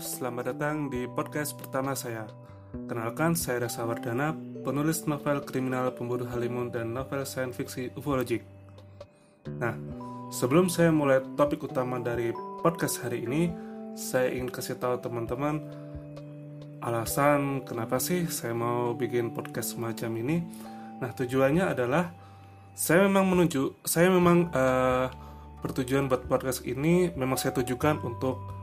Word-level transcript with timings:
selamat 0.00 0.56
datang 0.56 0.88
di 0.88 1.04
podcast 1.04 1.52
pertama 1.60 1.92
saya. 1.92 2.24
Kenalkan, 2.88 3.36
saya 3.36 3.68
Rasa 3.68 3.84
Wardana, 3.84 4.32
penulis 4.64 5.04
novel 5.04 5.44
kriminal 5.44 5.92
pembunuh 5.92 6.24
Halimun 6.24 6.72
dan 6.72 6.96
novel 6.96 7.28
sains 7.28 7.52
fiksi 7.52 7.92
ufologic. 7.92 8.40
Nah, 9.60 9.76
sebelum 10.32 10.72
saya 10.72 10.88
mulai 10.88 11.20
topik 11.36 11.68
utama 11.68 12.00
dari 12.00 12.32
podcast 12.64 13.04
hari 13.04 13.28
ini, 13.28 13.52
saya 13.92 14.32
ingin 14.32 14.48
kasih 14.48 14.80
tahu 14.80 15.04
teman-teman 15.04 15.68
alasan 16.80 17.60
kenapa 17.68 18.00
sih 18.00 18.24
saya 18.32 18.56
mau 18.56 18.96
bikin 18.96 19.36
podcast 19.36 19.76
semacam 19.76 20.16
ini. 20.16 20.36
Nah, 20.96 21.12
tujuannya 21.12 21.76
adalah 21.76 22.08
saya 22.72 23.04
memang 23.04 23.28
menuju, 23.36 23.84
saya 23.84 24.08
memang 24.08 24.48
uh, 24.48 25.12
bertujuan 25.60 26.08
buat 26.08 26.24
podcast 26.24 26.64
ini 26.64 27.12
memang 27.12 27.36
saya 27.36 27.52
tujukan 27.52 28.00
untuk 28.00 28.59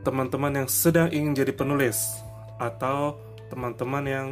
teman-teman 0.00 0.64
yang 0.64 0.68
sedang 0.68 1.12
ingin 1.12 1.36
jadi 1.36 1.52
penulis 1.52 2.20
atau 2.56 3.20
teman-teman 3.52 4.04
yang 4.06 4.28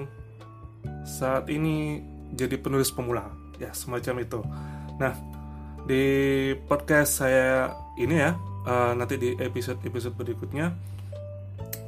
saat 1.05 1.49
ini 1.51 2.05
jadi 2.33 2.61
penulis 2.61 2.93
pemula. 2.93 3.29
Ya 3.59 3.75
semacam 3.75 4.23
itu. 4.23 4.41
Nah 5.01 5.15
di 5.89 6.05
podcast 6.69 7.25
saya 7.25 7.73
ini 7.97 8.21
ya 8.21 8.37
uh, 8.69 8.93
nanti 8.93 9.17
di 9.17 9.33
episode-episode 9.41 10.15
berikutnya 10.15 10.77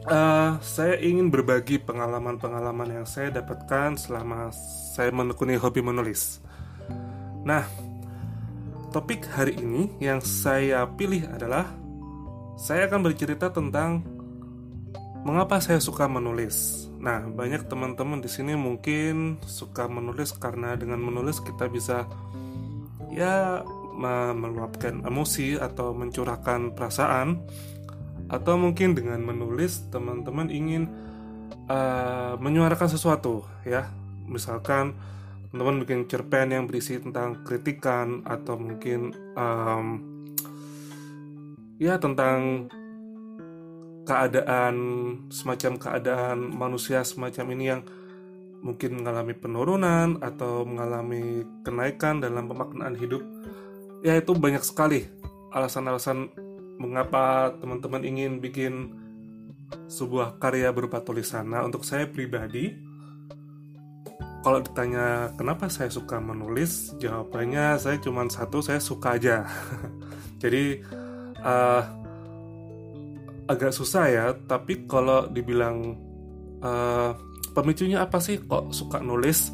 uh, 0.09 0.57
saya 0.65 0.97
ingin 0.99 1.29
berbagi 1.29 1.77
pengalaman-pengalaman 1.77 3.03
yang 3.03 3.07
saya 3.07 3.29
dapatkan 3.29 4.01
selama 4.01 4.49
saya 4.97 5.13
menekuni 5.13 5.61
hobi 5.61 5.85
menulis. 5.85 6.41
Nah 7.45 7.69
topik 8.91 9.29
hari 9.31 9.55
ini 9.61 9.93
yang 10.03 10.19
saya 10.25 10.89
pilih 10.97 11.29
adalah 11.31 11.69
saya 12.61 12.85
akan 12.93 13.01
bercerita 13.09 13.49
tentang 13.49 14.05
mengapa 15.25 15.65
saya 15.65 15.81
suka 15.81 16.05
menulis. 16.05 16.87
Nah, 17.01 17.25
banyak 17.25 17.65
teman-teman 17.65 18.21
di 18.21 18.29
sini 18.29 18.53
mungkin 18.53 19.41
suka 19.49 19.89
menulis 19.89 20.37
karena 20.37 20.77
dengan 20.77 21.01
menulis 21.01 21.41
kita 21.41 21.73
bisa 21.73 22.05
ya 23.09 23.65
meluapkan 24.37 25.01
emosi 25.05 25.57
atau 25.57 25.97
mencurahkan 25.97 26.77
perasaan 26.77 27.41
atau 28.29 28.55
mungkin 28.61 28.93
dengan 28.93 29.25
menulis 29.25 29.89
teman-teman 29.89 30.53
ingin 30.53 30.85
uh, 31.73 32.37
menyuarakan 32.37 32.93
sesuatu 32.93 33.49
ya. 33.65 33.89
Misalkan 34.29 34.93
teman-teman 35.49 35.83
bikin 35.89 36.01
cerpen 36.13 36.53
yang 36.53 36.69
berisi 36.69 37.01
tentang 37.01 37.41
kritikan 37.43 38.21
atau 38.29 38.61
mungkin 38.61 39.17
um, 39.35 40.10
ya 41.81 41.97
tentang 41.97 42.69
keadaan 44.05 44.77
semacam 45.33 45.81
keadaan 45.81 46.39
manusia 46.53 47.01
semacam 47.01 47.47
ini 47.57 47.65
yang 47.73 47.83
mungkin 48.61 49.01
mengalami 49.01 49.33
penurunan 49.33 50.21
atau 50.21 50.69
mengalami 50.69 51.41
kenaikan 51.65 52.21
dalam 52.21 52.45
pemaknaan 52.45 52.93
hidup. 53.01 53.25
Ya 54.05 54.21
itu 54.21 54.37
banyak 54.37 54.61
sekali 54.61 55.09
alasan-alasan 55.57 56.29
mengapa 56.77 57.57
teman-teman 57.57 58.05
ingin 58.05 58.45
bikin 58.45 58.93
sebuah 59.89 60.37
karya 60.37 60.69
berupa 60.77 61.01
tulisan. 61.01 61.49
Nah 61.49 61.65
untuk 61.65 61.89
saya 61.89 62.05
pribadi 62.05 62.77
kalau 64.41 64.61
ditanya 64.65 65.37
kenapa 65.37 65.69
saya 65.69 65.93
suka 65.93 66.17
menulis 66.17 66.97
jawabannya 66.97 67.77
saya 67.77 67.97
cuma 68.01 68.29
satu 68.29 68.61
saya 68.61 68.81
suka 68.81 69.17
aja. 69.17 69.49
Jadi 70.43 70.81
uh, 71.45 71.83
agak 73.51 73.75
susah 73.75 74.05
ya 74.07 74.27
tapi 74.47 74.87
kalau 74.87 75.27
dibilang 75.27 75.99
uh, 76.63 77.13
pemicunya 77.53 78.05
apa 78.05 78.23
sih 78.23 78.41
kok 78.41 78.71
suka 78.71 79.03
nulis? 79.03 79.51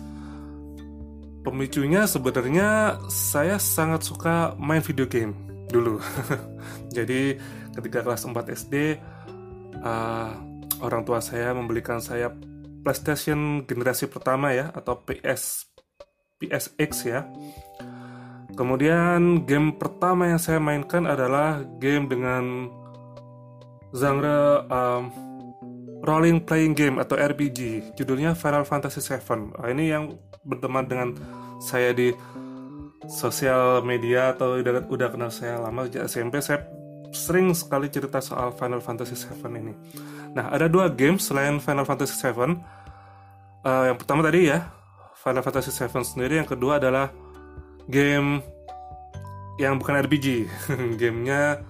Pemicunya 1.47 2.11
sebenarnya 2.11 2.99
saya 3.07 3.63
sangat 3.63 4.03
suka 4.03 4.59
main 4.59 4.83
video 4.83 5.07
game 5.07 5.33
dulu. 5.71 6.03
Jadi 6.97 7.39
ketika 7.79 8.03
kelas 8.03 8.27
4 8.27 8.35
SD 8.51 8.75
uh, 9.81 10.31
orang 10.83 11.03
tua 11.07 11.23
saya 11.23 11.55
membelikan 11.55 12.03
saya 12.03 12.35
PlayStation 12.83 13.67
generasi 13.67 14.07
pertama 14.07 14.55
ya 14.55 14.71
atau 14.75 15.03
PS 15.03 15.71
PSX 16.39 16.91
ya 17.09 17.27
Kemudian 18.57 19.45
game 19.45 19.77
pertama 19.77 20.33
yang 20.33 20.41
saya 20.41 20.57
mainkan 20.57 21.05
adalah 21.05 21.61
game 21.77 22.09
dengan 22.09 22.73
genre 23.93 24.65
um, 24.73 25.13
rolling 26.01 26.41
playing 26.41 26.73
game 26.73 26.97
atau 26.97 27.21
RPG. 27.21 27.93
Judulnya 28.01 28.33
Final 28.33 28.65
Fantasy 28.65 29.05
VII. 29.05 29.53
Nah, 29.53 29.69
ini 29.69 29.93
yang 29.93 30.17
berteman 30.41 30.89
dengan 30.89 31.09
saya 31.61 31.93
di 31.93 32.17
sosial 33.07 33.85
media 33.85 34.33
atau 34.33 34.57
udah, 34.57 34.89
udah 34.89 35.09
kenal 35.13 35.29
saya 35.29 35.61
lama 35.61 35.85
sejak 35.85 36.09
SMP. 36.09 36.41
Saya 36.41 36.65
sering 37.13 37.53
sekali 37.53 37.93
cerita 37.93 38.25
soal 38.25 38.57
Final 38.57 38.81
Fantasy 38.81 39.15
VII 39.15 39.53
ini. 39.53 39.73
Nah, 40.33 40.49
ada 40.49 40.65
dua 40.69 40.89
game 40.89 41.21
selain 41.21 41.61
Final 41.61 41.85
Fantasy 41.85 42.17
VII. 42.25 42.57
Uh, 43.67 43.85
yang 43.91 43.99
pertama 43.99 44.25
tadi 44.25 44.49
ya, 44.49 44.71
Final 45.21 45.43
Fantasy 45.45 45.75
VII 45.77 46.05
sendiri. 46.07 46.41
Yang 46.41 46.57
kedua 46.57 46.79
adalah 46.81 47.11
game 47.91 48.43
yang 49.57 49.81
bukan 49.81 50.05
RPG. 50.05 50.47
Gamenya 51.01 51.63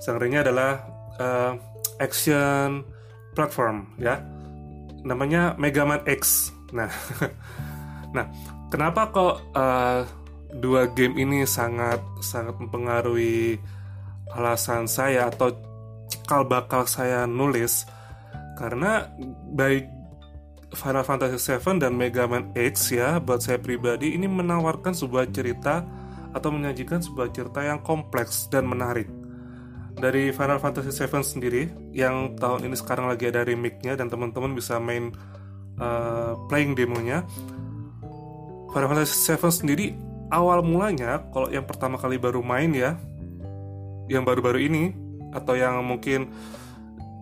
genre 0.00 0.28
adalah 0.28 0.72
uh, 1.18 1.52
action 1.98 2.84
platform 3.32 3.88
ya. 4.00 4.20
Namanya 5.06 5.54
Mega 5.56 5.86
Man 5.86 6.02
X. 6.04 6.52
Nah, 6.74 6.90
nah 8.16 8.26
kenapa 8.68 9.10
kok 9.14 9.34
uh, 9.54 10.02
dua 10.56 10.90
game 10.94 11.18
ini 11.20 11.46
sangat 11.46 12.02
sangat 12.22 12.58
mempengaruhi 12.58 13.60
alasan 14.34 14.90
saya 14.90 15.30
atau 15.30 15.54
cikal 16.10 16.46
bakal 16.46 16.84
saya 16.86 17.24
nulis? 17.24 17.86
Karena 18.56 19.04
baik 19.52 19.95
Final 20.74 21.06
Fantasy 21.06 21.38
VII 21.38 21.78
dan 21.78 21.94
Mega 21.94 22.26
Man 22.26 22.50
X 22.58 22.90
ya 22.90 23.22
buat 23.22 23.38
saya 23.38 23.62
pribadi 23.62 24.18
ini 24.18 24.26
menawarkan 24.26 24.96
sebuah 24.98 25.30
cerita 25.30 25.86
atau 26.34 26.50
menyajikan 26.50 26.98
sebuah 26.98 27.30
cerita 27.30 27.62
yang 27.62 27.80
kompleks 27.86 28.50
dan 28.50 28.66
menarik. 28.66 29.06
Dari 29.96 30.28
Final 30.34 30.60
Fantasy 30.60 30.92
VII 30.92 31.24
sendiri 31.24 31.62
yang 31.94 32.36
tahun 32.36 32.68
ini 32.68 32.76
sekarang 32.76 33.08
lagi 33.08 33.30
ada 33.32 33.46
remake-nya 33.46 33.96
dan 33.96 34.12
teman-teman 34.12 34.52
bisa 34.52 34.76
main 34.76 35.14
uh, 35.80 36.36
playing 36.50 36.76
demonya. 36.76 37.24
Final 38.74 38.88
Fantasy 38.92 39.32
VII 39.32 39.54
sendiri 39.54 39.86
awal 40.28 40.60
mulanya 40.66 41.24
kalau 41.32 41.48
yang 41.48 41.64
pertama 41.64 41.96
kali 41.96 42.20
baru 42.20 42.44
main 42.44 42.74
ya, 42.76 42.98
yang 44.10 44.26
baru-baru 44.26 44.68
ini 44.68 44.84
atau 45.32 45.56
yang 45.56 45.80
mungkin 45.80 46.28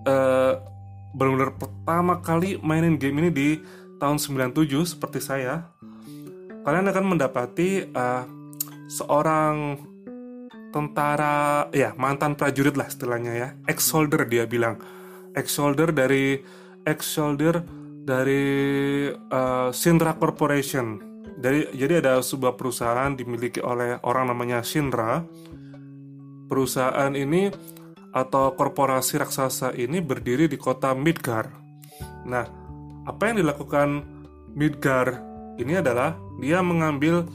uh, 0.08 0.73
benar-benar 1.14 1.54
pertama 1.54 2.18
kali 2.18 2.58
mainin 2.58 2.98
game 2.98 3.22
ini 3.22 3.30
di 3.30 3.48
tahun 4.02 4.18
97 4.18 4.66
seperti 4.84 5.22
saya. 5.22 5.70
Kalian 6.66 6.90
akan 6.90 7.04
mendapati 7.14 7.86
uh, 7.94 8.24
seorang 8.90 9.78
tentara 10.74 11.70
ya 11.70 11.94
mantan 11.94 12.34
prajurit 12.34 12.74
lah 12.74 12.90
istilahnya 12.90 13.32
ya. 13.32 13.48
Ex 13.70 13.86
soldier 13.86 14.26
dia 14.26 14.44
bilang. 14.44 14.82
Ex 15.32 15.54
soldier 15.54 15.94
dari 15.94 16.42
ex 16.82 17.06
soldier 17.06 17.62
dari 18.04 18.44
uh, 19.14 19.70
Shinra 19.70 20.18
Corporation. 20.18 20.98
Dari 21.34 21.70
jadi 21.74 22.02
ada 22.02 22.18
sebuah 22.22 22.58
perusahaan 22.58 23.14
dimiliki 23.14 23.62
oleh 23.62 23.98
orang 24.02 24.30
namanya 24.30 24.62
Shinra 24.62 25.22
perusahaan 26.46 27.10
ini 27.16 27.50
atau 28.14 28.54
korporasi 28.54 29.18
raksasa 29.18 29.74
ini 29.74 29.98
berdiri 29.98 30.46
di 30.46 30.54
kota 30.54 30.94
Midgar. 30.94 31.50
Nah, 32.22 32.46
apa 33.02 33.22
yang 33.26 33.42
dilakukan 33.42 34.06
Midgar 34.54 35.18
ini 35.58 35.82
adalah 35.82 36.14
dia 36.38 36.62
mengambil 36.62 37.26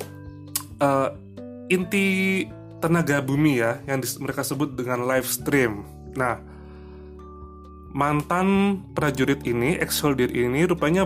uh, 0.79 1.11
inti 1.67 2.47
tenaga 2.79 3.19
bumi 3.19 3.59
ya 3.59 3.83
yang 3.83 3.99
mereka 4.23 4.47
sebut 4.47 4.71
dengan 4.79 5.03
live 5.03 5.27
stream. 5.27 5.83
Nah, 6.15 6.39
mantan 7.91 8.79
prajurit 8.95 9.43
ini, 9.43 9.75
ex 9.75 9.99
soldier 9.99 10.31
ini 10.31 10.63
rupanya 10.63 11.03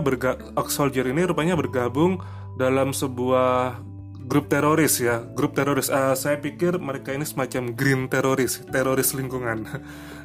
ex 0.54 0.68
soldier 0.70 1.10
ini 1.10 1.26
rupanya 1.26 1.58
bergabung 1.58 2.22
dalam 2.54 2.94
sebuah 2.94 3.82
grup 4.24 4.48
teroris 4.48 5.00
ya 5.00 5.22
grup 5.36 5.52
teroris. 5.52 5.92
Uh, 5.92 6.16
saya 6.16 6.40
pikir 6.40 6.80
mereka 6.80 7.12
ini 7.12 7.24
semacam 7.28 7.72
green 7.76 8.08
teroris 8.08 8.64
teroris 8.68 9.12
lingkungan. 9.12 9.64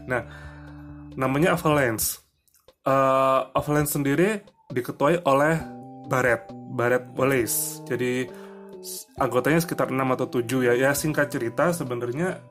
Nah 0.10 0.26
namanya 1.14 1.54
Avalanche. 1.54 2.18
Uh, 2.82 3.46
Avalanche 3.54 3.94
sendiri 3.94 4.42
diketuai 4.74 5.22
oleh 5.22 5.62
Barret 6.10 6.50
Barret 6.74 7.06
Wallace. 7.14 7.86
Jadi 7.86 8.26
anggotanya 9.22 9.62
sekitar 9.62 9.94
6 9.94 10.02
atau 10.02 10.28
7 10.42 10.66
ya. 10.66 10.74
Ya 10.74 10.92
singkat 10.98 11.30
cerita 11.30 11.70
sebenarnya 11.70 12.42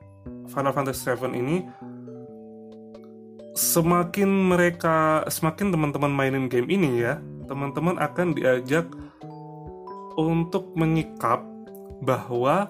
Final 0.47 0.71
Fantasy 0.71 1.03
VII 1.03 1.35
ini 1.35 1.57
semakin 3.59 4.29
mereka 4.29 5.27
semakin 5.27 5.75
teman-teman 5.75 6.11
mainin 6.15 6.47
game 6.47 6.71
ini 6.71 7.03
ya 7.03 7.19
teman-teman 7.49 7.99
akan 7.99 8.37
diajak 8.37 8.87
untuk 10.19 10.75
menyikap 10.75 11.39
bahwa 12.03 12.67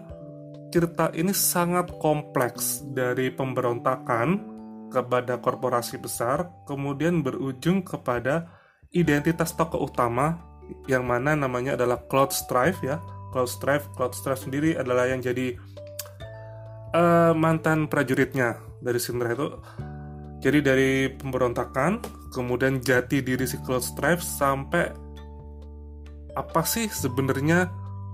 cerita 0.69 1.09
ini 1.17 1.33
sangat 1.33 1.89
kompleks 1.97 2.85
dari 2.93 3.33
pemberontakan 3.33 4.57
kepada 4.89 5.37
korporasi 5.41 6.01
besar 6.01 6.49
kemudian 6.65 7.21
berujung 7.21 7.85
kepada 7.85 8.49
identitas 8.93 9.53
tokoh 9.53 9.85
utama 9.85 10.41
yang 10.85 11.05
mana 11.05 11.33
namanya 11.33 11.77
adalah 11.77 11.97
Cloud 12.09 12.33
Strife 12.33 12.81
ya. 12.85 13.01
Cloud 13.33 13.49
Strife 13.49 13.85
Cloud 13.93 14.13
Strife 14.17 14.45
sendiri 14.45 14.73
adalah 14.77 15.05
yang 15.09 15.21
jadi 15.21 15.53
uh, 16.93 17.33
mantan 17.37 17.85
prajuritnya 17.89 18.57
dari 18.81 18.97
Syndra 19.01 19.33
itu. 19.33 19.49
Jadi 20.39 20.59
dari 20.63 20.91
pemberontakan 21.11 22.01
kemudian 22.31 22.79
jati 22.79 23.21
diri 23.21 23.45
si 23.45 23.59
Cloud 23.61 23.83
Strife 23.83 24.23
sampai 24.23 25.08
apa 26.39 26.63
sih 26.63 26.87
sebenarnya 26.87 27.67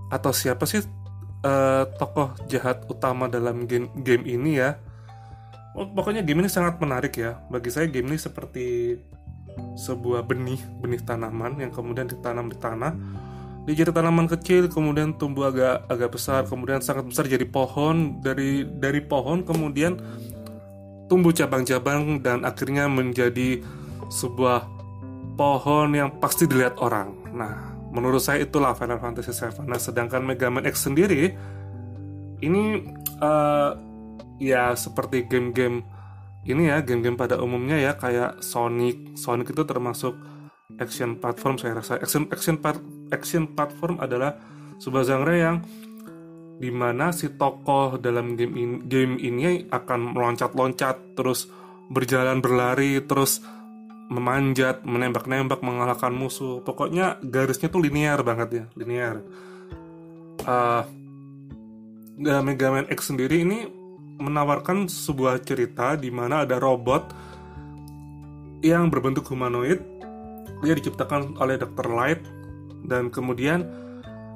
atau 0.09 0.33
siapa 0.33 0.65
sih 0.65 0.81
uh, 1.45 1.85
tokoh 2.01 2.33
jahat 2.49 2.81
utama 2.89 3.29
dalam 3.29 3.69
game 3.69 3.93
game 4.01 4.25
ini 4.25 4.57
ya? 4.57 4.81
Pokoknya 5.75 6.23
game 6.23 6.41
ini 6.41 6.49
sangat 6.49 6.79
menarik 6.81 7.19
ya. 7.19 7.37
Bagi 7.51 7.69
saya 7.69 7.85
game 7.91 8.09
ini 8.09 8.17
seperti 8.17 8.97
sebuah 9.75 10.23
benih 10.27 10.59
benih 10.79 11.03
tanaman 11.03 11.59
yang 11.59 11.69
kemudian 11.69 12.09
ditanam 12.09 12.49
di 12.49 12.57
tanah. 12.57 12.95
Dia 13.65 13.81
jadi 13.81 13.91
tanaman 13.91 14.29
kecil 14.29 14.69
kemudian 14.69 15.17
tumbuh 15.17 15.49
agak 15.49 15.89
agak 15.89 16.09
besar 16.13 16.45
kemudian 16.45 16.79
sangat 16.79 17.05
besar 17.11 17.27
jadi 17.27 17.45
pohon. 17.45 18.23
Dari 18.23 18.63
dari 18.65 19.03
pohon 19.03 19.43
kemudian 19.43 19.99
tumbuh 21.11 21.35
cabang-cabang 21.35 22.23
dan 22.23 22.47
akhirnya 22.47 22.87
menjadi 22.89 23.61
sebuah 24.09 24.65
pohon 25.35 25.91
yang 25.91 26.09
pasti 26.23 26.47
dilihat 26.47 26.79
orang. 26.79 27.11
Nah 27.35 27.64
menurut 27.95 28.19
saya 28.19 28.43
itulah 28.43 28.75
Final 28.75 28.99
Fantasy 28.99 29.31
VII 29.31 29.63
nah 29.63 29.79
sedangkan 29.79 30.21
Mega 30.21 30.51
Man 30.51 30.67
X 30.67 30.83
sendiri 30.83 31.31
ini 32.43 32.83
uh, 33.23 33.71
ya 34.39 34.75
seperti 34.75 35.23
game-game 35.25 35.87
ini 36.45 36.69
ya 36.69 36.85
game-game 36.85 37.17
pada 37.17 37.41
umumnya 37.41 37.81
ya 37.81 37.97
kayak 37.97 38.45
Sonic. 38.45 39.17
Sonic 39.17 39.49
itu 39.49 39.65
termasuk 39.65 40.13
action 40.77 41.17
platform 41.17 41.57
saya 41.57 41.81
rasa. 41.81 41.97
Action 41.97 42.29
action 42.29 42.61
action 43.09 43.43
platform 43.57 43.97
adalah 43.97 44.37
sebuah 44.77 45.03
genre 45.09 45.33
yang 45.35 45.57
di 46.55 46.71
mana 46.71 47.11
si 47.11 47.35
tokoh 47.35 47.99
dalam 47.99 48.37
game 48.39 48.55
ini, 48.55 48.75
game 48.87 49.13
ini 49.19 49.67
akan 49.67 50.15
meloncat-loncat 50.15 51.17
terus 51.17 51.51
berjalan 51.91 52.39
berlari 52.39 53.03
terus 53.03 53.43
memanjat 54.05 54.85
menembak-nembak 54.85 55.65
mengalahkan 55.65 56.13
musuh 56.13 56.61
pokoknya 56.61 57.17
garisnya 57.25 57.73
tuh 57.73 57.81
linear 57.81 58.21
banget 58.21 58.49
ya 58.53 58.65
linear 58.77 59.25
uh, 60.45 60.83
Mega 62.15 62.67
Man 62.71 62.87
X 62.87 63.11
sendiri 63.11 63.43
ini 63.43 63.67
menawarkan 64.15 64.87
sebuah 64.87 65.43
cerita 65.43 65.99
di 65.99 66.07
mana 66.13 66.47
ada 66.47 66.61
robot 66.61 67.11
yang 68.63 68.87
berbentuk 68.87 69.27
humanoid 69.27 69.83
dia 70.63 70.73
diciptakan 70.77 71.35
oleh 71.41 71.59
Dr. 71.59 71.87
Light 71.91 72.21
dan 72.87 73.11
kemudian 73.11 73.67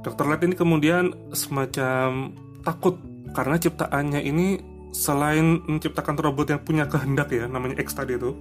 Dr. 0.03 0.25
Light 0.27 0.43
ini 0.43 0.55
kemudian 0.57 1.15
semacam 1.31 2.33
takut 2.65 2.99
karena 3.31 3.55
ciptaannya 3.55 4.21
ini 4.25 4.47
selain 4.89 5.61
menciptakan 5.69 6.17
robot 6.17 6.49
yang 6.49 6.61
punya 6.65 6.89
kehendak 6.89 7.29
ya 7.29 7.45
namanya 7.45 7.77
X 7.79 7.93
tadi 7.93 8.17
itu 8.17 8.33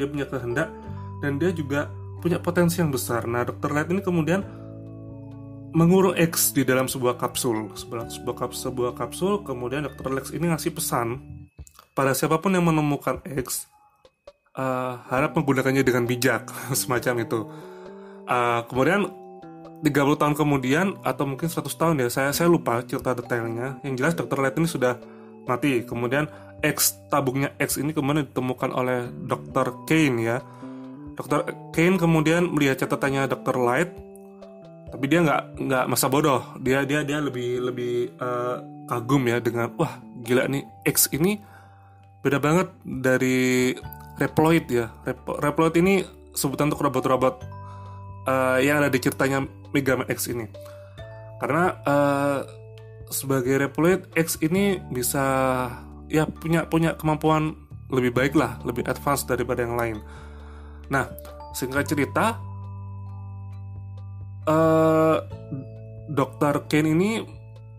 dia 0.00 0.08
punya 0.08 0.24
kehendak 0.24 0.72
dan 1.20 1.36
dia 1.36 1.52
juga 1.52 1.92
punya 2.24 2.40
potensi 2.40 2.80
yang 2.80 2.88
besar 2.88 3.28
nah 3.28 3.44
Dr. 3.44 3.68
Light 3.76 3.92
ini 3.92 4.00
kemudian 4.00 4.40
mengurung 5.76 6.16
X 6.16 6.50
di 6.56 6.66
dalam 6.66 6.90
sebuah 6.90 7.20
kapsul 7.20 7.70
sebuah, 7.76 8.10
sebuah, 8.10 8.36
kapsul, 8.36 8.60
sebuah 8.72 8.92
kapsul 8.96 9.32
kemudian 9.44 9.86
Dr. 9.86 10.08
Lex 10.10 10.32
ini 10.32 10.48
ngasih 10.50 10.72
pesan 10.72 11.20
pada 11.94 12.16
siapa 12.16 12.40
pun 12.40 12.56
yang 12.56 12.64
menemukan 12.66 13.22
X 13.22 13.68
uh, 14.56 15.04
harap 15.06 15.36
menggunakannya 15.36 15.84
dengan 15.84 16.08
bijak 16.08 16.50
semacam 16.80 17.14
itu 17.22 17.40
uh, 18.26 18.66
kemudian 18.66 19.20
30 19.80 20.20
tahun 20.20 20.34
kemudian 20.36 20.86
atau 21.00 21.24
mungkin 21.24 21.48
100 21.48 21.64
tahun 21.72 21.94
ya 22.04 22.08
saya 22.12 22.30
saya 22.36 22.52
lupa 22.52 22.84
cerita 22.84 23.16
detailnya 23.16 23.80
yang 23.80 23.96
jelas 23.96 24.12
Dr. 24.12 24.36
Light 24.42 24.56
ini 24.60 24.68
sudah 24.68 25.00
mati 25.48 25.86
kemudian 25.86 26.28
X 26.60 27.00
tabungnya 27.08 27.52
X 27.56 27.80
ini 27.80 27.96
kemudian 27.96 28.28
ditemukan 28.28 28.70
oleh 28.72 29.08
Dr. 29.26 29.84
Kane 29.88 30.18
ya 30.20 30.38
Dr. 31.16 31.72
Kane 31.72 31.96
kemudian 31.96 32.52
melihat 32.52 32.84
catatannya 32.86 33.28
Dr. 33.28 33.56
Light 33.60 33.90
tapi 34.90 35.04
dia 35.06 35.22
nggak 35.22 35.42
nggak 35.60 35.84
masa 35.86 36.10
bodoh 36.10 36.42
dia 36.58 36.82
dia 36.82 37.06
dia 37.06 37.22
lebih 37.22 37.62
lebih 37.70 38.14
uh, 38.18 38.86
kagum 38.90 39.22
ya 39.30 39.38
dengan 39.38 39.70
wah 39.78 40.02
gila 40.20 40.50
nih 40.50 40.66
X 40.84 41.14
ini 41.14 41.38
beda 42.20 42.36
banget 42.36 42.68
dari 42.84 43.72
Reploid 44.20 44.64
ya. 44.68 44.92
Rep 45.08 45.24
Reploid 45.24 45.74
ini 45.80 46.04
sebutan 46.36 46.68
untuk 46.68 46.84
robot-robot 46.84 47.34
uh, 48.28 48.60
yang 48.60 48.84
ada 48.84 48.92
di 48.92 49.00
ceritanya 49.00 49.48
Mega 49.72 49.96
Man 49.96 50.08
X 50.12 50.28
ini. 50.28 50.44
Karena 51.40 51.72
uh, 51.88 52.38
sebagai 53.08 53.56
Reploid 53.56 54.12
X 54.12 54.36
ini 54.44 54.76
bisa 54.92 55.24
ya 56.10 56.26
punya 56.26 56.66
punya 56.66 56.98
kemampuan 56.98 57.54
lebih 57.90 58.14
baik 58.14 58.34
lah, 58.34 58.58
lebih 58.66 58.86
advance 58.86 59.26
daripada 59.26 59.62
yang 59.62 59.78
lain. 59.78 59.96
Nah, 60.90 61.10
singkat 61.54 61.86
cerita, 61.86 62.38
uh, 64.46 65.16
Dr. 66.10 66.66
Kane 66.66 66.90
ini 66.94 67.22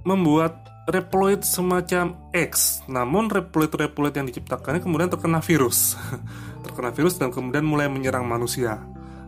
membuat 0.07 0.61
Reploid 0.89 1.45
semacam 1.45 2.17
X. 2.33 2.81
Namun 2.89 3.29
Reploid-Reploid 3.29 4.17
yang 4.17 4.27
diciptakannya 4.27 4.81
kemudian 4.81 5.11
terkena 5.11 5.39
virus. 5.39 5.95
terkena 6.65 6.91
virus 6.91 7.15
dan 7.21 7.29
kemudian 7.29 7.63
mulai 7.63 7.87
menyerang 7.87 8.25
manusia. 8.25 8.81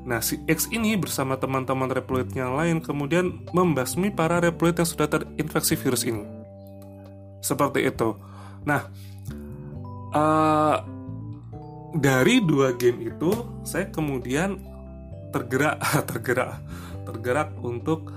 Nah, 0.04 0.20
si 0.20 0.44
X 0.44 0.68
ini 0.74 1.00
bersama 1.00 1.40
teman-teman 1.40 1.88
Reploid 1.88 2.36
yang 2.36 2.60
lain 2.60 2.84
kemudian 2.84 3.48
membasmi 3.56 4.12
para 4.12 4.44
Reploid 4.44 4.76
yang 4.76 4.90
sudah 4.90 5.08
terinfeksi 5.08 5.80
virus 5.80 6.04
ini. 6.04 6.26
Seperti 7.40 7.88
itu. 7.88 8.32
Nah, 8.64 8.82
uh, 10.14 10.78
dari 11.94 12.42
dua 12.42 12.74
game 12.74 13.14
itu 13.14 13.32
saya 13.62 13.90
kemudian 13.94 14.58
tergerak 15.30 15.78
tergerak 16.10 16.62
tergerak 17.04 17.50
untuk 17.62 18.10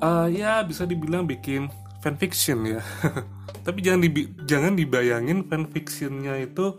uh, 0.00 0.28
ya 0.30 0.64
bisa 0.64 0.88
dibilang 0.88 1.24
bikin 1.28 1.68
fanfiction 2.04 2.64
ya. 2.68 2.82
Tapi 3.64 3.80
jangan 3.80 4.00
di, 4.04 4.10
jangan 4.44 4.76
dibayangin 4.76 5.48
fanfictionnya 5.48 6.36
itu 6.44 6.76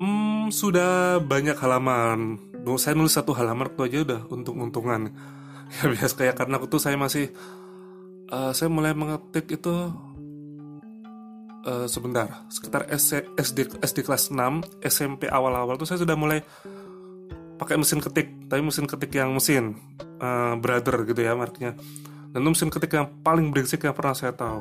hmm, 0.00 0.52
sudah 0.52 1.16
banyak 1.24 1.56
halaman. 1.56 2.36
Saya 2.76 2.92
nulis 2.92 3.16
satu 3.16 3.32
halaman 3.32 3.72
itu 3.72 3.80
aja 3.88 3.98
udah 4.04 4.20
untung-untungan. 4.28 5.02
Ya 5.68 5.84
biasa 5.84 6.16
kayak 6.16 6.36
karena 6.40 6.56
aku 6.56 6.64
tuh 6.72 6.80
saya 6.80 6.96
masih 6.96 7.28
uh, 8.32 8.56
saya 8.56 8.72
mulai 8.72 8.96
mengetik 8.96 9.52
itu 9.52 9.92
uh, 11.68 11.84
sebentar 11.84 12.48
sekitar 12.48 12.88
SD 12.88 13.76
SD 13.84 13.98
kelas 14.00 14.32
6 14.32 14.80
SMP 14.80 15.28
awal-awal 15.28 15.76
tuh 15.76 15.84
saya 15.84 16.00
sudah 16.00 16.16
mulai 16.16 16.40
pakai 17.60 17.76
mesin 17.76 18.00
ketik 18.00 18.48
tapi 18.48 18.64
mesin 18.64 18.88
ketik 18.88 19.12
yang 19.12 19.36
mesin 19.36 19.76
uh, 20.24 20.56
brother 20.56 21.04
gitu 21.04 21.20
ya 21.20 21.36
mereknya 21.36 21.76
dan 22.32 22.44
itu 22.44 22.50
mesin 22.52 22.70
ketik 22.72 22.92
yang 22.92 23.06
paling 23.24 23.48
berisik 23.52 23.84
yang 23.84 23.96
pernah 23.96 24.12
saya 24.12 24.36
tahu. 24.36 24.60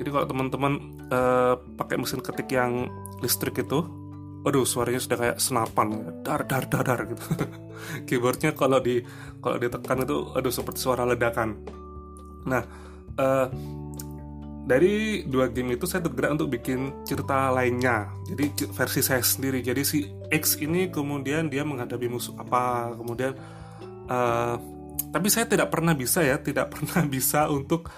Jadi 0.00 0.08
kalau 0.12 0.26
teman-teman 0.28 0.72
uh, 1.12 1.54
pakai 1.76 2.00
mesin 2.00 2.20
ketik 2.24 2.48
yang 2.52 2.88
listrik 3.20 3.60
itu 3.60 3.84
aduh 4.40 4.64
suaranya 4.64 5.04
sudah 5.04 5.18
kayak 5.20 5.36
senapan 5.36 6.16
dar 6.24 6.48
dar 6.48 6.64
dar 6.64 6.84
dar 6.84 7.00
gitu. 7.04 7.20
Keyboardnya 8.08 8.56
kalau 8.56 8.80
di 8.80 9.04
kalau 9.44 9.60
ditekan 9.60 10.04
itu 10.04 10.32
aduh 10.32 10.52
seperti 10.52 10.80
suara 10.80 11.04
ledakan. 11.04 11.60
Nah 12.48 12.64
uh, 13.20 13.46
dari 14.70 15.26
dua 15.26 15.50
game 15.50 15.74
itu 15.74 15.82
saya 15.90 16.06
tergerak 16.06 16.38
untuk 16.38 16.54
bikin 16.54 17.02
cerita 17.02 17.50
lainnya. 17.50 18.06
Jadi 18.30 18.70
versi 18.70 19.02
saya 19.02 19.18
sendiri. 19.18 19.58
Jadi 19.66 19.82
si 19.82 20.06
X 20.30 20.62
ini 20.62 20.86
kemudian 20.94 21.50
dia 21.50 21.66
menghadapi 21.66 22.06
musuh 22.06 22.38
apa 22.38 22.94
kemudian 22.94 23.34
uh, 24.06 24.54
tapi 25.10 25.26
saya 25.26 25.50
tidak 25.50 25.74
pernah 25.74 25.90
bisa 25.98 26.22
ya 26.22 26.38
tidak 26.38 26.70
pernah 26.78 27.02
bisa 27.02 27.50
untuk 27.50 27.90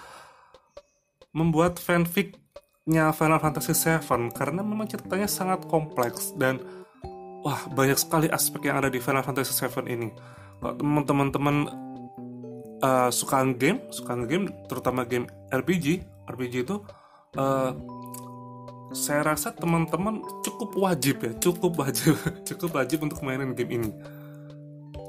membuat 1.37 1.77
fanficnya 1.77 3.13
Final 3.13 3.41
Fantasy 3.41 3.77
VII 3.77 4.33
karena 4.33 4.65
memang 4.65 4.89
ceritanya 4.89 5.29
sangat 5.29 5.69
kompleks 5.69 6.33
dan 6.41 6.57
wah 7.45 7.69
banyak 7.69 8.01
sekali 8.01 8.33
aspek 8.33 8.73
yang 8.73 8.81
ada 8.81 8.89
di 8.89 8.97
Final 8.97 9.21
Fantasy 9.21 9.53
VII 9.53 9.85
ini. 9.93 10.09
Kalau 10.63 11.05
teman-teman 11.05 11.57
uh, 12.81 13.11
suka 13.13 13.45
game 13.61 13.85
suka 13.93 14.17
game 14.25 14.49
terutama 14.73 15.05
game 15.05 15.29
RPG 15.53 16.12
RPG 16.29 16.55
itu 16.69 16.77
uh, 17.37 17.73
saya 18.93 19.25
rasa 19.25 19.57
teman-teman 19.57 20.21
cukup 20.45 20.77
wajib 20.77 21.25
ya 21.25 21.33
cukup 21.41 21.81
wajib 21.81 22.15
cukup 22.49 22.71
wajib 22.77 23.05
untuk 23.05 23.25
mainin 23.25 23.57
game 23.57 23.83
ini. 23.83 23.91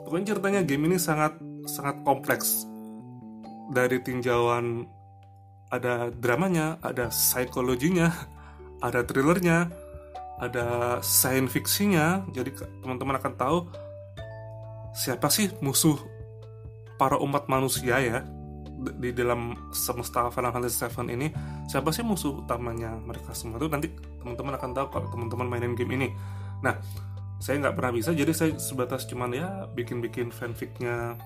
Pokoknya 0.08 0.36
ceritanya 0.36 0.62
game 0.63 0.88
ini 0.91 0.98
sangat 0.98 1.36
sangat 1.67 2.00
kompleks. 2.08 2.67
Dari 3.74 4.00
tinjauan 4.03 4.88
ada 5.72 6.13
dramanya 6.13 6.77
ada 6.84 7.10
psikologinya 7.10 8.12
ada 8.86 9.03
thrillernya 9.03 9.72
ada 10.39 11.00
science 11.03 11.51
fictionnya. 11.51 12.24
Jadi 12.32 12.55
teman-teman 12.84 13.20
akan 13.20 13.34
tahu 13.36 13.58
siapa 14.93 15.27
sih 15.27 15.50
musuh 15.60 15.98
para 17.01 17.17
umat 17.17 17.50
manusia 17.50 17.98
ya 18.00 18.22
di 19.00 19.16
dalam 19.16 19.72
semesta 19.72 20.28
Final 20.34 20.52
Fantasy 20.52 20.84
VII 20.84 21.08
ini 21.13 21.28
siapa 21.68 21.90
sih 21.96 22.04
musuh 22.04 22.44
utamanya 22.44 22.96
mereka 23.00 23.32
semua 23.32 23.58
itu 23.58 23.68
nanti 23.72 23.88
teman-teman 24.20 24.54
akan 24.60 24.72
tahu 24.75 24.88
kalau 24.92 25.08
teman-teman 25.12 25.48
mainin 25.48 25.74
game 25.74 25.96
ini. 25.96 26.10
Nah 26.63 26.78
saya 27.44 27.60
nggak 27.60 27.75
pernah 27.75 27.92
bisa 27.92 28.16
jadi 28.16 28.32
saya 28.32 28.56
sebatas 28.56 29.04
cuman 29.08 29.36
ya 29.36 29.48
bikin-bikin 29.75 30.32
fanficnya 30.32 31.20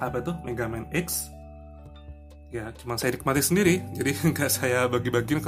apa 0.00 0.20
tuh? 0.20 0.36
Mega 0.44 0.68
Man 0.68 0.88
X. 0.92 1.32
Ya 2.50 2.74
cuma 2.74 2.98
saya 2.98 3.14
nikmati 3.14 3.40
sendiri 3.40 3.84
jadi 3.94 4.10
nggak 4.34 4.50
saya 4.50 4.90
bagi-bagiin 4.90 5.40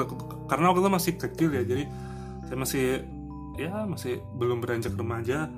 karena 0.46 0.64
waktu 0.70 0.80
itu 0.80 0.90
masih 0.92 1.12
kecil 1.18 1.48
ya 1.50 1.62
jadi 1.66 1.84
saya 2.46 2.56
masih 2.56 2.86
ya 3.60 3.72
masih 3.84 4.22
belum 4.38 4.64
beranjak 4.64 4.94
remaja 4.96 5.48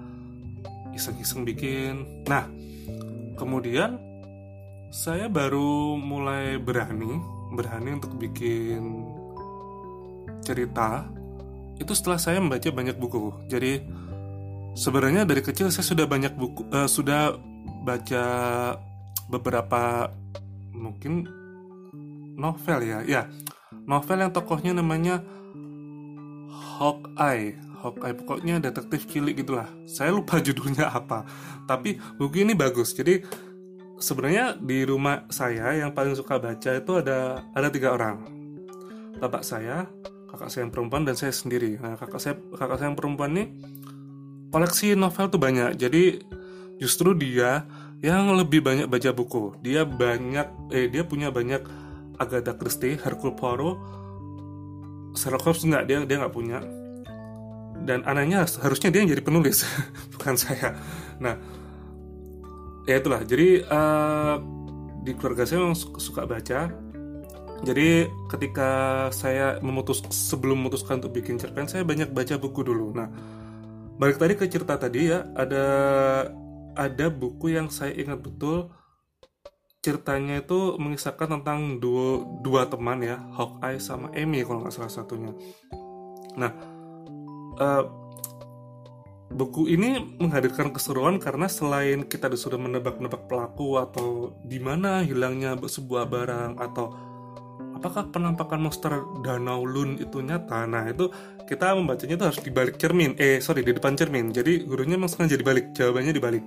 iseng-iseng 0.94 1.42
bikin. 1.42 2.24
Nah 2.30 2.46
kemudian 3.34 4.13
saya 4.94 5.26
baru 5.26 5.98
mulai 5.98 6.54
berani 6.62 7.18
berani 7.50 7.98
untuk 7.98 8.14
bikin 8.14 9.10
cerita. 10.46 11.10
Itu 11.82 11.98
setelah 11.98 12.22
saya 12.22 12.38
membaca 12.38 12.70
banyak 12.70 12.94
buku. 12.94 13.50
Jadi 13.50 13.82
sebenarnya 14.78 15.26
dari 15.26 15.42
kecil 15.42 15.74
saya 15.74 15.82
sudah 15.82 16.06
banyak 16.06 16.38
buku 16.38 16.70
uh, 16.70 16.86
sudah 16.86 17.34
baca 17.82 18.24
beberapa 19.26 20.14
mungkin 20.70 21.26
novel 22.38 22.78
ya. 22.86 23.02
Ya 23.02 23.26
novel 23.90 24.22
yang 24.22 24.30
tokohnya 24.30 24.78
namanya 24.78 25.26
Hawkeye. 26.54 27.58
Hawkeye 27.82 28.14
pokoknya 28.14 28.62
detektif 28.62 29.10
cilik 29.10 29.42
gitulah. 29.42 29.66
Saya 29.90 30.14
lupa 30.14 30.38
judulnya 30.46 30.86
apa. 30.86 31.26
Tapi 31.66 31.98
buku 32.14 32.46
ini 32.46 32.54
bagus. 32.54 32.94
Jadi 32.94 33.26
sebenarnya 33.98 34.58
di 34.58 34.82
rumah 34.86 35.26
saya 35.30 35.74
yang 35.74 35.94
paling 35.94 36.14
suka 36.18 36.38
baca 36.38 36.70
itu 36.74 36.92
ada 36.98 37.44
ada 37.54 37.68
tiga 37.70 37.94
orang. 37.94 38.22
Bapak 39.18 39.46
saya 39.46 39.86
kakak 40.34 40.50
saya 40.50 40.66
yang 40.66 40.72
perempuan 40.74 41.06
dan 41.06 41.14
saya 41.14 41.30
sendiri. 41.30 41.78
Nah 41.78 41.94
kakak 41.94 42.20
saya 42.20 42.34
kakak 42.58 42.76
saya 42.82 42.88
yang 42.90 42.98
perempuan 42.98 43.30
ini 43.38 43.44
koleksi 44.50 44.98
novel 44.98 45.30
tuh 45.30 45.40
banyak. 45.40 45.78
Jadi 45.78 46.22
justru 46.82 47.14
dia 47.14 47.66
yang 48.02 48.34
lebih 48.34 48.60
banyak 48.60 48.86
baca 48.90 49.10
buku. 49.14 49.54
Dia 49.62 49.86
banyak 49.86 50.74
eh 50.74 50.90
dia 50.90 51.06
punya 51.06 51.30
banyak 51.30 51.62
Agatha 52.18 52.54
Christie 52.54 52.98
Hercule 52.98 53.34
Poirot 53.34 53.78
Sherlock 55.14 55.46
Holmes 55.46 55.62
nggak 55.62 55.84
dia 55.86 55.98
dia 56.02 56.16
nggak 56.18 56.34
punya. 56.34 56.58
Dan 57.84 58.02
anehnya 58.08 58.48
harusnya 58.64 58.90
dia 58.90 59.04
yang 59.04 59.10
jadi 59.14 59.22
penulis 59.22 59.62
bukan 60.18 60.34
saya. 60.34 60.74
Nah 61.22 61.38
ya 62.84 63.00
itulah. 63.00 63.20
Jadi 63.24 63.64
uh, 63.64 64.36
di 65.04 65.12
keluarga 65.16 65.44
saya 65.44 65.64
memang 65.64 65.76
suka, 65.76 66.24
baca. 66.24 66.72
Jadi 67.64 68.08
ketika 68.28 68.70
saya 69.08 69.56
memutus 69.64 70.04
sebelum 70.12 70.64
memutuskan 70.64 71.00
untuk 71.00 71.16
bikin 71.16 71.40
cerpen 71.40 71.64
saya 71.64 71.80
banyak 71.80 72.12
baca 72.12 72.36
buku 72.36 72.60
dulu. 72.60 72.92
Nah 72.92 73.08
balik 73.96 74.20
tadi 74.20 74.36
ke 74.36 74.44
cerita 74.50 74.76
tadi 74.76 75.08
ya 75.08 75.24
ada 75.32 75.66
ada 76.76 77.06
buku 77.08 77.56
yang 77.56 77.72
saya 77.72 77.96
ingat 77.96 78.20
betul. 78.20 78.68
Ceritanya 79.80 80.40
itu 80.44 80.76
mengisahkan 80.80 81.40
tentang 81.40 81.80
dua 81.80 82.20
dua 82.40 82.68
teman 82.68 83.00
ya 83.00 83.20
Hawkeye 83.32 83.80
sama 83.80 84.12
Amy 84.12 84.44
kalau 84.44 84.64
nggak 84.64 84.76
salah 84.76 84.92
satunya. 84.92 85.32
Nah 86.36 86.52
uh, 87.60 88.03
buku 89.34 89.66
ini 89.66 90.14
menghadirkan 90.22 90.70
keseruan 90.70 91.18
karena 91.18 91.50
selain 91.50 92.06
kita 92.06 92.30
sudah 92.38 92.56
menebak-nebak 92.56 93.26
pelaku 93.26 93.82
atau 93.82 94.30
di 94.46 94.62
mana 94.62 95.02
hilangnya 95.02 95.58
sebuah 95.58 96.06
barang 96.06 96.52
atau 96.62 96.94
apakah 97.74 98.14
penampakan 98.14 98.62
monster 98.62 99.02
danau 99.26 99.66
lun 99.66 99.98
itu 99.98 100.22
nyata 100.22 100.64
nah 100.70 100.86
itu 100.86 101.10
kita 101.44 101.76
membacanya 101.76 102.14
itu 102.16 102.24
harus 102.24 102.40
di 102.40 102.50
balik 102.50 102.80
cermin. 102.80 103.12
Eh 103.20 103.38
sorry 103.44 103.60
di 103.60 103.76
depan 103.76 103.92
cermin. 103.94 104.32
Jadi 104.32 104.64
gurunya 104.64 104.96
memang 104.96 105.12
sengaja 105.12 105.36
dibalik 105.36 105.76
jawabannya 105.76 106.12
dibalik. 106.16 106.44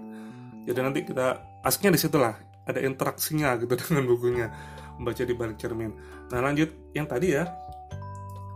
Jadi 0.66 0.80
nanti 0.82 1.00
kita 1.06 1.62
asiknya 1.62 1.96
di 1.96 2.00
situlah 2.02 2.36
ada 2.66 2.80
interaksinya 2.82 3.56
gitu 3.62 3.78
dengan 3.88 4.04
bukunya 4.10 4.48
membaca 4.98 5.22
di 5.22 5.36
balik 5.38 5.58
cermin. 5.62 5.94
Nah 6.34 6.40
lanjut 6.42 6.70
yang 6.98 7.06
tadi 7.06 7.38
ya. 7.38 7.46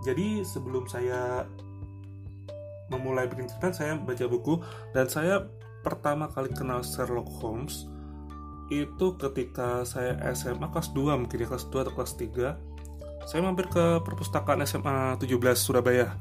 Jadi 0.01 0.41
sebelum 0.41 0.89
saya 0.89 1.45
memulai 2.91 3.25
bikin 3.31 3.47
cerita 3.47 3.71
saya 3.71 3.95
baca 3.95 4.25
buku 4.27 4.59
dan 4.91 5.07
saya 5.07 5.47
pertama 5.81 6.27
kali 6.29 6.51
kenal 6.51 6.83
Sherlock 6.83 7.31
Holmes 7.39 7.87
itu 8.71 9.19
ketika 9.19 9.83
saya 9.83 10.15
SMA 10.31 10.67
kelas 10.71 10.95
2 10.95 11.19
mungkin 11.19 11.37
ya 11.43 11.47
kelas 11.47 11.67
2 11.71 11.83
atau 11.87 11.93
kelas 11.95 12.13
3 12.15 13.27
saya 13.27 13.41
mampir 13.45 13.69
ke 13.69 14.01
perpustakaan 14.01 14.65
SMA 14.65 15.15
17 15.21 15.37
Surabaya. 15.53 16.17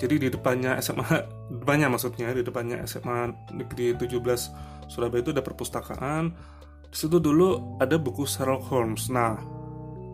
Jadi 0.00 0.16
di 0.16 0.28
depannya 0.32 0.78
SMA 0.80 1.26
depannya 1.60 1.92
maksudnya 1.92 2.32
di 2.32 2.40
depannya 2.40 2.80
SMA 2.86 3.50
negeri 3.52 3.98
17 3.98 4.88
Surabaya 4.88 5.20
itu 5.20 5.34
ada 5.34 5.44
perpustakaan. 5.44 6.32
Di 6.90 6.96
situ 6.96 7.18
dulu 7.18 7.78
ada 7.82 7.98
buku 7.98 8.24
Sherlock 8.24 8.66
Holmes. 8.70 9.10
Nah 9.10 9.36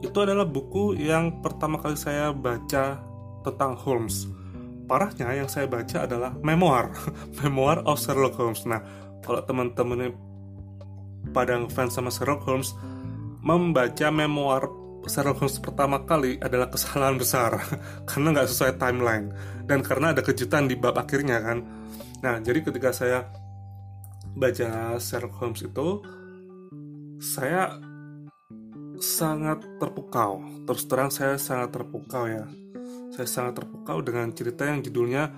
itu 0.00 0.16
adalah 0.21 0.45
buku 0.45 0.97
yang 0.97 1.40
pertama 1.40 1.81
kali 1.81 1.97
saya 1.97 2.33
baca 2.33 3.00
tentang 3.47 3.78
Holmes 3.78 4.26
parahnya 4.87 5.35
yang 5.35 5.50
saya 5.50 5.66
baca 5.66 6.07
adalah 6.07 6.33
memoir. 6.40 6.95
Memoir 7.43 7.83
of 7.85 7.99
Sherlock 7.99 8.38
Holmes. 8.38 8.62
Nah 8.64 8.81
kalau 9.21 9.43
teman-teman 9.43 10.14
pada 11.35 11.59
fans 11.69 11.93
sama 11.99 12.14
Sherlock 12.14 12.47
Holmes 12.47 12.71
membaca 13.43 14.09
memoir 14.14 14.71
Sherlock 15.07 15.43
Holmes 15.43 15.59
pertama 15.59 16.02
kali 16.07 16.38
adalah 16.38 16.71
kesalahan 16.71 17.19
besar. 17.19 17.59
Karena 18.09 18.33
nggak 18.33 18.49
sesuai 18.50 18.78
timeline. 18.78 19.35
Dan 19.66 19.83
karena 19.83 20.14
ada 20.14 20.23
kejutan 20.23 20.71
di 20.71 20.78
bab 20.78 20.95
akhirnya 20.95 21.43
kan? 21.43 21.59
Nah 22.23 22.38
jadi 22.38 22.62
ketika 22.62 22.95
saya 22.95 23.26
baca 24.38 24.95
Sherlock 25.02 25.35
Holmes 25.43 25.66
itu 25.66 26.07
saya 27.19 27.75
sangat 29.02 29.66
terpukau. 29.83 30.38
Terus 30.66 30.83
terang 30.87 31.11
saya 31.11 31.35
sangat 31.35 31.75
terpukau 31.75 32.31
ya 32.31 32.47
saya 33.14 33.28
sangat 33.28 33.62
terpukau 33.62 34.02
dengan 34.02 34.30
cerita 34.34 34.66
yang 34.66 34.82
judulnya 34.82 35.30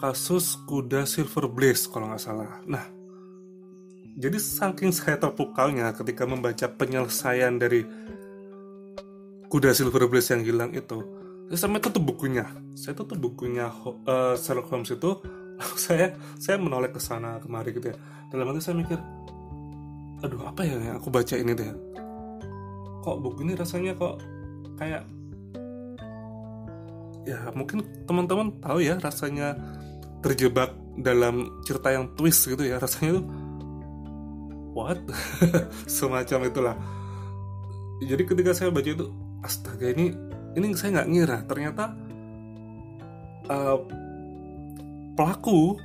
kasus 0.00 0.56
kuda 0.64 1.04
Silver 1.04 1.46
Blaze 1.52 1.84
kalau 1.92 2.08
nggak 2.08 2.22
salah. 2.22 2.64
Nah, 2.64 2.84
jadi 4.16 4.40
saking 4.40 4.90
saya 4.90 5.20
terpukaunya 5.20 5.92
ketika 5.92 6.24
membaca 6.24 6.66
penyelesaian 6.66 7.60
dari 7.60 7.84
kuda 9.52 9.76
Silver 9.76 10.08
Blaze 10.08 10.32
yang 10.32 10.42
hilang 10.42 10.72
itu, 10.72 11.04
saya 11.52 11.68
sampai 11.68 11.84
tutup 11.84 12.08
bukunya. 12.08 12.48
Saya 12.72 12.96
tutup 12.96 13.20
bukunya 13.20 13.68
uh, 13.68 14.34
Sherlock 14.40 14.72
Holmes 14.72 14.88
itu, 14.88 15.20
saya 15.84 16.16
saya 16.40 16.56
menoleh 16.56 16.88
ke 16.88 16.98
sana 16.98 17.36
kemari 17.38 17.76
gitu 17.76 17.92
ya. 17.92 17.96
Dalam 18.32 18.50
hati 18.50 18.64
saya 18.64 18.80
mikir, 18.80 18.96
aduh 20.24 20.48
apa 20.48 20.64
ya 20.64 20.80
yang 20.80 20.96
aku 20.96 21.12
baca 21.12 21.36
ini 21.36 21.52
deh? 21.52 21.68
Kok 23.04 23.16
buku 23.20 23.44
ini 23.44 23.52
rasanya 23.52 23.92
kok 23.96 24.20
kayak 24.80 25.04
ya 27.28 27.52
mungkin 27.52 27.84
teman-teman 28.08 28.56
tahu 28.60 28.80
ya 28.80 28.96
rasanya 28.96 29.56
terjebak 30.20 30.76
dalam 31.00 31.64
cerita 31.64 31.92
yang 31.92 32.12
twist 32.16 32.44
gitu 32.48 32.60
ya. 32.60 32.76
Rasanya 32.76 33.20
tuh 33.20 33.26
what? 34.76 35.00
Semacam 35.88 36.48
itulah. 36.48 36.76
Jadi 38.00 38.22
ketika 38.24 38.52
saya 38.56 38.72
baca 38.72 38.88
itu 38.88 39.06
astaga 39.44 39.92
ini 39.92 40.12
ini 40.56 40.66
saya 40.76 41.00
nggak 41.00 41.10
ngira. 41.10 41.38
Ternyata 41.48 41.84
uh, 43.48 43.78
pelaku 45.16 45.76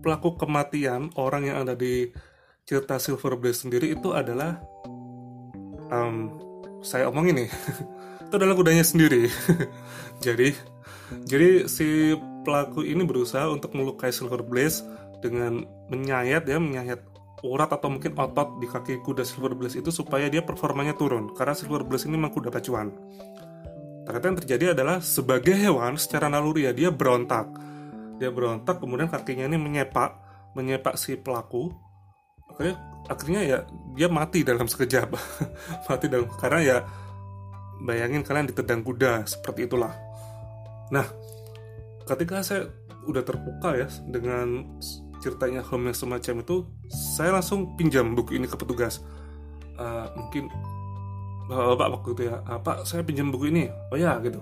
pelaku 0.00 0.38
kematian 0.38 1.12
orang 1.18 1.50
yang 1.50 1.56
ada 1.66 1.74
di 1.74 2.08
cerita 2.68 3.00
Silver 3.00 3.36
Blaze 3.40 3.64
sendiri 3.66 3.96
itu 3.96 4.12
adalah 4.12 4.60
um, 5.88 6.32
saya 6.84 7.08
omongin 7.10 7.44
nih 7.44 7.50
itu 8.28 8.34
adalah 8.36 8.52
kudanya 8.52 8.84
sendiri. 8.84 9.32
Jadi 10.26 10.52
jadi 11.24 11.64
si 11.64 12.12
pelaku 12.44 12.84
ini 12.84 13.00
berusaha 13.00 13.48
untuk 13.48 13.72
melukai 13.72 14.12
Silver 14.12 14.44
Blaze 14.44 14.84
dengan 15.24 15.64
menyayat 15.88 16.44
ya 16.44 16.60
menyayat 16.60 17.00
urat 17.40 17.70
atau 17.72 17.88
mungkin 17.88 18.12
otot 18.12 18.60
di 18.60 18.68
kaki 18.68 19.00
kuda 19.00 19.24
Silver 19.24 19.56
Blaze 19.56 19.80
itu 19.80 19.88
supaya 19.88 20.28
dia 20.28 20.44
performanya 20.44 20.92
turun. 20.92 21.32
Karena 21.32 21.56
Silver 21.56 21.86
Blaze 21.86 22.04
ini 22.04 22.20
memang 22.20 22.34
kuda 22.36 22.52
pacuan. 22.52 22.92
Ternyata 24.04 24.24
yang 24.24 24.38
terjadi 24.44 24.64
adalah 24.76 25.00
sebagai 25.00 25.56
hewan 25.56 25.96
secara 25.96 26.28
naluri 26.28 26.68
ya 26.68 26.72
dia 26.76 26.92
berontak. 26.92 27.48
Dia 28.20 28.28
berontak 28.28 28.80
kemudian 28.84 29.08
kakinya 29.08 29.48
ini 29.48 29.56
menyepak 29.56 30.20
menyepak 30.52 31.00
si 31.00 31.16
pelaku. 31.16 31.72
Akhirnya 32.52 32.76
akhirnya 33.08 33.40
ya 33.44 33.58
dia 33.96 34.08
mati 34.12 34.44
dalam 34.44 34.68
sekejap. 34.68 35.08
Mati 35.88 36.06
dalam 36.10 36.28
karena 36.36 36.60
ya 36.60 36.76
bayangin 37.82 38.26
kalian 38.26 38.50
ditendang 38.50 38.82
kuda 38.82 39.26
seperti 39.28 39.70
itulah. 39.70 39.94
Nah 40.90 41.06
ketika 42.08 42.42
saya 42.42 42.66
udah 43.08 43.22
terpukau 43.24 43.72
ya 43.76 43.88
dengan 44.08 44.78
ceritanya 45.18 45.64
home 45.66 45.90
yang 45.90 45.96
semacam 45.96 46.34
itu 46.44 46.56
saya 46.88 47.34
langsung 47.34 47.74
pinjam 47.74 48.14
buku 48.14 48.38
ini 48.38 48.46
ke 48.46 48.56
petugas. 48.58 49.02
Uh, 49.78 50.10
mungkin 50.18 50.50
bapak 51.48 51.88
waktu 51.96 52.08
itu 52.12 52.22
ya 52.28 52.42
apa 52.44 52.82
saya 52.84 53.02
pinjam 53.06 53.30
buku 53.30 53.50
ini. 53.50 53.70
Oh 53.92 53.98
ya 53.98 54.18
gitu. 54.22 54.40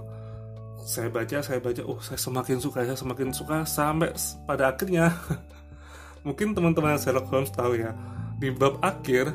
Saya 0.87 1.11
baca 1.11 1.43
saya 1.43 1.59
baca 1.59 1.83
oh 1.83 1.99
saya 1.99 2.19
semakin 2.21 2.59
suka 2.63 2.87
saya 2.87 2.99
semakin 2.99 3.35
suka 3.35 3.67
sampai 3.67 4.15
pada 4.47 4.71
akhirnya 4.71 5.11
mungkin 6.27 6.55
teman-teman 6.55 6.99
Sherlock 6.99 7.27
Holmes 7.31 7.51
tahu 7.51 7.79
ya 7.79 7.91
di 8.37 8.53
bab 8.53 8.79
akhir 8.85 9.33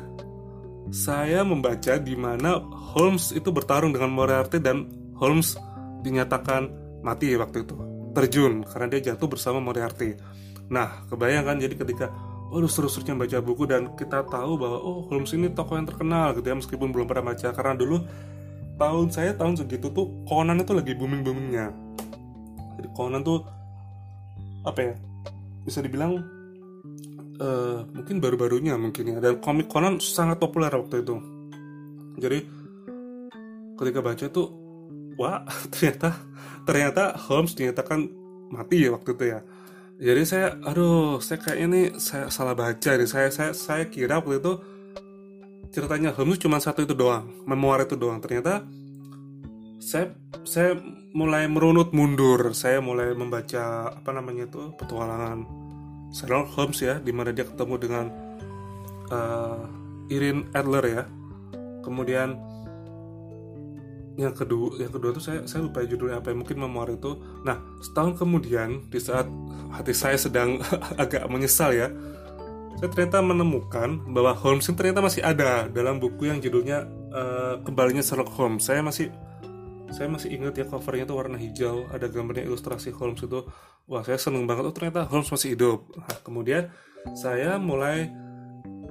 saya 0.90 1.46
membaca 1.46 2.00
di 2.00 2.16
mana 2.18 2.58
Holmes 2.96 3.30
itu 3.30 3.48
bertarung 3.54 3.94
dengan 3.94 4.10
Moriarty 4.10 4.58
dan 4.58 4.88
Holmes 5.20 5.54
dinyatakan 6.02 6.68
mati 7.06 7.30
waktu 7.38 7.62
itu 7.62 7.76
terjun 8.12 8.66
karena 8.66 8.86
dia 8.92 9.14
jatuh 9.14 9.28
bersama 9.30 9.62
Moriarty. 9.62 10.18
Nah 10.68 11.06
kebayangkan 11.08 11.62
jadi 11.62 11.74
ketika 11.78 12.06
waduh 12.52 12.68
seru-serunya 12.68 13.16
baca 13.16 13.38
buku 13.40 13.64
dan 13.64 13.96
kita 13.96 14.26
tahu 14.28 14.60
bahwa 14.60 14.78
oh 14.82 15.06
Holmes 15.08 15.32
ini 15.32 15.48
tokoh 15.54 15.78
yang 15.78 15.88
terkenal 15.88 16.36
gitu 16.36 16.46
ya 16.50 16.56
meskipun 16.58 16.90
belum 16.90 17.06
pernah 17.08 17.32
baca. 17.32 17.48
Karena 17.54 17.72
dulu 17.78 18.02
tahun 18.76 19.08
saya 19.14 19.32
tahun 19.38 19.62
segitu 19.62 19.94
tuh 19.94 20.26
Conan 20.26 20.58
itu 20.60 20.72
lagi 20.74 20.92
booming 20.98 21.22
boomingnya 21.22 21.70
jadi 22.82 22.88
Conan 22.98 23.22
tuh 23.22 23.46
apa 24.66 24.80
ya 24.80 24.94
bisa 25.62 25.78
dibilang 25.78 26.18
uh, 27.42 27.78
mungkin 27.90 28.22
baru-barunya 28.22 28.78
mungkin 28.78 29.04
ya. 29.10 29.18
Dan 29.18 29.42
komik 29.42 29.66
Conan 29.66 29.98
sangat 29.98 30.38
populer 30.38 30.70
waktu 30.70 31.02
itu. 31.02 31.18
Jadi 32.22 32.38
ketika 33.74 34.00
baca 34.00 34.26
tuh 34.30 34.48
wah 35.18 35.42
ternyata 35.74 36.14
ternyata 36.62 37.02
Holmes 37.18 37.58
dinyatakan 37.58 38.06
mati 38.54 38.86
ya 38.86 38.94
waktu 38.94 39.10
itu 39.18 39.24
ya. 39.26 39.40
Jadi 40.02 40.22
saya 40.26 40.46
aduh 40.66 41.22
saya 41.22 41.38
kayak 41.38 41.58
ini 41.58 41.80
saya 41.98 42.30
salah 42.30 42.54
baca 42.54 42.90
nih. 42.94 43.08
Saya 43.10 43.28
saya 43.34 43.50
saya 43.52 43.84
kira 43.90 44.22
waktu 44.22 44.38
itu 44.38 44.52
ceritanya 45.72 46.12
Holmes 46.12 46.38
cuma 46.38 46.60
satu 46.62 46.86
itu 46.86 46.94
doang 46.94 47.26
memoir 47.44 47.82
itu 47.84 47.98
doang. 47.98 48.22
Ternyata 48.22 48.62
saya 49.82 50.14
saya 50.46 50.78
mulai 51.14 51.46
merunut 51.50 51.90
mundur. 51.94 52.54
Saya 52.54 52.78
mulai 52.82 53.14
membaca 53.14 53.94
apa 53.94 54.10
namanya 54.14 54.46
itu 54.46 54.74
petualangan 54.78 55.61
Sherlock 56.12 56.52
Holmes 56.54 56.78
ya 56.84 57.00
di 57.00 57.10
mana 57.10 57.32
dia 57.32 57.48
ketemu 57.48 57.74
dengan 57.80 58.06
uh, 59.08 59.64
Irin 60.12 60.48
Adler 60.52 60.84
ya. 60.86 61.02
Kemudian 61.82 62.38
yang 64.20 64.36
kedua 64.36 64.76
yang 64.76 64.92
kedua 64.92 65.16
tuh 65.16 65.24
saya 65.24 65.48
saya 65.48 65.64
lupa 65.64 65.80
judulnya 65.88 66.20
apa 66.20 66.30
ya, 66.30 66.36
mungkin 66.36 66.60
memoir 66.60 66.92
itu. 66.92 67.16
Nah 67.42 67.58
setahun 67.80 68.20
kemudian 68.20 68.92
di 68.92 69.00
saat 69.00 69.24
hati 69.72 69.96
saya 69.96 70.20
sedang 70.20 70.60
agak 71.02 71.24
menyesal 71.32 71.72
ya 71.72 71.88
saya 72.82 72.88
ternyata 72.98 73.22
menemukan 73.22 74.00
bahwa 74.10 74.34
Holmes 74.34 74.66
ternyata 74.66 74.98
masih 74.98 75.22
ada 75.22 75.70
dalam 75.70 76.02
buku 76.02 76.26
yang 76.26 76.42
judulnya 76.42 76.82
uh, 77.14 77.54
kembalinya 77.62 78.02
Sherlock 78.02 78.34
Holmes. 78.34 78.66
Saya 78.66 78.82
masih 78.82 79.12
saya 79.92 80.08
masih 80.08 80.32
ingat 80.32 80.56
ya 80.56 80.64
covernya 80.64 81.04
itu 81.04 81.14
warna 81.14 81.36
hijau 81.36 81.84
ada 81.92 82.08
gambarnya 82.08 82.48
ilustrasi 82.48 82.90
Holmes 82.96 83.20
itu. 83.20 83.44
Wah 83.84 84.00
saya 84.00 84.16
seneng 84.16 84.48
banget 84.48 84.64
oh 84.64 84.74
ternyata 84.74 85.04
Holmes 85.04 85.28
masih 85.28 85.54
hidup. 85.54 85.84
Nah, 85.92 86.18
kemudian 86.24 86.72
saya 87.12 87.60
mulai 87.60 88.08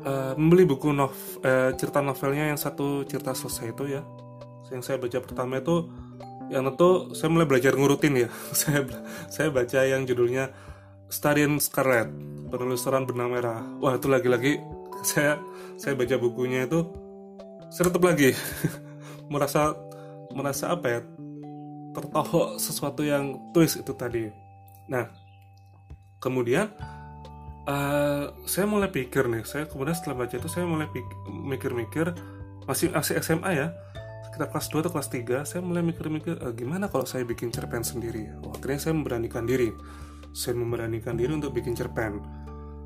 uh, 0.05 0.37
membeli 0.37 0.69
buku 0.69 0.93
nov 0.93 1.13
uh, 1.41 1.73
cerita 1.73 2.05
novelnya 2.05 2.53
yang 2.53 2.59
satu 2.61 3.03
cerita 3.09 3.33
selesai 3.33 3.73
itu 3.73 3.97
ya. 3.97 4.01
Yang 4.69 4.87
saya 4.87 4.97
baca 5.01 5.19
pertama 5.19 5.59
itu 5.59 5.89
yang 6.47 6.67
tentu 6.69 7.11
saya 7.17 7.29
mulai 7.33 7.49
belajar 7.49 7.73
ngurutin 7.73 8.27
ya. 8.27 8.29
Saya 8.59 8.85
saya 9.27 9.47
baca 9.49 9.79
yang 9.83 10.05
judulnya 10.05 10.53
Stadion 11.11 11.59
Scarlet 11.59 12.07
penelusuran 12.53 13.03
benang 13.09 13.33
merah. 13.33 13.63
Wah 13.81 13.97
itu 13.97 14.07
lagi-lagi 14.07 14.61
saya 15.11 15.41
saya 15.81 15.97
baca 15.97 16.15
bukunya 16.21 16.69
itu 16.69 16.85
saya 17.71 17.87
lagi 17.87 18.35
merasa 19.33 19.71
merasa 20.33 20.73
apa 20.73 20.87
ya 20.87 21.01
tertohok 21.91 22.57
sesuatu 22.57 23.03
yang 23.03 23.51
twist 23.51 23.79
itu 23.79 23.91
tadi. 23.95 24.31
Nah 24.87 25.07
kemudian 26.23 26.71
uh, 27.67 28.31
saya 28.45 28.65
mulai 28.69 28.89
pikir 28.89 29.27
nih 29.27 29.43
saya 29.43 29.65
kemudian 29.67 29.97
setelah 29.97 30.25
baca 30.25 30.35
itu 30.37 30.49
saya 30.49 30.65
mulai 30.65 30.87
mikir-mikir 31.27 32.13
masih 32.65 32.93
masih 32.93 33.17
SMA 33.19 33.51
ya 33.57 33.67
sekitar 34.29 34.47
kelas 34.53 34.67
2 34.71 34.81
atau 34.85 34.91
kelas 34.95 35.09
3 35.11 35.49
saya 35.49 35.59
mulai 35.59 35.83
mikir-mikir 35.83 36.39
e, 36.39 36.47
gimana 36.55 36.87
kalau 36.87 37.03
saya 37.03 37.27
bikin 37.27 37.51
cerpen 37.51 37.83
sendiri? 37.83 38.31
Oh, 38.47 38.55
akhirnya 38.55 38.79
saya 38.79 38.93
memberanikan 38.95 39.43
diri. 39.43 39.75
Saya 40.31 40.55
memberanikan 40.55 41.19
diri 41.19 41.35
untuk 41.35 41.51
bikin 41.51 41.75
cerpen. 41.75 42.23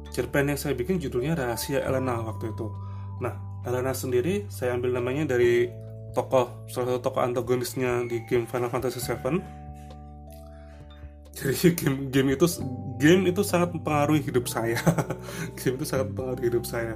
Cerpen 0.10 0.50
yang 0.50 0.58
saya 0.58 0.74
bikin 0.74 0.98
judulnya 0.98 1.38
Rahasia 1.38 1.86
Elena 1.86 2.18
waktu 2.26 2.50
itu. 2.50 2.74
Nah 3.22 3.62
Elena 3.62 3.94
sendiri 3.94 4.50
saya 4.50 4.74
ambil 4.74 4.98
namanya 4.98 5.38
dari 5.38 5.70
tokoh 6.16 6.66
salah 6.72 6.96
satu 6.96 7.02
tokoh 7.04 7.22
antagonisnya 7.22 8.08
di 8.08 8.24
game 8.26 8.48
Final 8.48 8.72
Fantasy 8.72 9.04
VII 9.04 9.66
jadi 11.36 11.76
game 11.80 11.98
game 12.10 12.30
itu 12.34 12.48
game 12.96 13.28
itu 13.28 13.44
sangat 13.44 13.76
mempengaruhi 13.76 14.24
hidup 14.24 14.48
saya. 14.48 14.80
Game 15.60 15.76
itu 15.76 15.86
sangat 15.86 16.16
mempengaruhi 16.16 16.48
hidup 16.48 16.64
saya. 16.64 16.96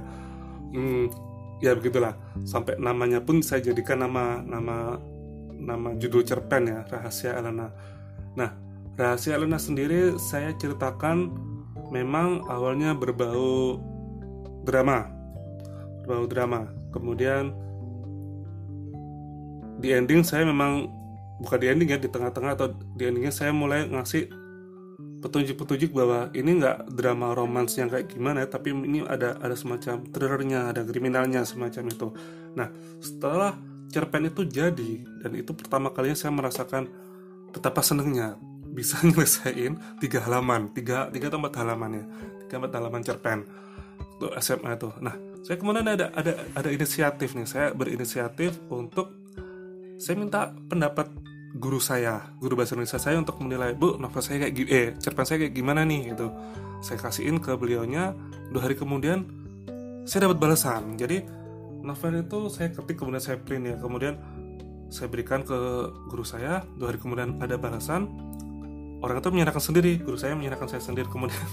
Hmm, 0.72 1.12
ya 1.60 1.76
begitulah. 1.76 2.16
Sampai 2.48 2.80
namanya 2.80 3.20
pun 3.20 3.44
saya 3.44 3.60
jadikan 3.60 4.00
nama 4.00 4.40
nama 4.40 4.96
nama 5.60 5.92
judul 6.00 6.24
cerpen 6.24 6.72
ya 6.72 6.88
rahasia 6.88 7.36
Elena. 7.36 7.68
Nah 8.32 8.56
rahasia 8.96 9.36
Elena 9.36 9.60
sendiri 9.60 10.16
saya 10.16 10.56
ceritakan 10.56 11.28
memang 11.92 12.48
awalnya 12.48 12.96
berbau 12.96 13.76
drama. 14.64 15.04
Berbau 16.00 16.24
drama. 16.24 16.64
Kemudian 16.96 17.52
di 19.80 19.96
ending 19.96 20.20
saya 20.22 20.44
memang 20.44 20.86
bukan 21.40 21.58
di 21.58 21.66
ending 21.72 21.88
ya 21.88 21.98
di 21.98 22.12
tengah-tengah 22.12 22.52
atau 22.54 22.76
di 22.76 23.02
endingnya 23.08 23.32
saya 23.32 23.50
mulai 23.50 23.88
ngasih 23.88 24.28
petunjuk-petunjuk 25.20 25.92
bahwa 25.92 26.32
ini 26.32 26.60
nggak 26.60 26.96
drama 26.96 27.36
romans 27.36 27.76
yang 27.76 27.92
kayak 27.92 28.08
gimana 28.08 28.48
tapi 28.48 28.72
ini 28.72 29.04
ada 29.04 29.36
ada 29.40 29.52
semacam 29.52 30.04
thrillernya 30.08 30.72
ada 30.72 30.80
kriminalnya 30.84 31.44
semacam 31.44 31.84
itu. 31.92 32.08
Nah 32.56 32.68
setelah 33.00 33.56
cerpen 33.92 34.32
itu 34.32 34.48
jadi 34.48 35.04
dan 35.24 35.32
itu 35.36 35.52
pertama 35.52 35.92
kalinya 35.92 36.16
saya 36.16 36.32
merasakan 36.32 36.88
betapa 37.52 37.84
senengnya 37.84 38.40
bisa 38.72 38.96
nyelesain 39.06 39.76
tiga 40.00 40.24
halaman 40.24 40.72
tiga 40.72 41.12
tiga 41.12 41.28
atau 41.28 41.40
empat 41.40 41.54
halaman 41.60 41.90
ya 42.00 42.04
tiga 42.46 42.54
empat 42.64 42.72
halaman 42.80 43.00
cerpen 43.04 43.38
untuk 44.16 44.32
SMA 44.40 44.72
itu. 44.72 44.88
Nah 45.04 45.14
saya 45.44 45.56
kemudian 45.60 45.84
ada 45.84 46.08
ada 46.16 46.32
ada 46.56 46.68
inisiatif 46.72 47.36
nih 47.36 47.44
saya 47.44 47.76
berinisiatif 47.76 48.56
untuk 48.72 49.19
saya 50.00 50.16
minta 50.16 50.56
pendapat 50.72 51.12
guru 51.60 51.76
saya, 51.76 52.32
guru 52.40 52.56
bahasa 52.56 52.72
Indonesia 52.72 52.96
saya 52.96 53.20
untuk 53.20 53.36
menilai, 53.44 53.76
bu 53.76 54.00
novel 54.00 54.22
saya 54.24 54.48
kayak 54.48 54.54
eh 54.72 54.86
cerpen 54.96 55.28
saya 55.28 55.44
kayak 55.44 55.52
gimana 55.52 55.84
nih 55.84 56.16
gitu. 56.16 56.32
Saya 56.80 56.96
kasihin 56.96 57.36
ke 57.36 57.52
beliaunya, 57.60 58.16
dua 58.48 58.64
hari 58.64 58.80
kemudian 58.80 59.28
saya 60.08 60.24
dapat 60.24 60.40
balasan. 60.40 60.96
Jadi 60.96 61.20
novel 61.84 62.24
itu 62.24 62.48
saya 62.48 62.72
ketik 62.72 62.96
kemudian 62.96 63.20
saya 63.20 63.36
print 63.44 63.64
ya, 63.68 63.76
kemudian 63.76 64.16
saya 64.88 65.12
berikan 65.12 65.44
ke 65.44 65.58
guru 66.08 66.24
saya, 66.24 66.64
dua 66.80 66.96
hari 66.96 66.98
kemudian 66.98 67.36
ada 67.36 67.60
balasan. 67.60 68.08
Orang 69.04 69.20
itu 69.20 69.28
menyerahkan 69.28 69.60
sendiri, 69.60 70.00
guru 70.00 70.16
saya 70.16 70.32
menyerahkan 70.32 70.68
saya 70.72 70.80
sendiri 70.80 71.12
kemudian 71.12 71.44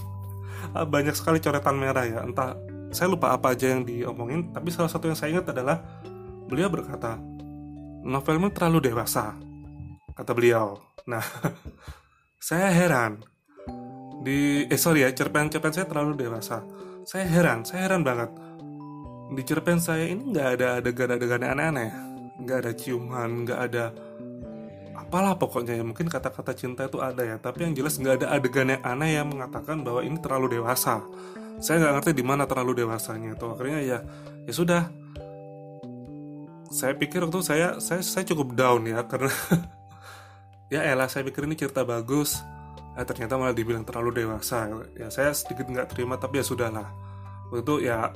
banyak 0.96 1.16
sekali 1.20 1.44
coretan 1.44 1.76
merah 1.76 2.08
ya, 2.08 2.24
entah 2.24 2.56
saya 2.96 3.12
lupa 3.12 3.36
apa 3.36 3.52
aja 3.52 3.76
yang 3.76 3.84
diomongin, 3.84 4.56
tapi 4.56 4.72
salah 4.72 4.88
satu 4.88 5.12
yang 5.12 5.20
saya 5.20 5.36
ingat 5.36 5.52
adalah 5.52 5.84
beliau 6.48 6.72
berkata, 6.72 7.20
novelmu 8.08 8.48
terlalu 8.56 8.90
dewasa 8.90 9.36
kata 10.16 10.32
beliau. 10.34 10.80
Nah, 11.06 11.22
saya 12.48 12.74
heran. 12.74 13.22
Di 14.24 14.66
eh 14.66 14.80
sorry 14.80 15.06
ya, 15.06 15.14
cerpen-cerpen 15.14 15.72
saya 15.76 15.86
terlalu 15.86 16.18
dewasa. 16.18 16.66
Saya 17.06 17.30
heran, 17.30 17.68
saya 17.68 17.86
heran 17.86 18.02
banget. 18.02 18.34
Di 19.38 19.42
cerpen 19.46 19.78
saya 19.78 20.10
ini 20.10 20.34
nggak 20.34 20.48
ada 20.58 20.68
adegan-adegan 20.82 21.44
aneh-aneh, 21.46 21.92
nggak 22.42 22.58
ada 22.66 22.72
ciuman, 22.74 23.46
nggak 23.46 23.60
ada 23.70 23.86
apalah 24.98 25.40
pokoknya 25.40 25.78
ya 25.78 25.86
mungkin 25.88 26.12
kata-kata 26.12 26.52
cinta 26.52 26.84
itu 26.84 27.00
ada 27.00 27.24
ya 27.24 27.40
tapi 27.40 27.64
yang 27.64 27.72
jelas 27.78 27.96
nggak 27.96 28.20
ada 28.20 28.28
adegan 28.34 28.76
yang 28.76 28.84
aneh 28.84 29.16
yang 29.16 29.32
mengatakan 29.32 29.80
bahwa 29.80 30.04
ini 30.04 30.20
terlalu 30.20 30.60
dewasa 30.60 31.00
saya 31.64 31.80
nggak 31.80 31.94
ngerti 32.02 32.12
di 32.18 32.24
mana 32.28 32.44
terlalu 32.44 32.84
dewasanya 32.84 33.38
itu 33.38 33.46
akhirnya 33.48 33.80
ya 33.88 34.00
ya 34.44 34.52
sudah 34.52 34.92
saya 36.72 36.94
pikir 36.96 37.24
waktu 37.24 37.40
saya 37.44 37.68
saya 37.80 38.04
saya 38.04 38.24
cukup 38.28 38.56
down 38.56 38.84
ya 38.88 39.04
karena 39.08 39.32
ya 40.74 40.84
elah 40.84 41.08
saya 41.08 41.24
pikir 41.28 41.48
ini 41.48 41.56
cerita 41.56 41.88
bagus. 41.88 42.44
Eh, 42.98 43.06
ternyata 43.06 43.38
malah 43.38 43.54
dibilang 43.54 43.86
terlalu 43.86 44.26
dewasa. 44.26 44.68
Ya 44.98 45.08
saya 45.14 45.30
sedikit 45.32 45.70
nggak 45.70 45.94
terima 45.94 46.18
tapi 46.18 46.42
ya 46.42 46.46
sudahlah. 46.46 46.90
Waktu 47.54 47.62
itu 47.64 47.76
ya 47.88 48.12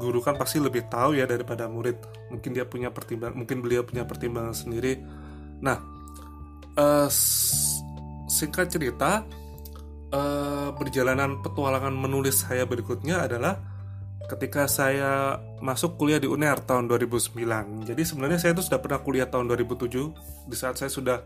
guru 0.00 0.24
kan 0.24 0.40
pasti 0.40 0.56
lebih 0.58 0.88
tahu 0.88 1.20
ya 1.20 1.28
daripada 1.28 1.68
murid. 1.68 2.00
Mungkin 2.32 2.56
dia 2.56 2.64
punya 2.64 2.88
pertimbangan 2.88 3.36
mungkin 3.36 3.60
beliau 3.60 3.84
punya 3.84 4.08
pertimbangan 4.08 4.56
sendiri. 4.56 5.04
Nah 5.60 5.78
uh, 6.80 7.08
singkat 8.26 8.72
cerita 8.72 9.22
uh, 10.10 10.72
perjalanan 10.74 11.44
petualangan 11.44 11.92
menulis 11.92 12.48
saya 12.48 12.64
berikutnya 12.64 13.28
adalah 13.28 13.73
ketika 14.24 14.64
saya 14.64 15.38
masuk 15.60 16.00
kuliah 16.00 16.16
di 16.16 16.24
UNER 16.24 16.64
tahun 16.64 16.88
2009 16.88 17.84
jadi 17.84 18.02
sebenarnya 18.02 18.38
saya 18.40 18.52
itu 18.56 18.64
sudah 18.64 18.80
pernah 18.80 19.00
kuliah 19.04 19.28
tahun 19.28 19.52
2007 19.52 20.48
di 20.48 20.56
saat 20.56 20.80
saya 20.80 20.88
sudah 20.88 21.20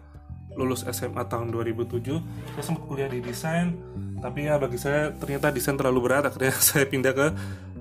lulus 0.59 0.83
SMA 0.91 1.23
tahun 1.31 1.55
2007 1.55 2.19
saya 2.59 2.65
sempat 2.67 2.85
kuliah 2.91 3.07
di 3.07 3.23
desain. 3.23 3.79
Tapi 4.19 4.51
ya 4.51 4.59
bagi 4.59 4.75
saya 4.75 5.15
ternyata 5.15 5.55
desain 5.55 5.79
terlalu 5.79 6.11
berat. 6.11 6.27
Akhirnya 6.27 6.59
saya 6.75 6.85
pindah 6.91 7.15
ke 7.15 7.27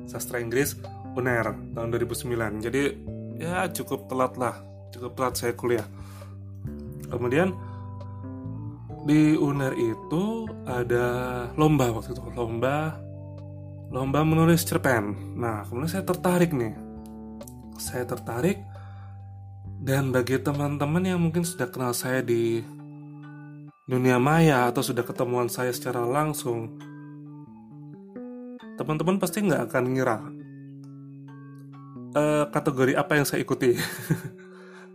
sastra 0.05 0.37
Inggris 0.37 0.77
UNER 1.17 1.73
tahun 1.73 1.89
2009 1.97 2.61
jadi 2.61 2.93
ya 3.41 3.65
cukup 3.73 4.05
telat 4.05 4.37
lah. 4.37 4.55
Cukup 4.93 5.17
telat 5.17 5.33
saya 5.33 5.57
kuliah. 5.57 5.87
Kemudian 7.09 7.57
di 9.09 9.33
UNER 9.33 9.73
itu 9.73 10.45
ada 10.69 11.05
lomba 11.57 11.89
waktu 11.89 12.13
itu. 12.13 12.21
Lomba 12.37 12.93
lomba 13.93 14.23
menulis 14.23 14.63
cerpen 14.67 15.35
nah 15.37 15.63
kemudian 15.67 15.91
saya 15.99 16.03
tertarik 16.03 16.51
nih 16.51 16.75
saya 17.77 18.03
tertarik 18.03 18.59
dan 19.77 20.09
bagi 20.09 20.41
teman-teman 20.41 21.05
yang 21.05 21.21
mungkin 21.21 21.45
sudah 21.45 21.69
kenal 21.69 21.93
saya 21.93 22.25
di 22.25 22.65
dunia 23.87 24.19
maya 24.19 24.67
atau 24.67 24.83
sudah 24.83 25.05
ketemuan 25.07 25.47
saya 25.47 25.71
secara 25.71 26.03
langsung, 26.03 26.75
teman-teman 28.75 29.15
pasti 29.15 29.47
nggak 29.47 29.71
akan 29.71 29.83
ngira 29.95 30.17
uh, 32.11 32.45
kategori 32.51 32.99
apa 32.99 33.15
yang 33.15 33.25
saya 33.25 33.45
ikuti. 33.45 33.77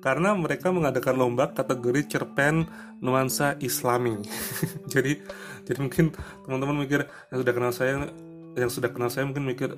Karena 0.05 0.35
mereka 0.35 0.75
mengadakan 0.75 1.15
lomba 1.15 1.55
kategori 1.55 2.11
cerpen 2.11 2.67
nuansa 2.99 3.55
Islami. 3.63 4.19
jadi, 4.93 5.23
jadi 5.63 5.79
mungkin 5.79 6.11
teman-teman 6.43 6.83
mikir 6.83 7.07
yang 7.31 7.39
sudah 7.39 7.55
kenal 7.55 7.73
saya, 7.73 8.11
yang 8.57 8.71
sudah 8.71 8.93
kenal 8.93 9.09
saya 9.09 9.25
mungkin 9.25 9.49
mikir 9.49 9.71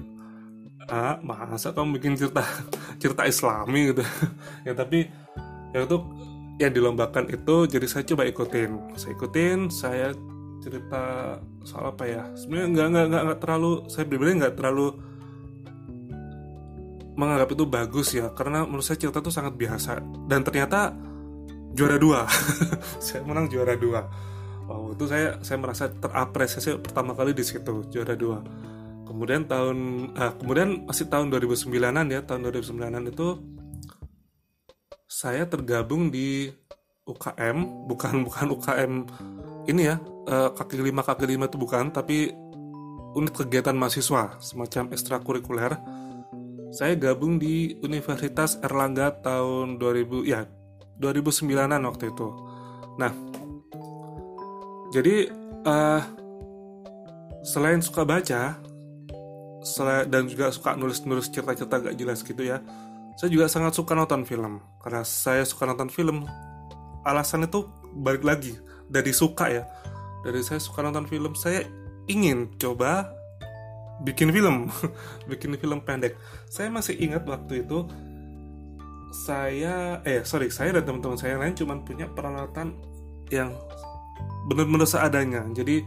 ah 0.85 1.17
masa 1.25 1.73
kamu 1.73 1.97
bikin 1.97 2.13
cerita 2.19 2.45
cerita 3.03 3.23
Islami 3.25 3.95
gitu? 3.95 4.05
Ya 4.69 4.73
tapi 4.77 5.09
ya 5.73 5.85
itu 5.85 5.99
yang 6.61 6.71
dilombakan 6.71 7.29
itu 7.33 7.67
jadi 7.67 7.87
saya 7.89 8.05
coba 8.07 8.23
ikutin. 8.29 8.71
Saya 8.95 9.13
ikutin 9.17 9.59
saya 9.73 10.09
cerita 10.63 11.37
soal 11.67 11.93
apa 11.93 12.05
ya? 12.07 12.23
Sebenarnya 12.37 12.69
nggak 12.73 12.87
nggak 12.91 13.07
nggak, 13.11 13.23
nggak 13.29 13.41
terlalu 13.41 13.73
saya 13.91 14.05
pribadi 14.07 14.31
nggak 14.41 14.55
terlalu 14.57 14.87
menganggap 17.15 17.49
itu 17.55 17.65
bagus 17.71 18.09
ya 18.11 18.27
karena 18.35 18.67
menurut 18.67 18.83
saya 18.83 18.99
cerita 18.99 19.23
itu 19.23 19.33
sangat 19.33 19.55
biasa. 19.55 20.03
Dan 20.27 20.43
ternyata 20.43 20.91
juara 21.75 21.99
dua. 21.99 22.27
Saya 23.05 23.27
menang 23.27 23.51
juara 23.51 23.75
dua 23.75 24.07
oh 24.69 24.93
itu 24.97 25.05
saya 25.09 25.39
saya 25.45 25.59
merasa 25.61 25.91
terapresiasi 25.93 26.81
pertama 26.81 27.13
kali 27.13 27.37
di 27.37 27.45
situ 27.45 27.85
juara 27.93 28.17
dua. 28.17 28.41
Kemudian 29.05 29.45
tahun 29.47 30.11
uh, 30.17 30.33
kemudian 30.41 30.89
masih 30.89 31.07
tahun 31.07 31.29
2009an 31.31 32.07
ya 32.11 32.21
tahun 32.25 32.41
2009an 32.51 33.05
itu 33.13 33.29
saya 35.05 35.47
tergabung 35.47 36.11
di 36.11 36.51
UKM 37.05 37.87
bukan 37.87 38.25
bukan 38.25 38.47
UKM 38.59 38.93
ini 39.69 39.93
ya 39.93 40.01
uh, 40.27 40.51
kaki 40.57 40.81
lima 40.81 41.05
kaki 41.05 41.29
lima 41.29 41.47
itu 41.47 41.61
bukan 41.61 41.93
tapi 41.93 42.33
unit 43.15 43.31
kegiatan 43.31 43.77
mahasiswa 43.77 44.41
semacam 44.43 44.91
ekstrakurikuler. 44.91 45.73
Saya 46.75 46.99
gabung 46.99 47.39
di 47.39 47.79
Universitas 47.87 48.59
Erlangga 48.59 49.15
tahun 49.23 49.79
2000 49.79 50.27
ya 50.27 50.43
2009an 50.99 51.87
waktu 51.87 52.11
itu. 52.11 52.29
Nah 52.99 53.15
jadi 54.95 55.35
uh, 55.67 56.03
selain 57.43 57.83
suka 57.83 58.07
baca 58.07 58.63
dan 60.07 60.23
juga 60.29 60.53
suka 60.55 60.77
nulis-nulis 60.79 61.33
cerita-cerita 61.33 61.91
gak 61.91 61.97
jelas 61.99 62.23
gitu 62.23 62.45
ya 62.47 62.63
saya 63.15 63.31
juga 63.31 63.47
sangat 63.47 63.79
suka 63.79 63.95
nonton 63.95 64.27
film. 64.27 64.59
Karena 64.83 65.07
saya 65.07 65.47
suka 65.47 65.67
nonton 65.71 65.91
film 65.91 66.27
alasan 67.07 67.47
itu 67.47 67.67
balik 67.95 68.27
lagi 68.27 68.59
dari 68.91 69.15
suka 69.15 69.51
ya. 69.51 69.65
Dari 70.27 70.43
saya 70.43 70.59
suka 70.59 70.83
nonton 70.83 71.07
film 71.07 71.33
saya 71.39 71.63
ingin 72.11 72.59
coba 72.59 73.15
bikin 74.03 74.35
film 74.35 74.67
bikin 75.31 75.55
film 75.55 75.79
pendek. 75.87 76.19
Saya 76.51 76.75
masih 76.75 76.99
ingat 76.99 77.23
waktu 77.23 77.63
itu 77.63 77.87
saya 79.15 80.03
eh 80.03 80.27
sorry 80.27 80.51
saya 80.51 80.75
dan 80.75 80.91
teman-teman 80.91 81.15
saya 81.15 81.39
lain 81.39 81.55
cuma 81.55 81.79
punya 81.87 82.11
peralatan 82.11 82.75
yang 83.31 83.55
benar-benar 84.49 84.89
seadanya. 84.89 85.45
Jadi 85.53 85.85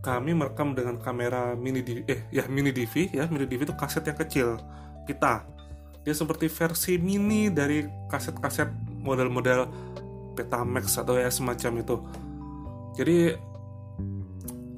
kami 0.00 0.32
merekam 0.32 0.72
dengan 0.72 0.96
kamera 0.96 1.52
mini 1.52 1.84
DV, 1.84 1.98
eh 2.08 2.20
ya 2.32 2.48
mini 2.48 2.72
DV 2.72 3.12
ya. 3.12 3.28
Mini 3.28 3.44
DV 3.44 3.68
itu 3.68 3.76
kaset 3.76 4.04
yang 4.04 4.18
kecil 4.18 4.48
kita 5.04 5.44
dia 6.00 6.14
seperti 6.16 6.48
versi 6.48 6.96
mini 6.96 7.52
dari 7.52 7.84
kaset-kaset 8.08 8.72
model-model 9.04 9.68
Betamax 10.32 10.96
atau 10.96 11.20
ya 11.20 11.28
semacam 11.28 11.84
itu. 11.84 11.96
Jadi 12.96 13.18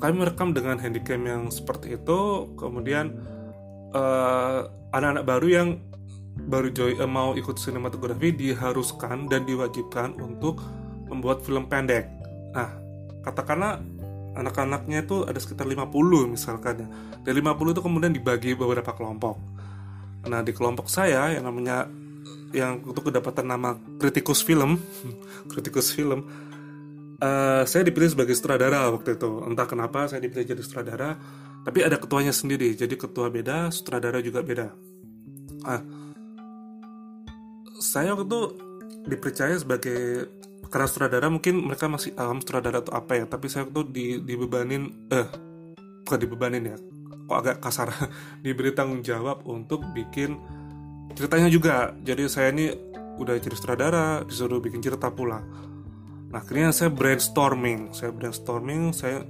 kami 0.03 0.15
merekam 0.19 0.51
dengan 0.51 0.83
handycam 0.83 1.23
yang 1.23 1.43
seperti 1.55 1.95
itu. 1.95 2.51
Kemudian 2.59 3.23
uh, 3.95 4.67
anak-anak 4.91 5.23
baru 5.23 5.47
yang 5.47 5.69
baru 6.51 6.75
joy, 6.75 6.99
uh, 6.99 7.07
mau 7.07 7.39
ikut 7.39 7.55
sinematografi 7.55 8.35
diharuskan 8.35 9.31
dan 9.31 9.47
diwajibkan 9.47 10.19
untuk 10.19 10.59
membuat 11.13 11.45
film 11.45 11.69
pendek 11.69 12.09
nah 12.57 12.73
katakanlah 13.23 13.81
anak-anaknya 14.37 15.05
itu 15.05 15.25
ada 15.29 15.37
sekitar 15.37 15.69
50 15.69 15.93
misalkan 16.33 16.85
ya. 16.85 16.89
Dari 17.23 17.39
50 17.39 17.77
itu 17.77 17.83
kemudian 17.85 18.13
dibagi 18.13 18.57
beberapa 18.57 18.97
kelompok. 18.97 19.37
Nah, 20.27 20.41
di 20.41 20.53
kelompok 20.55 20.89
saya 20.89 21.35
yang 21.35 21.45
namanya 21.47 21.87
yang 22.53 22.85
untuk 22.85 23.09
kedapatan 23.11 23.49
nama 23.49 23.77
kritikus 23.97 24.45
film, 24.45 24.77
kritikus 25.53 25.93
film, 25.93 26.29
uh, 27.21 27.63
saya 27.65 27.83
dipilih 27.85 28.13
sebagai 28.13 28.35
sutradara 28.37 28.89
waktu 28.93 29.17
itu. 29.17 29.31
Entah 29.45 29.67
kenapa 29.69 30.09
saya 30.09 30.21
dipilih 30.25 30.57
jadi 30.57 30.63
sutradara, 30.63 31.17
tapi 31.65 31.85
ada 31.85 31.97
ketuanya 31.97 32.33
sendiri. 32.33 32.73
Jadi 32.77 32.95
ketua 32.97 33.29
beda, 33.33 33.73
sutradara 33.73 34.21
juga 34.21 34.45
beda. 34.45 34.69
Ah, 35.63 35.83
saya 37.79 38.15
waktu 38.15 38.27
itu 38.27 38.41
dipercaya 39.07 39.55
sebagai 39.59 40.31
karena 40.73 40.89
sutradara 40.89 41.29
mungkin 41.29 41.69
mereka 41.69 41.85
masih 41.87 42.17
paham 42.17 42.41
sutradara 42.41 42.81
itu 42.81 42.93
apa 42.97 43.13
ya 43.21 43.25
tapi 43.29 43.47
saya 43.53 43.69
tuh 43.69 43.85
di 43.85 44.25
dibebanin 44.25 45.13
eh 45.13 45.29
bukan 46.03 46.19
dibebanin 46.19 46.65
ya 46.73 46.77
kok 47.29 47.39
agak 47.39 47.57
kasar 47.61 47.89
diberi 48.45 48.73
tanggung 48.73 49.05
jawab 49.05 49.45
untuk 49.47 49.85
bikin 49.93 50.37
ceritanya 51.15 51.49
juga. 51.49 51.93
Jadi 52.03 52.29
saya 52.29 52.53
ini 52.53 52.73
udah 53.21 53.37
jadi 53.39 53.55
sutradara 53.57 54.25
disuruh 54.25 54.59
bikin 54.59 54.81
cerita 54.81 55.13
pula. 55.13 55.41
Nah 56.33 56.39
akhirnya 56.41 56.73
saya 56.73 56.89
brainstorming 56.89 57.93
saya 57.93 58.11
brainstorming 58.11 58.97
saya 58.97 59.25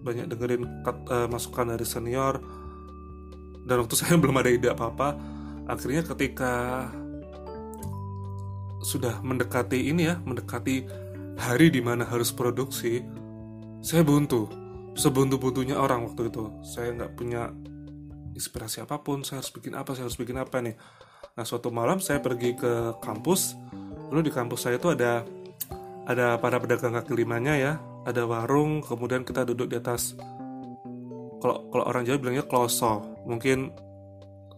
banyak 0.00 0.32
dengerin 0.32 0.64
uh, 0.84 1.28
masukan 1.28 1.76
dari 1.76 1.86
senior. 1.86 2.40
Dan 3.64 3.84
waktu 3.84 3.94
saya 4.00 4.16
belum 4.16 4.36
ada 4.40 4.50
ide 4.50 4.68
apa 4.72 4.84
apa 4.90 5.08
akhirnya 5.70 6.02
ketika 6.02 6.88
sudah 8.80 9.20
mendekati 9.20 9.92
ini 9.92 10.08
ya, 10.08 10.16
mendekati 10.20 10.84
hari 11.36 11.68
di 11.72 11.80
mana 11.84 12.08
harus 12.08 12.32
produksi, 12.32 13.04
saya 13.80 14.04
buntu. 14.04 14.48
Sebuntu-buntunya 14.96 15.78
orang 15.78 16.04
waktu 16.04 16.28
itu. 16.28 16.50
Saya 16.66 16.92
nggak 16.92 17.12
punya 17.14 17.48
inspirasi 18.34 18.84
apa 18.84 19.00
pun, 19.00 19.22
saya 19.22 19.40
harus 19.40 19.52
bikin 19.54 19.72
apa, 19.76 19.94
saya 19.96 20.08
harus 20.08 20.18
bikin 20.18 20.36
apa 20.36 20.60
nih. 20.60 20.76
Nah, 21.36 21.44
suatu 21.46 21.70
malam 21.70 22.02
saya 22.02 22.18
pergi 22.20 22.56
ke 22.58 22.98
kampus. 23.00 23.54
Dulu 24.10 24.20
di 24.20 24.32
kampus 24.34 24.66
saya 24.66 24.76
itu 24.76 24.90
ada 24.90 25.22
ada 26.10 26.36
para 26.42 26.58
pedagang 26.58 26.96
kaki 26.96 27.14
limanya 27.14 27.54
ya, 27.54 27.72
ada 28.02 28.26
warung, 28.26 28.82
kemudian 28.82 29.22
kita 29.22 29.46
duduk 29.46 29.70
di 29.70 29.78
atas 29.78 30.18
kalau 31.40 31.70
kalau 31.72 31.84
orang 31.86 32.02
Jawa 32.04 32.18
bilangnya 32.20 32.44
kloso, 32.44 33.00
mungkin 33.24 33.72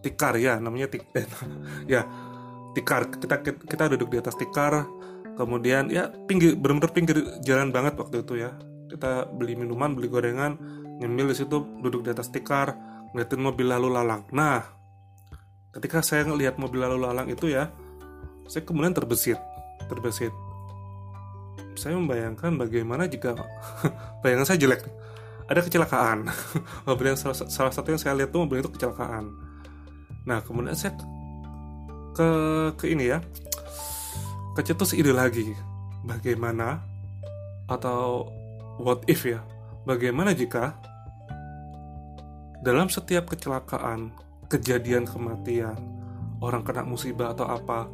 tikar 0.03 0.35
ya, 0.35 0.59
namanya 0.59 0.91
tik 0.91 1.07
ya 1.93 2.03
tikar 2.73 3.09
kita 3.09 3.41
kita 3.45 3.83
duduk 3.93 4.13
di 4.13 4.17
atas 4.19 4.37
tikar 4.37 4.85
kemudian 5.33 5.89
ya 5.89 6.13
pinggir 6.29 6.53
benar-benar 6.53 6.93
pinggir 6.93 7.17
jalan 7.41 7.73
banget 7.73 7.97
waktu 7.97 8.21
itu 8.21 8.41
ya. 8.41 8.53
Kita 8.89 9.25
beli 9.25 9.57
minuman 9.57 9.97
beli 9.97 10.05
gorengan 10.05 10.53
nyemil 11.01 11.33
di 11.33 11.35
situ 11.37 11.65
duduk 11.81 12.05
di 12.05 12.13
atas 12.13 12.29
tikar 12.29 12.77
ngeliatin 13.13 13.41
mobil 13.41 13.65
lalu 13.69 13.89
lalang. 13.89 14.25
Nah 14.29 14.61
ketika 15.73 16.05
saya 16.05 16.29
ngelihat 16.29 16.61
mobil 16.61 16.85
lalu 16.85 17.01
lalang 17.01 17.25
itu 17.33 17.49
ya 17.49 17.73
saya 18.45 18.61
kemudian 18.61 18.93
terbesit 18.93 19.41
terbesit. 19.87 20.33
Saya 21.73 21.97
membayangkan 21.97 22.53
bagaimana 22.53 23.09
jika 23.09 23.33
bayangan 24.21 24.45
saya 24.45 24.61
jelek. 24.61 24.85
Ada 25.43 25.59
kecelakaan. 25.59 26.31
Mobil 26.87 27.13
yang 27.13 27.19
salah, 27.19 27.35
salah 27.35 27.73
satu 27.73 27.91
yang 27.91 27.99
saya 27.99 28.15
lihat 28.15 28.31
tuh 28.31 28.47
mobil 28.47 28.63
itu 28.63 28.71
kecelakaan. 28.71 29.27
Nah 30.23 30.39
kemudian 30.39 30.71
saya 30.71 30.95
ke 32.13 32.29
ke 32.77 32.85
ini 32.93 33.11
ya. 33.11 33.19
Kecetus 34.53 34.93
ide 34.93 35.11
lagi. 35.11 35.53
Bagaimana? 36.05 36.79
Atau 37.67 38.29
what 38.77 39.03
if 39.09 39.25
ya? 39.25 39.41
Bagaimana 39.83 40.31
jika 40.31 40.77
dalam 42.63 42.87
setiap 42.87 43.27
kecelakaan 43.27 44.15
kejadian 44.47 45.03
kematian 45.03 45.75
orang 46.39 46.63
kena 46.63 46.87
musibah 46.87 47.35
atau 47.35 47.47
apa 47.47 47.91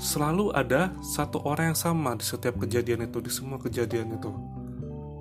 selalu 0.00 0.48
ada 0.56 0.96
satu 1.04 1.44
orang 1.44 1.76
yang 1.76 1.78
sama 1.78 2.16
di 2.16 2.24
setiap 2.24 2.56
kejadian 2.56 3.04
itu, 3.04 3.20
di 3.20 3.28
semua 3.28 3.60
kejadian 3.60 4.16
itu. 4.16 4.32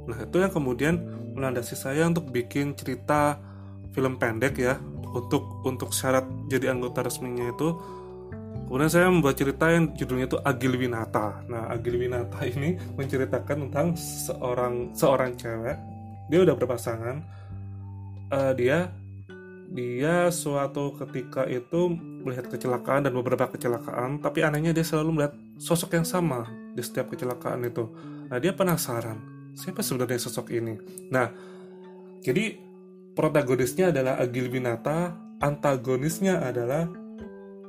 Nah, 0.08 0.18
itu 0.24 0.40
yang 0.40 0.50
kemudian 0.56 0.96
melandasi 1.36 1.76
saya 1.76 2.08
untuk 2.08 2.32
bikin 2.32 2.74
cerita 2.80 3.38
film 3.92 4.16
pendek 4.16 4.56
ya, 4.56 4.80
untuk 5.14 5.64
untuk 5.66 5.90
syarat 5.96 6.26
jadi 6.48 6.74
anggota 6.74 7.06
resminya 7.06 7.50
itu. 7.50 7.76
Kemudian 8.70 8.92
saya 8.94 9.10
membuat 9.10 9.34
cerita 9.34 9.66
yang 9.74 9.98
judulnya 9.98 10.30
itu 10.30 10.38
Agil 10.46 10.78
Winata. 10.78 11.42
Nah, 11.50 11.74
Agil 11.74 11.98
Winata 11.98 12.46
ini 12.54 12.78
menceritakan 12.78 13.70
tentang 13.70 13.98
seorang 13.98 14.94
seorang 14.94 15.34
cewek. 15.34 15.78
Dia 16.30 16.40
udah 16.46 16.54
berpasangan. 16.54 17.18
Uh, 18.30 18.54
dia 18.54 18.94
dia 19.70 20.30
suatu 20.34 20.98
ketika 20.98 21.46
itu 21.46 21.94
melihat 21.98 22.50
kecelakaan 22.50 23.06
dan 23.06 23.14
beberapa 23.14 23.50
kecelakaan, 23.50 24.22
tapi 24.22 24.42
anehnya 24.42 24.74
dia 24.74 24.86
selalu 24.86 25.10
melihat 25.18 25.34
sosok 25.62 25.98
yang 25.98 26.06
sama 26.06 26.50
di 26.74 26.82
setiap 26.82 27.10
kecelakaan 27.14 27.66
itu. 27.66 27.86
Nah, 28.30 28.38
dia 28.42 28.54
penasaran, 28.54 29.18
siapa 29.54 29.86
sebenarnya 29.86 30.22
sosok 30.22 30.50
ini? 30.54 30.78
Nah, 31.14 31.30
jadi 32.22 32.69
protagonisnya 33.20 33.92
adalah 33.92 34.16
Agil 34.16 34.48
Binata, 34.48 35.12
antagonisnya 35.44 36.40
adalah 36.40 36.88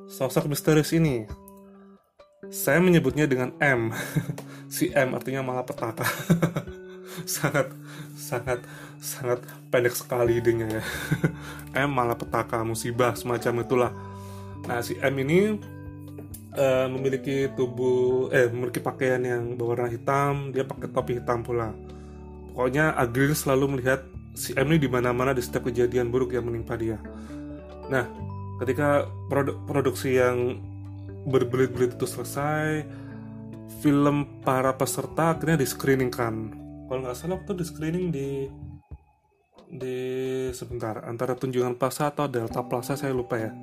sosok 0.06 0.46
misterius 0.46 0.94
ini. 0.94 1.26
Saya 2.54 2.78
menyebutnya 2.78 3.26
dengan 3.26 3.50
M. 3.58 3.90
si 4.74 4.94
M 4.94 5.10
artinya 5.18 5.42
malapetaka. 5.42 6.06
sangat 7.26 7.74
sangat 8.14 8.62
sangat 9.02 9.42
pendek 9.68 9.92
sekali 9.98 10.38
idenya 10.38 10.80
ya 10.80 10.82
M 11.86 11.90
malah 11.90 12.14
petaka 12.14 12.62
musibah 12.62 13.18
semacam 13.18 13.66
itulah 13.66 13.92
nah 14.64 14.78
si 14.78 14.94
M 15.00 15.14
ini 15.18 15.58
uh, 16.54 16.86
memiliki 16.86 17.50
tubuh 17.58 18.30
eh 18.30 18.46
memiliki 18.48 18.78
pakaian 18.78 19.20
yang 19.20 19.58
berwarna 19.58 19.90
hitam 19.90 20.54
dia 20.54 20.62
pakai 20.62 20.88
topi 20.92 21.18
hitam 21.18 21.42
pula 21.42 21.74
pokoknya 22.54 22.94
Agril 22.94 23.34
selalu 23.34 23.76
melihat 23.78 24.06
si 24.35 24.55
M 24.55 24.71
ini 24.71 24.79
di 24.79 24.88
mana-mana 24.90 25.35
di 25.35 25.43
setiap 25.43 25.69
kejadian 25.69 26.09
buruk 26.09 26.35
yang 26.35 26.47
menimpa 26.47 26.79
dia. 26.79 26.99
Nah 27.90 28.07
ketika 28.62 29.09
produ 29.29 29.57
produksi 29.64 30.21
yang 30.21 30.61
berbelit-belit 31.29 31.97
itu 31.97 32.07
selesai 32.09 32.85
film 33.81 34.43
para 34.45 34.73
peserta 34.77 35.37
akhirnya 35.37 35.61
di 35.61 35.69
screeningkan 35.69 36.35
kalau 36.90 37.07
nggak 37.07 37.16
salah 37.16 37.38
waktu 37.38 37.53
di 37.55 37.64
screening 37.64 38.07
di 38.11 38.29
di 39.71 39.99
sebentar 40.51 41.07
antara 41.07 41.38
Tunjungan 41.38 41.79
Plaza 41.79 42.11
atau 42.11 42.27
Delta 42.27 42.66
Plaza 42.66 42.99
saya 42.99 43.14
lupa 43.14 43.38
ya. 43.38 43.55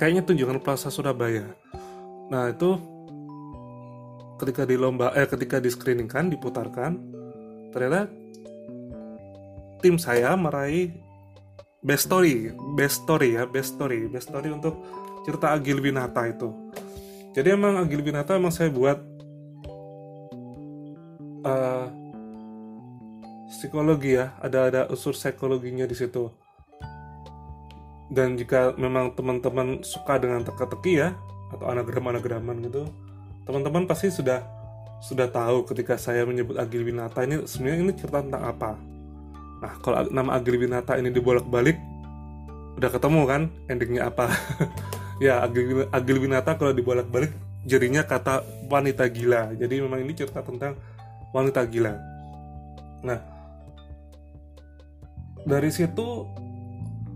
Kayaknya 0.00 0.24
Tunjungan 0.24 0.64
Plaza 0.64 0.88
Surabaya. 0.88 1.44
Nah 2.32 2.48
itu 2.48 2.80
ketika 4.40 4.64
di 4.64 4.76
lomba 4.80 5.12
eh 5.12 5.28
ketika 5.28 5.60
di 5.60 5.68
screening 5.68 6.08
kan 6.08 6.32
diputarkan 6.32 6.96
ternyata 7.72 8.08
tim 9.86 10.02
saya 10.02 10.34
meraih 10.34 10.90
best 11.78 12.10
story 12.10 12.50
best 12.74 13.06
story 13.06 13.38
ya 13.38 13.46
best 13.46 13.78
story 13.78 14.10
best 14.10 14.34
story 14.34 14.50
untuk 14.50 14.82
cerita 15.22 15.54
Agil 15.54 15.78
Binata 15.78 16.26
itu. 16.26 16.50
Jadi 17.30 17.54
emang 17.54 17.78
Agil 17.78 18.02
Binata 18.02 18.34
emang 18.34 18.50
saya 18.50 18.66
buat 18.66 18.98
uh, 21.46 21.86
psikologi 23.46 24.18
ya 24.18 24.34
ada 24.42 24.66
ada 24.66 24.80
unsur 24.90 25.14
psikologinya 25.14 25.86
di 25.86 25.94
situ. 25.94 26.34
Dan 28.10 28.34
jika 28.34 28.74
memang 28.74 29.14
teman-teman 29.14 29.86
suka 29.86 30.18
dengan 30.18 30.42
teka-teki 30.42 30.94
ya 30.98 31.14
atau 31.54 31.70
anagram-anagraman 31.70 32.58
gitu 32.66 32.90
teman-teman 33.46 33.86
pasti 33.86 34.10
sudah 34.10 34.42
sudah 34.98 35.30
tahu 35.30 35.62
ketika 35.70 35.94
saya 35.94 36.26
menyebut 36.26 36.58
Agil 36.58 36.82
Winata 36.82 37.22
ini 37.22 37.46
sebenarnya 37.46 37.78
ini 37.86 37.94
cerita 37.94 38.18
tentang 38.26 38.42
apa 38.42 38.95
nah 39.62 39.72
kalau 39.80 40.04
nama 40.12 40.36
Agil 40.36 40.60
Winata 40.60 41.00
ini 41.00 41.08
dibolak-balik 41.08 41.80
udah 42.76 42.90
ketemu 42.92 43.20
kan 43.24 43.42
endingnya 43.72 44.12
apa? 44.12 44.28
Ya 45.16 45.40
Winata 46.20 46.60
kalau 46.60 46.76
dibolak-balik 46.76 47.32
jadinya 47.64 48.04
kata 48.04 48.44
wanita 48.68 49.08
gila. 49.08 49.56
Jadi 49.56 49.80
memang 49.80 50.04
ini 50.04 50.12
cerita 50.12 50.44
tentang 50.44 50.76
wanita 51.32 51.64
gila. 51.64 51.96
Nah 53.00 53.20
dari 55.48 55.72
situ 55.72 56.28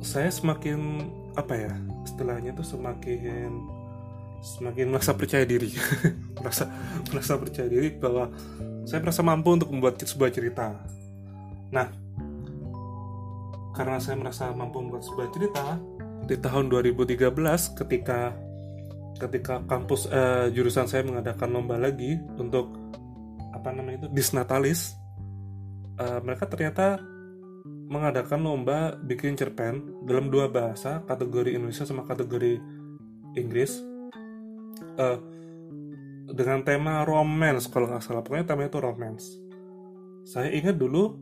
saya 0.01 0.33
semakin 0.33 1.05
apa 1.37 1.55
ya 1.55 1.75
istilahnya 2.09 2.57
tuh 2.57 2.65
semakin 2.65 3.53
semakin 4.41 4.87
merasa 4.91 5.13
percaya 5.13 5.45
diri. 5.45 5.71
Merasa 6.41 6.65
merasa 7.13 7.37
percaya 7.37 7.69
diri 7.69 7.93
bahwa 7.93 8.33
saya 8.89 9.05
merasa 9.05 9.21
mampu 9.21 9.53
untuk 9.53 9.69
membuat 9.69 10.01
sebuah 10.01 10.33
cerita. 10.33 10.73
Nah 11.69 11.93
karena 13.77 14.03
saya 14.03 14.17
merasa 14.19 14.51
mampu 14.51 14.83
membuat 14.83 15.07
sebuah 15.07 15.29
cerita 15.31 15.79
di 16.27 16.37
tahun 16.37 16.69
2013 16.71 17.17
ketika 17.79 18.35
ketika 19.21 19.61
kampus 19.69 20.09
uh, 20.09 20.49
jurusan 20.51 20.89
saya 20.89 21.05
mengadakan 21.05 21.53
lomba 21.53 21.77
lagi 21.77 22.17
untuk 22.41 22.73
apa 23.53 23.69
namanya 23.77 24.07
itu 24.07 24.09
disnatalis 24.17 24.97
uh, 26.01 26.19
mereka 26.25 26.49
ternyata 26.49 27.01
mengadakan 27.91 28.47
lomba 28.47 28.95
bikin 29.03 29.35
cerpen 29.35 30.07
dalam 30.07 30.31
dua 30.31 30.47
bahasa, 30.47 31.03
kategori 31.11 31.59
Indonesia 31.59 31.83
sama 31.83 32.07
kategori 32.07 32.63
Inggris, 33.35 33.83
uh, 34.95 35.19
dengan 36.31 36.63
tema 36.63 37.03
romance 37.03 37.67
kalau 37.67 37.91
nggak 37.91 38.03
salah, 38.07 38.23
pokoknya 38.23 38.47
temanya 38.47 38.71
itu 38.71 38.79
romance. 38.81 39.25
Saya 40.23 40.55
ingat 40.55 40.79
dulu 40.79 41.19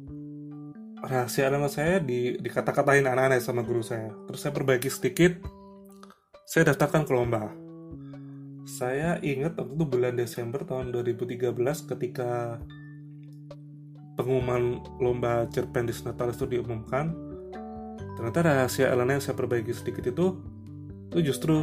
rahasia 1.04 1.52
nama 1.52 1.70
saya 1.70 2.02
di 2.02 2.38
dikata-katain 2.38 3.06
anak-anak 3.06 3.42
sama 3.42 3.62
guru 3.62 3.84
saya. 3.84 4.11
Terus 4.26 4.40
saya 4.42 4.52
perbaiki 4.54 4.90
sedikit, 4.90 5.38
saya 6.48 6.72
daftarkan 6.72 7.06
ke 7.06 7.12
lomba. 7.14 7.50
Saya 8.68 9.16
ingat 9.24 9.56
waktu 9.56 9.74
itu 9.74 9.84
bulan 9.88 10.14
Desember 10.18 10.61
tahun 10.66 10.92
2013 10.92 11.56
ketika 11.88 12.61
pengumuman 14.18 14.82
lomba 14.98 15.46
cerpen 15.54 15.87
di 15.87 15.94
Natalis 16.02 16.42
itu 16.42 16.58
diumumkan 16.58 17.14
ternyata 18.18 18.42
rahasia 18.42 18.90
Elena 18.90 19.14
yang 19.14 19.22
saya 19.22 19.38
perbaiki 19.38 19.70
sedikit 19.70 20.11
itu 20.11 20.42
itu 21.14 21.18
justru 21.30 21.62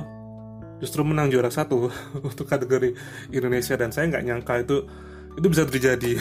justru 0.80 1.04
menang 1.04 1.28
juara 1.28 1.52
satu 1.52 1.91
untuk 2.32 2.48
kategori 2.48 2.95
Indonesia 3.36 3.76
dan 3.76 3.91
saya 3.91 4.08
nggak 4.08 4.24
nyangka 4.24 4.54
itu 4.63 4.88
itu 5.36 5.48
bisa 5.52 5.67
terjadi 5.67 6.15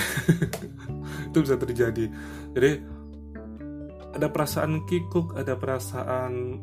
itu 1.31 1.38
bisa 1.38 1.55
terjadi 1.55 2.11
jadi 2.50 2.83
ada 4.14 4.31
perasaan 4.31 4.87
kikuk 4.87 5.35
ada 5.35 5.59
perasaan 5.59 6.62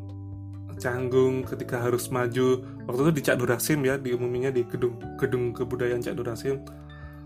canggung 0.80 1.46
ketika 1.46 1.78
harus 1.78 2.10
maju. 2.10 2.64
Waktu 2.88 3.00
itu 3.06 3.12
di 3.14 3.22
Cak 3.22 3.36
Durasim 3.38 3.80
ya 3.86 4.00
diumuminya 4.00 4.50
di 4.50 4.66
gedung 4.66 4.98
gedung 5.20 5.54
kebudayaan 5.54 6.02
Cak 6.02 6.16
Durasim 6.18 6.64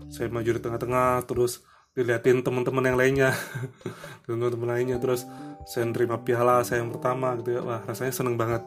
saya 0.07 0.31
maju 0.31 0.49
di 0.55 0.61
tengah-tengah 0.61 1.25
terus 1.27 1.63
diliatin 1.97 2.45
teman-teman 2.45 2.83
yang 2.85 2.97
lainnya. 2.99 3.31
Teman-teman 4.27 4.69
lainnya 4.77 5.01
terus 5.01 5.25
saya 5.65 5.89
nerima 5.89 6.21
piala 6.21 6.61
saya 6.61 6.85
yang 6.85 6.93
pertama 6.93 7.33
gitu 7.41 7.57
ya. 7.57 7.61
Wah 7.65 7.81
rasanya 7.83 8.13
seneng 8.13 8.37
banget. 8.37 8.61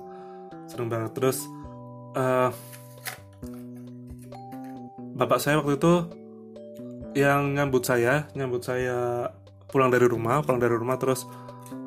Seneng 0.66 0.90
banget. 0.90 1.14
Terus 1.14 1.46
uh, 2.18 2.51
bapak 5.14 5.38
saya 5.38 5.62
waktu 5.62 5.79
itu 5.79 5.94
yang 7.14 7.55
nyambut 7.59 7.83
saya 7.83 8.31
nyambut 8.38 8.62
saya 8.62 9.31
pulang 9.70 9.90
dari 9.90 10.07
rumah 10.07 10.42
pulang 10.46 10.62
dari 10.62 10.75
rumah 10.75 10.94
terus 10.94 11.27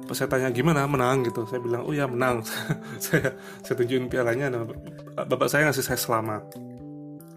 pas 0.03 0.15
saya 0.15 0.29
tanya 0.29 0.49
gimana? 0.51 0.85
Menang? 0.85 1.23
Gitu. 1.27 1.43
Saya 1.47 1.59
bilang 1.63 1.87
oh 1.87 1.93
ya 1.95 2.05
menang. 2.05 2.43
Saya 3.03 3.35
saya 3.63 3.75
tunjukin 3.77 4.07
pialanya 4.07 4.51
dan 4.51 4.69
bapak 5.15 5.47
saya 5.47 5.69
ngasih 5.69 5.85
saya 5.85 5.99
selamat. 5.99 6.43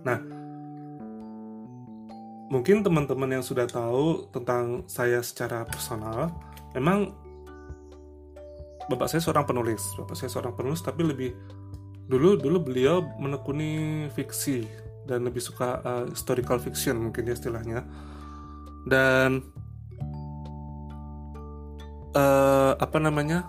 Nah 0.07 0.19
mungkin 2.47 2.87
teman-teman 2.87 3.39
yang 3.39 3.45
sudah 3.45 3.67
tahu 3.67 4.31
tentang 4.31 4.87
saya 4.87 5.19
secara 5.19 5.67
personal, 5.67 6.31
memang 6.79 7.11
bapak 8.87 9.11
saya 9.11 9.23
seorang 9.23 9.47
penulis, 9.51 9.83
bapak 9.99 10.15
saya 10.15 10.31
seorang 10.31 10.55
penulis 10.55 10.79
tapi 10.79 11.03
lebih 11.03 11.35
dulu 12.07 12.39
dulu 12.39 12.63
beliau 12.63 13.03
menekuni 13.19 14.07
fiksi, 14.15 14.63
dan 15.07 15.23
lebih 15.27 15.43
suka 15.43 15.81
uh, 15.87 16.05
historical 16.11 16.59
fiction 16.59 16.99
mungkin 16.99 17.31
ya 17.31 17.35
istilahnya. 17.39 17.87
Dan 18.87 19.43
uh, 22.17 22.73
apa 22.81 22.97
namanya 22.97 23.45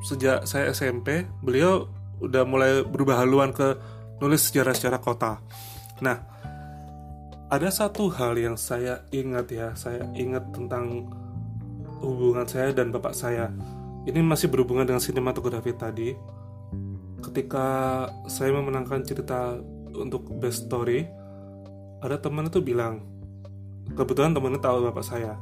sejak 0.00 0.48
saya 0.48 0.72
SMP 0.72 1.28
beliau 1.44 1.88
udah 2.24 2.44
mulai 2.48 2.80
berubah 2.84 3.20
haluan 3.20 3.52
ke 3.52 3.76
nulis 4.20 4.48
sejarah-sejarah 4.48 5.00
kota. 5.00 5.40
Nah 6.00 6.18
ada 7.52 7.68
satu 7.68 8.08
hal 8.08 8.40
yang 8.40 8.56
saya 8.56 9.04
ingat 9.12 9.46
ya 9.52 9.68
saya 9.76 10.08
ingat 10.16 10.48
tentang 10.56 11.08
hubungan 12.00 12.48
saya 12.48 12.72
dan 12.72 12.88
bapak 12.88 13.12
saya. 13.12 13.52
Ini 14.04 14.20
masih 14.20 14.52
berhubungan 14.52 14.84
dengan 14.84 15.00
sinematografi 15.00 15.72
tadi. 15.72 16.12
Ketika 17.24 17.66
saya 18.28 18.52
memenangkan 18.52 19.00
cerita 19.00 19.56
untuk 19.96 20.28
best 20.36 20.68
story 20.68 21.08
ada 22.04 22.20
teman 22.20 22.52
itu 22.52 22.60
bilang 22.60 23.00
kebetulan 23.96 24.36
temannya 24.36 24.60
tahu 24.60 24.92
bapak 24.92 25.04
saya. 25.04 25.40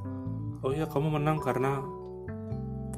Oh 0.63 0.71
ya 0.71 0.87
kamu 0.87 1.19
menang 1.19 1.43
karena 1.43 1.83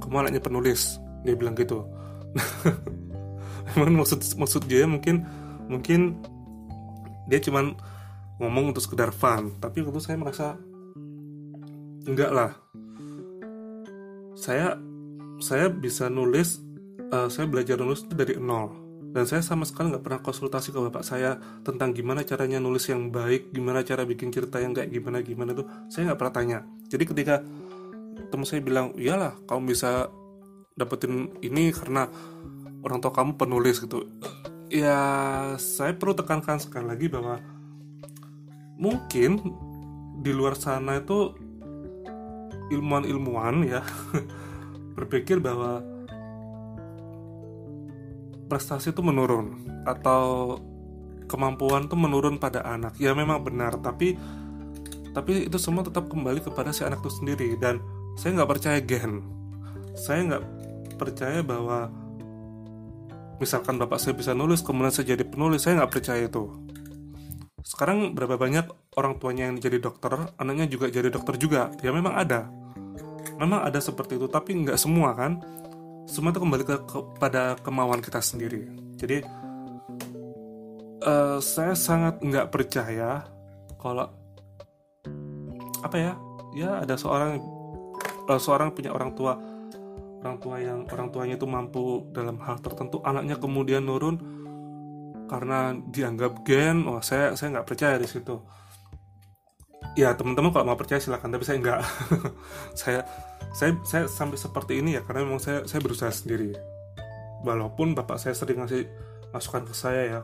kamu 0.05 0.29
anaknya 0.29 0.43
penulis? 0.45 1.01
Dia 1.25 1.35
bilang 1.35 1.57
gitu. 1.57 1.89
Emang 3.75 3.97
maksud 3.97 4.21
maksud 4.37 4.69
dia 4.69 4.85
mungkin 4.85 5.25
mungkin 5.67 6.21
dia 7.27 7.41
cuman 7.41 7.73
ngomong 8.39 8.77
untuk 8.77 8.85
sekedar 8.85 9.11
fun. 9.11 9.57
Tapi 9.59 9.81
waktu 9.81 10.01
saya 10.05 10.17
merasa 10.21 10.47
enggak 12.05 12.31
lah. 12.31 12.51
Saya 14.37 14.77
saya 15.41 15.73
bisa 15.73 16.13
nulis 16.13 16.61
uh, 17.11 17.29
saya 17.33 17.49
belajar 17.49 17.81
nulis 17.81 18.05
itu 18.05 18.15
dari 18.15 18.37
nol. 18.37 18.85
Dan 19.15 19.31
saya 19.31 19.47
sama 19.47 19.63
sekali 19.63 19.95
nggak 19.95 20.03
pernah 20.03 20.21
konsultasi 20.27 20.75
ke 20.75 20.79
bapak 20.91 21.07
saya 21.07 21.39
tentang 21.63 21.95
gimana 21.95 22.27
caranya 22.27 22.59
nulis 22.59 22.91
yang 22.91 23.15
baik 23.15 23.55
gimana 23.55 23.87
cara 23.87 24.03
bikin 24.03 24.35
cerita 24.35 24.59
yang 24.59 24.75
kayak 24.75 24.91
gimana 24.91 25.23
gimana 25.23 25.55
tuh 25.55 25.71
saya 25.87 26.11
nggak 26.11 26.19
pernah 26.19 26.35
tanya. 26.35 26.59
Jadi 26.91 27.05
ketika 27.07 27.39
teman 28.31 28.47
saya 28.47 28.61
bilang 28.63 28.95
iyalah 28.99 29.39
kamu 29.47 29.75
bisa 29.75 30.11
dapetin 30.75 31.31
ini 31.39 31.71
karena 31.71 32.11
orang 32.83 32.99
tua 32.99 33.15
kamu 33.15 33.39
penulis 33.39 33.81
gitu. 33.81 34.11
Ya 34.69 34.99
saya 35.57 35.95
perlu 35.95 36.19
tekankan 36.19 36.59
sekali 36.59 36.91
lagi 36.91 37.07
bahwa 37.07 37.39
mungkin 38.75 39.39
di 40.21 40.35
luar 40.35 40.59
sana 40.59 40.99
itu 40.99 41.35
ilmuwan-ilmuwan 42.75 43.63
ya 43.63 43.83
berpikir 44.99 45.39
bahwa 45.39 45.85
prestasi 48.51 48.91
itu 48.91 49.03
menurun 49.03 49.63
atau 49.87 50.59
kemampuan 51.31 51.87
itu 51.87 51.97
menurun 51.97 52.37
pada 52.43 52.67
anak. 52.67 52.99
Ya 52.99 53.15
memang 53.15 53.47
benar 53.47 53.79
tapi 53.79 54.19
tapi 55.15 55.47
itu 55.47 55.57
semua 55.63 55.87
tetap 55.87 56.11
kembali 56.11 56.43
kepada 56.43 56.75
si 56.75 56.83
anak 56.83 56.99
itu 57.01 57.11
sendiri. 57.23 57.55
Dan 57.55 57.79
saya 58.15 58.31
nggak 58.41 58.51
percaya 58.51 58.79
gen. 58.81 59.13
Saya 59.95 60.21
nggak 60.27 60.45
percaya 60.99 61.41
bahwa 61.43 61.91
misalkan 63.43 63.77
bapak 63.77 63.99
saya 63.99 64.15
bisa 64.15 64.33
nulis 64.33 64.63
kemudian 64.63 64.95
saya 64.95 65.15
jadi 65.15 65.27
penulis 65.27 65.67
saya 65.67 65.83
nggak 65.83 65.93
percaya 65.93 66.27
itu. 66.27 66.51
Sekarang 67.65 68.13
berapa 68.13 68.37
banyak 68.37 68.95
orang 69.01 69.19
tuanya 69.19 69.51
yang 69.51 69.59
jadi 69.59 69.81
dokter 69.81 70.31
anaknya 70.39 70.71
juga 70.71 70.87
jadi 70.93 71.11
dokter 71.11 71.35
juga. 71.41 71.73
Ya 71.83 71.91
memang 71.91 72.15
ada. 72.15 72.47
Memang 73.41 73.67
ada 73.67 73.81
seperti 73.83 74.21
itu 74.21 74.31
tapi 74.31 74.55
nggak 74.63 74.79
semua 74.79 75.17
kan? 75.17 75.43
Semua 76.05 76.31
itu 76.31 76.41
kembali 76.45 76.65
ke, 76.69 76.77
kepada 76.85 77.57
kemauan 77.65 78.05
kita 78.05 78.21
sendiri. 78.21 78.69
Jadi 79.01 79.25
uh, 81.03 81.41
saya 81.41 81.73
sangat 81.75 82.21
nggak 82.21 82.53
percaya 82.53 83.25
kalau 83.81 84.07
apa 85.83 85.97
ya? 85.97 86.13
Ya 86.55 86.71
ada 86.87 86.95
seorang 86.95 87.54
seorang 88.27 88.73
punya 88.73 88.91
orang 88.91 89.13
tua 89.13 89.37
orang 90.25 90.41
tua 90.41 90.57
yang 90.57 90.89
orang 90.89 91.09
tuanya 91.13 91.35
itu 91.37 91.45
mampu 91.45 92.09
dalam 92.17 92.41
hal 92.41 92.57
tertentu 92.65 93.05
anaknya 93.05 93.37
kemudian 93.37 93.85
nurun 93.85 94.17
karena 95.29 95.77
dianggap 95.93 96.45
gen 96.45 96.89
oh 96.89 97.01
saya 97.05 97.37
saya 97.37 97.59
nggak 97.59 97.69
percaya 97.69 97.97
di 98.01 98.09
situ. 98.09 98.41
Ya 99.95 100.17
teman-teman 100.17 100.51
kalau 100.51 100.75
mau 100.75 100.79
percaya 100.81 100.99
silakan 100.99 101.29
tapi 101.29 101.45
saya 101.47 101.61
nggak. 101.61 101.81
Saya 102.81 103.07
saya 103.55 103.79
saya 103.87 104.05
sampai 104.11 104.35
seperti 104.35 104.83
ini 104.83 104.99
ya 104.99 105.07
karena 105.07 105.23
memang 105.23 105.39
saya 105.39 105.63
saya 105.69 105.79
berusaha 105.79 106.11
sendiri. 106.11 106.51
Walaupun 107.47 107.95
bapak 107.95 108.19
saya 108.19 108.35
sering 108.35 108.59
ngasih 108.59 108.91
masukan 109.31 109.63
ke 109.69 109.75
saya 109.75 110.03
ya 110.07 110.21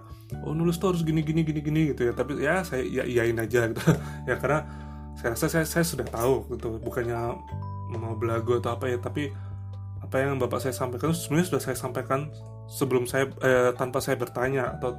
oh 0.47 0.55
nulis 0.55 0.79
tuh 0.79 0.95
harus 0.95 1.03
gini 1.07 1.23
gini 1.23 1.47
gini 1.47 1.61
gini 1.63 1.81
gitu 1.95 2.11
ya. 2.11 2.13
Tapi 2.17 2.43
ya 2.43 2.67
saya 2.67 2.83
ya 2.83 3.07
iyain 3.07 3.39
aja 3.39 3.71
gitu. 3.71 3.83
Ya 4.29 4.35
karena 4.41 4.67
saya 5.15 5.37
rasa 5.37 5.47
saya, 5.47 5.67
saya 5.69 5.85
sudah 5.87 6.07
tahu 6.09 6.51
gitu 6.57 6.81
bukannya 6.83 7.39
mau 7.99 8.15
belagu 8.15 8.63
atau 8.63 8.77
apa 8.79 8.87
ya 8.87 8.99
tapi 9.01 9.33
apa 10.01 10.17
yang 10.19 10.39
bapak 10.39 10.59
saya 10.63 10.75
sampaikan 10.75 11.15
sebenarnya 11.15 11.47
sudah 11.55 11.63
saya 11.63 11.77
sampaikan 11.79 12.21
sebelum 12.71 13.05
saya 13.07 13.31
eh, 13.43 13.71
tanpa 13.75 13.99
saya 13.99 14.19
bertanya 14.19 14.79
atau 14.79 14.95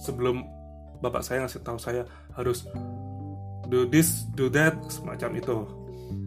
sebelum 0.00 0.44
bapak 1.00 1.24
saya 1.24 1.44
ngasih 1.44 1.60
tahu 1.64 1.78
saya 1.80 2.04
harus 2.36 2.68
do 3.68 3.88
this 3.88 4.28
do 4.36 4.52
that 4.52 4.76
semacam 4.92 5.30
itu. 5.36 5.56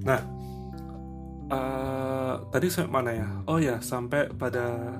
Nah 0.07 0.21
uh, 1.53 2.33
tadi 2.49 2.67
saya 2.69 2.89
mana 2.89 3.11
ya? 3.13 3.29
Oh 3.45 3.61
ya 3.61 3.77
sampai 3.83 4.29
pada 4.33 4.97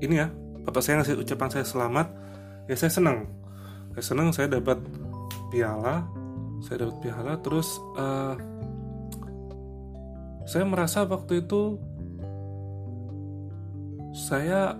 ini 0.00 0.20
ya 0.20 0.28
bapak 0.64 0.80
saya 0.80 1.02
ngasih 1.02 1.20
ucapan 1.20 1.48
saya 1.52 1.64
selamat 1.66 2.06
ya 2.70 2.76
saya 2.76 2.92
senang. 2.92 3.18
Saya 3.96 4.04
senang 4.04 4.28
saya 4.32 4.48
dapat 4.48 4.80
piala 5.52 6.04
saya 6.64 6.88
dapat 6.88 6.96
piala 7.04 7.32
terus 7.44 7.76
uh, 8.00 8.32
saya 10.46 10.62
merasa 10.62 11.02
waktu 11.02 11.42
itu 11.42 11.76
saya 14.14 14.78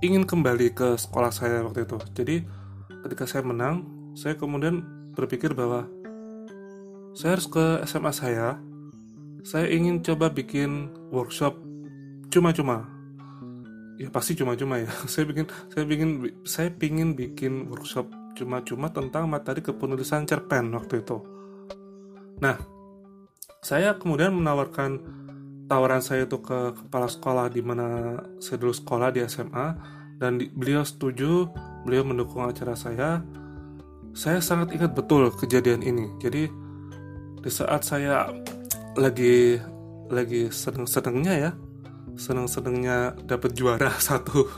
ingin 0.00 0.24
kembali 0.24 0.72
ke 0.72 0.96
sekolah 0.96 1.28
saya 1.28 1.60
waktu 1.60 1.84
itu. 1.84 2.00
Jadi 2.16 2.36
ketika 3.06 3.28
saya 3.28 3.44
menang, 3.44 3.84
saya 4.16 4.34
kemudian 4.34 4.82
berpikir 5.12 5.52
bahwa 5.52 5.84
saya 7.12 7.36
harus 7.36 7.46
ke 7.46 7.84
SMA 7.84 8.12
saya. 8.16 8.56
Saya 9.40 9.68
ingin 9.72 10.04
coba 10.04 10.32
bikin 10.32 10.92
workshop 11.12 11.56
cuma-cuma. 12.32 12.88
Ya 14.00 14.08
pasti 14.08 14.32
cuma-cuma 14.32 14.80
ya. 14.80 14.88
Saya 15.12 15.28
bikin 15.28 15.44
saya 15.68 15.84
bikin 15.84 16.10
saya 16.48 16.68
pingin 16.72 17.12
bikin 17.12 17.68
workshop 17.68 18.08
cuma-cuma 18.32 18.88
tentang 18.88 19.28
materi 19.28 19.60
kepenulisan 19.60 20.24
cerpen 20.24 20.72
waktu 20.72 21.04
itu. 21.04 21.20
Nah, 22.40 22.56
saya 23.60 23.92
kemudian 24.00 24.32
menawarkan 24.32 25.00
tawaran 25.68 26.00
saya 26.00 26.24
itu 26.24 26.40
ke 26.40 26.72
kepala 26.72 27.06
sekolah 27.06 27.46
di 27.52 27.60
mana 27.60 28.16
saya 28.40 28.56
dulu 28.56 28.72
sekolah 28.72 29.12
di 29.12 29.20
SMA 29.28 29.66
dan 30.16 30.40
di, 30.40 30.48
beliau 30.48 30.80
setuju, 30.80 31.48
beliau 31.84 32.04
mendukung 32.04 32.48
acara 32.48 32.72
saya. 32.72 33.20
Saya 34.16 34.42
sangat 34.42 34.74
ingat 34.74 34.96
betul 34.96 35.28
kejadian 35.30 35.84
ini. 35.84 36.08
Jadi 36.18 36.48
di 37.40 37.50
saat 37.52 37.86
saya 37.86 38.32
lagi 38.98 39.60
lagi 40.10 40.50
seneng-senengnya 40.50 41.34
ya, 41.38 41.50
seneng-senengnya 42.16 43.14
dapat 43.28 43.54
juara 43.54 43.92
satu 44.08 44.48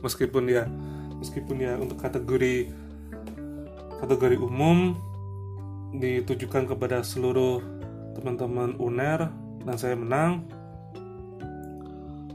meskipun 0.00 0.46
ya 0.46 0.64
meskipun 1.18 1.58
ya 1.58 1.74
untuk 1.74 1.98
kategori 1.98 2.70
kategori 3.98 4.38
umum 4.38 4.94
ditujukan 5.98 6.70
kepada 6.70 7.02
seluruh 7.02 7.77
teman-teman 8.18 8.74
UNER 8.82 9.30
dan 9.62 9.76
saya 9.78 9.94
menang. 9.94 10.44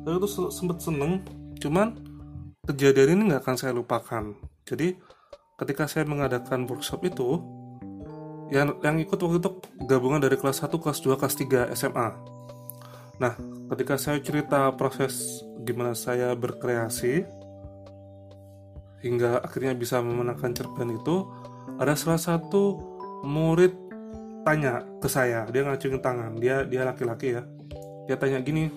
Lalu 0.08 0.24
itu 0.24 0.50
sempat 0.52 0.80
seneng 0.80 1.24
cuman 1.60 1.96
kejadian 2.68 3.20
ini 3.20 3.22
nggak 3.32 3.44
akan 3.44 3.58
saya 3.60 3.76
lupakan. 3.76 4.36
Jadi 4.64 4.96
ketika 5.60 5.86
saya 5.86 6.08
mengadakan 6.08 6.66
workshop 6.66 7.04
itu 7.08 7.40
yang 8.52 8.78
yang 8.86 9.02
ikut 9.02 9.18
waktu 9.18 9.40
itu 9.40 9.50
gabungan 9.90 10.22
dari 10.22 10.36
kelas 10.38 10.62
1, 10.62 10.70
kelas 10.78 11.00
2, 11.02 11.18
kelas 11.18 11.36
3 11.40 11.74
SMA 11.74 12.10
nah 13.22 13.38
ketika 13.74 13.96
saya 13.98 14.18
cerita 14.20 14.74
proses 14.74 15.46
gimana 15.62 15.94
saya 15.94 16.34
berkreasi 16.34 17.24
hingga 19.06 19.42
akhirnya 19.46 19.78
bisa 19.78 20.02
memenangkan 20.02 20.54
cerpen 20.54 20.98
itu 20.98 21.30
ada 21.78 21.94
salah 21.94 22.18
satu 22.18 22.82
murid 23.22 23.74
tanya 24.44 24.84
ke 25.00 25.08
saya 25.08 25.48
dia 25.48 25.64
ngacungin 25.64 26.04
tangan 26.04 26.36
dia 26.38 26.68
dia 26.68 26.84
laki-laki 26.84 27.39
ya. 27.39 27.44
Dia 28.04 28.20
tanya 28.20 28.44
gini 28.44 28.68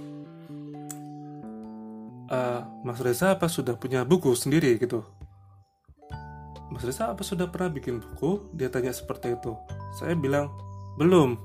e, 2.30 2.38
Mas 2.86 3.02
Reza 3.02 3.34
apa 3.34 3.50
sudah 3.50 3.74
punya 3.74 4.06
buku 4.06 4.32
sendiri? 4.38 4.78
Gitu. 4.78 5.02
Mas 6.70 6.86
Reza 6.86 7.10
apa 7.10 7.26
sudah 7.26 7.50
pernah 7.50 7.74
bikin 7.74 7.98
buku? 7.98 8.54
Dia 8.54 8.70
tanya 8.70 8.94
seperti 8.94 9.34
itu. 9.34 9.52
Saya 9.98 10.14
bilang 10.14 10.54
belum 10.96 11.36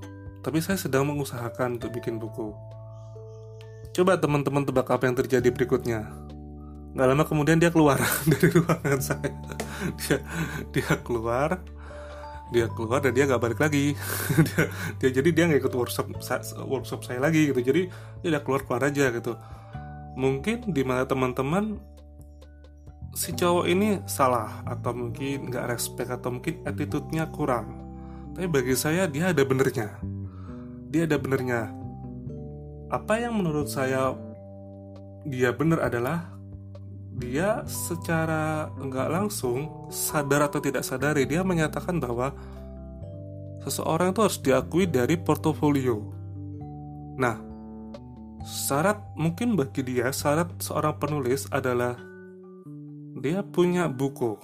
tapi 0.41 0.57
saya 0.61 0.77
sedang 0.77 1.09
mengusahakan 1.09 1.81
untuk 1.81 1.93
bikin 1.93 2.17
buku. 2.17 2.53
Coba 3.91 4.15
teman-teman 4.17 4.63
tebak 4.63 4.87
apa 4.89 5.03
yang 5.09 5.17
terjadi 5.17 5.49
berikutnya. 5.51 6.07
Nggak 6.91 7.07
lama 7.07 7.23
kemudian 7.27 7.57
dia 7.59 7.73
keluar 7.73 7.97
dari 8.31 8.47
ruangan 8.53 8.99
saya. 9.01 9.33
Dia 9.97 10.17
dia 10.69 10.93
keluar 11.01 11.61
dia 12.51 12.67
keluar 12.67 12.99
dan 12.99 13.15
dia 13.15 13.23
nggak 13.25 13.41
balik 13.41 13.59
lagi. 13.63 13.95
Dia, 14.47 14.63
dia 14.99 15.09
jadi 15.23 15.29
dia 15.31 15.43
nggak 15.47 15.61
ikut 15.63 15.75
workshop 15.75 16.07
workshop 16.67 17.07
saya 17.07 17.23
lagi 17.23 17.49
gitu. 17.49 17.63
Jadi 17.63 17.87
dia 18.21 18.27
udah 18.35 18.43
keluar 18.43 18.61
keluar 18.67 18.83
aja 18.91 19.07
gitu. 19.09 19.33
Mungkin 20.19 20.75
di 20.75 20.83
mana 20.83 21.07
teman-teman 21.07 21.79
si 23.15 23.35
cowok 23.35 23.65
ini 23.67 23.99
salah 24.07 24.63
atau 24.63 24.91
mungkin 24.95 25.51
nggak 25.51 25.67
respect 25.71 26.11
atau 26.11 26.35
mungkin 26.35 26.63
attitude-nya 26.67 27.31
kurang. 27.31 27.71
Tapi 28.35 28.47
bagi 28.47 28.75
saya 28.75 29.07
dia 29.07 29.31
ada 29.31 29.43
benernya. 29.43 29.99
Dia 30.91 31.07
ada 31.07 31.15
benernya. 31.19 31.71
Apa 32.91 33.19
yang 33.19 33.39
menurut 33.39 33.71
saya 33.71 34.15
dia 35.23 35.55
bener 35.55 35.79
adalah 35.79 36.30
dia 37.11 37.67
secara 37.67 38.71
nggak 38.79 39.09
langsung 39.11 39.89
sadar 39.91 40.47
atau 40.47 40.63
tidak 40.63 40.87
sadari 40.87 41.27
dia 41.27 41.43
menyatakan 41.43 41.99
bahwa 41.99 42.31
seseorang 43.67 44.15
itu 44.15 44.21
harus 44.23 44.39
diakui 44.39 44.87
dari 44.87 45.19
portofolio. 45.19 45.99
Nah, 47.19 47.37
syarat 48.41 49.13
mungkin 49.19 49.59
bagi 49.59 49.83
dia 49.83 50.09
syarat 50.09 50.49
seorang 50.63 50.97
penulis 50.97 51.45
adalah 51.51 51.99
dia 53.19 53.43
punya 53.45 53.91
buku. 53.91 54.39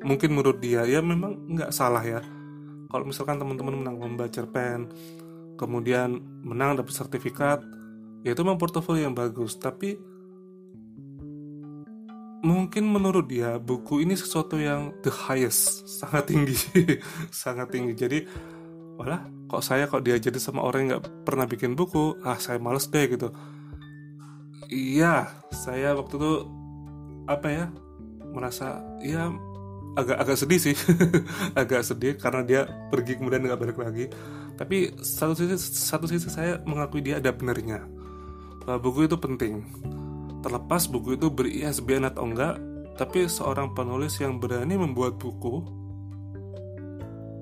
Mungkin 0.00 0.32
menurut 0.32 0.58
dia 0.58 0.88
ya 0.88 1.04
memang 1.04 1.52
nggak 1.52 1.70
salah 1.70 2.02
ya. 2.02 2.24
Kalau 2.90 3.04
misalkan 3.06 3.38
teman-teman 3.38 3.86
menang 3.86 4.02
lomba 4.02 4.26
cerpen, 4.26 4.90
kemudian 5.54 6.18
menang 6.42 6.80
dapat 6.80 6.90
sertifikat, 6.90 7.62
ya 8.26 8.34
itu 8.34 8.42
memang 8.42 8.58
portofolio 8.58 9.06
yang 9.06 9.14
bagus. 9.14 9.54
Tapi 9.60 9.94
mungkin 12.40 12.88
menurut 12.88 13.28
dia 13.28 13.60
buku 13.60 14.00
ini 14.00 14.16
sesuatu 14.16 14.56
yang 14.56 14.96
the 15.04 15.12
highest 15.12 15.84
sangat 15.88 16.32
tinggi 16.32 16.56
sangat 17.32 17.68
tinggi. 17.72 17.92
Jadi 17.96 18.18
walah 18.96 19.24
kok 19.48 19.64
saya 19.64 19.88
kok 19.88 20.04
diajarin 20.04 20.40
sama 20.40 20.64
orang 20.64 20.88
yang 20.88 20.90
nggak 20.96 21.04
pernah 21.24 21.46
bikin 21.48 21.76
buku? 21.76 22.20
Ah 22.24 22.40
saya 22.40 22.56
males 22.56 22.88
deh 22.88 23.04
gitu. 23.08 23.32
Iya 24.70 25.28
saya 25.52 25.92
waktu 25.96 26.14
itu 26.16 26.32
apa 27.28 27.48
ya 27.48 27.66
merasa 28.30 28.80
ya 29.04 29.28
agak 29.98 30.16
agak 30.22 30.36
sedih 30.38 30.60
sih. 30.60 30.76
Agak 31.60 31.82
sedih 31.82 32.14
karena 32.14 32.46
dia 32.46 32.60
pergi 32.88 33.18
kemudian 33.18 33.42
nggak 33.42 33.60
balik 33.60 33.78
lagi. 33.78 34.06
Tapi 34.54 34.94
satu 35.02 35.34
sisi 35.34 35.56
satu 35.58 36.06
sisi 36.06 36.30
saya 36.30 36.62
mengakui 36.62 37.02
dia 37.02 37.18
ada 37.18 37.34
benernya 37.34 37.84
bahwa 38.62 38.78
buku 38.86 39.08
itu 39.08 39.16
penting 39.16 39.64
Terlepas 40.40 40.88
buku 40.88 41.20
itu 41.20 41.28
ber-ISBN 41.28 42.08
atau 42.08 42.24
enggak, 42.24 42.56
tapi 42.96 43.28
seorang 43.28 43.76
penulis 43.76 44.16
yang 44.20 44.40
berani 44.40 44.76
membuat 44.76 45.20
buku, 45.20 45.64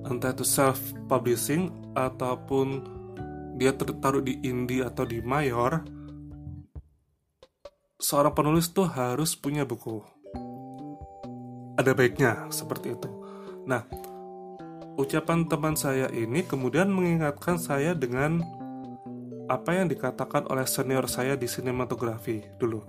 entah 0.06 0.34
itu 0.34 0.42
self-publishing 0.42 1.94
ataupun 1.94 2.82
dia 3.58 3.74
tertaruh 3.74 4.22
di 4.22 4.38
indie 4.42 4.82
atau 4.82 5.06
di 5.06 5.18
mayor, 5.22 5.82
seorang 7.98 8.34
penulis 8.34 8.70
tuh 8.70 8.86
harus 8.86 9.34
punya 9.34 9.66
buku. 9.66 10.02
Ada 11.78 11.94
baiknya 11.94 12.50
seperti 12.50 12.94
itu. 12.94 13.10
Nah, 13.66 13.86
ucapan 14.98 15.46
teman 15.46 15.78
saya 15.78 16.10
ini 16.10 16.42
kemudian 16.42 16.90
mengingatkan 16.90 17.58
saya 17.58 17.94
dengan 17.94 18.42
apa 19.48 19.72
yang 19.72 19.88
dikatakan 19.88 20.46
oleh 20.52 20.68
senior 20.68 21.08
saya 21.08 21.34
di 21.34 21.48
sinematografi 21.48 22.44
dulu. 22.60 22.84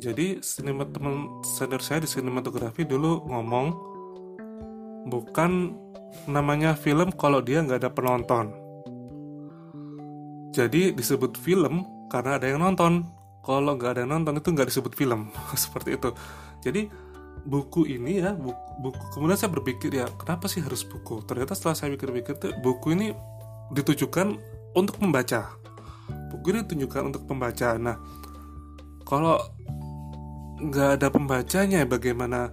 Jadi 0.00 0.42
sinema 0.42 0.82
teman 0.88 1.44
senior 1.46 1.78
saya 1.84 2.02
di 2.02 2.10
sinematografi 2.10 2.82
dulu 2.82 3.22
ngomong 3.30 3.66
bukan 5.06 5.76
namanya 6.26 6.74
film 6.74 7.12
kalau 7.14 7.44
dia 7.44 7.62
nggak 7.62 7.84
ada 7.84 7.90
penonton. 7.92 8.50
Jadi 10.50 10.96
disebut 10.96 11.36
film 11.38 11.84
karena 12.08 12.40
ada 12.40 12.46
yang 12.48 12.64
nonton. 12.64 13.06
Kalau 13.44 13.76
nggak 13.76 13.90
ada 13.94 14.00
yang 14.08 14.18
nonton 14.18 14.40
itu 14.40 14.48
nggak 14.50 14.68
disebut 14.72 14.92
film 14.96 15.30
seperti 15.62 16.00
itu. 16.00 16.10
Jadi 16.64 16.88
buku 17.44 17.84
ini 17.84 18.24
ya 18.24 18.32
buku, 18.32 18.56
buku 18.80 19.04
kemudian 19.12 19.36
saya 19.36 19.52
berpikir 19.52 19.92
ya 19.92 20.08
kenapa 20.16 20.48
sih 20.48 20.64
harus 20.64 20.82
buku? 20.82 21.20
Ternyata 21.28 21.52
setelah 21.52 21.76
saya 21.76 21.92
pikir-pikir 21.92 22.40
buku 22.64 22.96
ini 22.96 23.12
ditujukan 23.70 24.40
untuk 24.74 24.96
membaca 24.98 25.63
buku 26.34 26.50
ini 26.50 26.62
tunjukkan 26.66 27.14
untuk 27.14 27.22
pembaca. 27.30 27.78
Nah 27.78 27.96
kalau 29.06 29.38
nggak 30.58 30.90
ada 31.00 31.08
pembacanya 31.12 31.86
bagaimana 31.86 32.50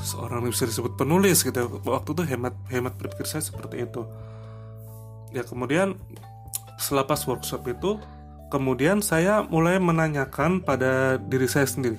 seorang 0.00 0.48
bisa 0.48 0.64
disebut 0.64 0.96
penulis 0.96 1.44
gitu? 1.44 1.80
Waktu 1.84 2.10
itu 2.16 2.22
hemat 2.24 2.54
hemat 2.72 2.96
berpikir 2.96 3.28
saya 3.28 3.44
seperti 3.44 3.84
itu. 3.84 4.02
Ya 5.34 5.44
kemudian 5.44 5.98
selepas 6.78 7.22
workshop 7.28 7.66
itu 7.70 7.98
kemudian 8.48 9.02
saya 9.02 9.42
mulai 9.46 9.82
menanyakan 9.82 10.62
pada 10.62 11.18
diri 11.18 11.46
saya 11.50 11.66
sendiri. 11.66 11.98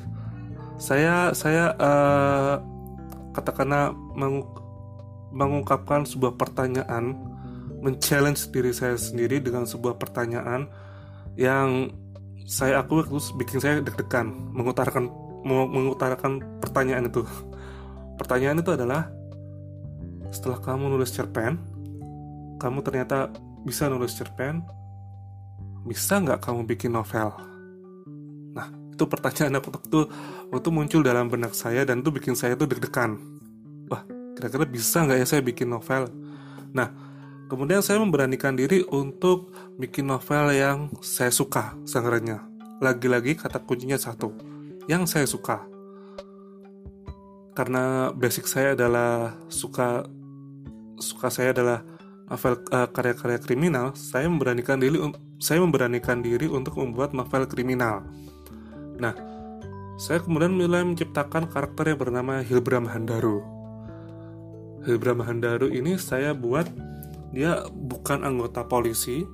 Saya 0.80 1.32
saya 1.32 1.72
uh, 1.80 2.56
katakanlah 3.36 3.92
mengungkapkan 5.36 6.08
sebuah 6.08 6.40
pertanyaan 6.40 7.16
men-challenge 7.84 8.50
diri 8.56 8.72
saya 8.72 8.96
sendiri 8.96 9.44
dengan 9.44 9.68
sebuah 9.68 10.00
pertanyaan 10.00 10.72
yang 11.36 11.92
saya 12.46 12.80
akui 12.80 13.02
terus 13.04 13.34
bikin 13.36 13.58
saya 13.60 13.82
deg-degan 13.82 14.30
mengutarakan 14.54 15.10
mengutarakan 15.46 16.42
pertanyaan 16.62 17.08
itu. 17.10 17.22
Pertanyaan 18.18 18.64
itu 18.64 18.72
adalah 18.74 19.12
setelah 20.34 20.58
kamu 20.58 20.90
nulis 20.90 21.14
cerpen, 21.14 21.60
kamu 22.58 22.82
ternyata 22.82 23.30
bisa 23.62 23.86
nulis 23.92 24.16
cerpen, 24.18 24.66
bisa 25.86 26.18
nggak 26.18 26.42
kamu 26.42 26.66
bikin 26.66 26.96
novel? 26.96 27.30
Nah, 28.56 28.68
itu 28.90 29.04
pertanyaan 29.06 29.62
waktu 29.62 29.80
itu 29.86 30.02
waktu 30.50 30.70
muncul 30.74 31.02
dalam 31.06 31.30
benak 31.30 31.54
saya 31.54 31.86
dan 31.86 32.02
itu 32.02 32.10
bikin 32.10 32.34
saya 32.34 32.58
tuh 32.58 32.66
deg-degan. 32.66 33.20
Wah, 33.92 34.02
kira-kira 34.34 34.66
bisa 34.66 35.06
nggak 35.06 35.18
ya 35.22 35.28
saya 35.28 35.42
bikin 35.46 35.70
novel? 35.70 36.10
Nah, 36.74 37.05
Kemudian 37.46 37.86
saya 37.86 38.02
memberanikan 38.02 38.58
diri 38.58 38.82
untuk 38.90 39.54
bikin 39.78 40.10
novel 40.10 40.50
yang 40.50 40.90
saya 41.06 41.30
suka 41.30 41.78
sangarannya. 41.86 42.42
Lagi-lagi 42.82 43.38
kata 43.38 43.62
kuncinya 43.62 44.02
satu, 44.02 44.34
yang 44.90 45.06
saya 45.06 45.30
suka. 45.30 45.62
Karena 47.54 48.10
basic 48.12 48.50
saya 48.50 48.74
adalah 48.74 49.38
suka 49.48 50.10
suka 51.00 51.28
saya 51.30 51.54
adalah 51.54 51.86
novel 52.26 52.58
uh, 52.74 52.90
karya-karya 52.90 53.40
kriminal, 53.40 53.94
saya 53.94 54.26
memberanikan 54.26 54.82
diri 54.82 54.98
saya 55.38 55.62
memberanikan 55.62 56.26
diri 56.26 56.50
untuk 56.50 56.82
membuat 56.82 57.14
novel 57.14 57.46
kriminal. 57.46 58.02
Nah, 58.98 59.14
saya 60.02 60.20
kemudian 60.20 60.58
mulai 60.58 60.82
menciptakan 60.82 61.48
karakter 61.48 61.94
yang 61.94 62.00
bernama 62.02 62.42
Hilbram 62.42 62.90
Handaru. 62.90 63.46
Hilbram 64.84 65.22
Handaru 65.22 65.70
ini 65.70 65.96
saya 66.02 66.34
buat 66.34 66.66
dia 67.34 67.66
bukan 67.70 68.22
anggota 68.22 68.68
polisi 68.68 69.26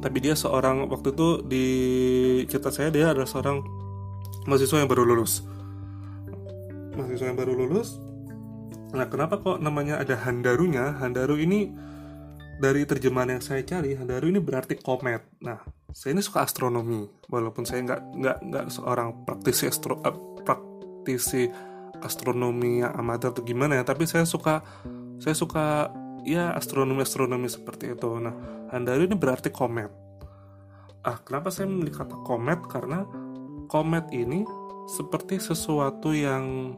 tapi 0.00 0.22
dia 0.22 0.38
seorang 0.38 0.88
waktu 0.88 1.12
itu 1.12 1.28
di 1.44 1.66
cerita 2.48 2.70
saya 2.72 2.88
dia 2.88 3.12
adalah 3.12 3.28
seorang 3.28 3.60
mahasiswa 4.46 4.80
yang 4.80 4.88
baru 4.88 5.02
lulus. 5.04 5.42
Mahasiswa 6.94 7.26
yang 7.28 7.38
baru 7.38 7.52
lulus. 7.58 7.98
Nah 8.94 9.10
kenapa 9.10 9.42
kok 9.42 9.58
namanya 9.60 10.00
ada 10.00 10.16
Handarunya? 10.16 10.96
Handaru 10.96 11.36
ini 11.42 11.74
dari 12.56 12.88
terjemahan 12.88 13.36
yang 13.36 13.42
saya 13.44 13.60
cari 13.66 13.98
Handaru 13.98 14.30
ini 14.30 14.40
berarti 14.40 14.78
komet. 14.80 15.26
Nah 15.42 15.60
saya 15.92 16.12
ini 16.12 16.22
suka 16.22 16.44
astronomi 16.44 17.08
walaupun 17.32 17.64
saya 17.64 17.80
nggak 17.84 18.00
nggak 18.20 18.38
nggak 18.52 18.64
seorang 18.68 19.24
praktisi 19.24 19.64
astro 19.64 19.96
uh, 20.04 20.12
praktisi 20.44 21.48
astronomi 22.04 22.84
yang 22.84 22.92
amatir 22.92 23.32
atau 23.32 23.40
gimana 23.40 23.80
ya 23.80 23.84
tapi 23.88 24.04
saya 24.04 24.28
suka 24.28 24.60
saya 25.16 25.32
suka 25.32 25.88
ya 26.26 26.52
astronomi-astronomi 26.58 27.46
seperti 27.46 27.94
itu. 27.94 28.10
Nah, 28.18 28.34
Handaru 28.74 29.06
ini 29.06 29.14
berarti 29.14 29.54
komet. 29.54 29.88
Ah, 31.06 31.22
kenapa 31.22 31.54
saya 31.54 31.70
memilih 31.70 31.94
kata 31.94 32.18
komet? 32.26 32.58
Karena 32.66 33.06
komet 33.70 34.10
ini 34.10 34.42
seperti 34.90 35.38
sesuatu 35.38 36.10
yang 36.10 36.74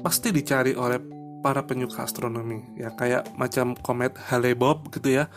pasti 0.00 0.32
dicari 0.32 0.72
oleh 0.72 0.96
para 1.44 1.60
penyuka 1.64 2.08
astronomi. 2.08 2.64
Ya 2.80 2.92
kayak 2.96 3.36
macam 3.36 3.76
komet 3.76 4.16
Hale-Bopp 4.16 4.96
gitu 4.96 5.20
ya. 5.20 5.28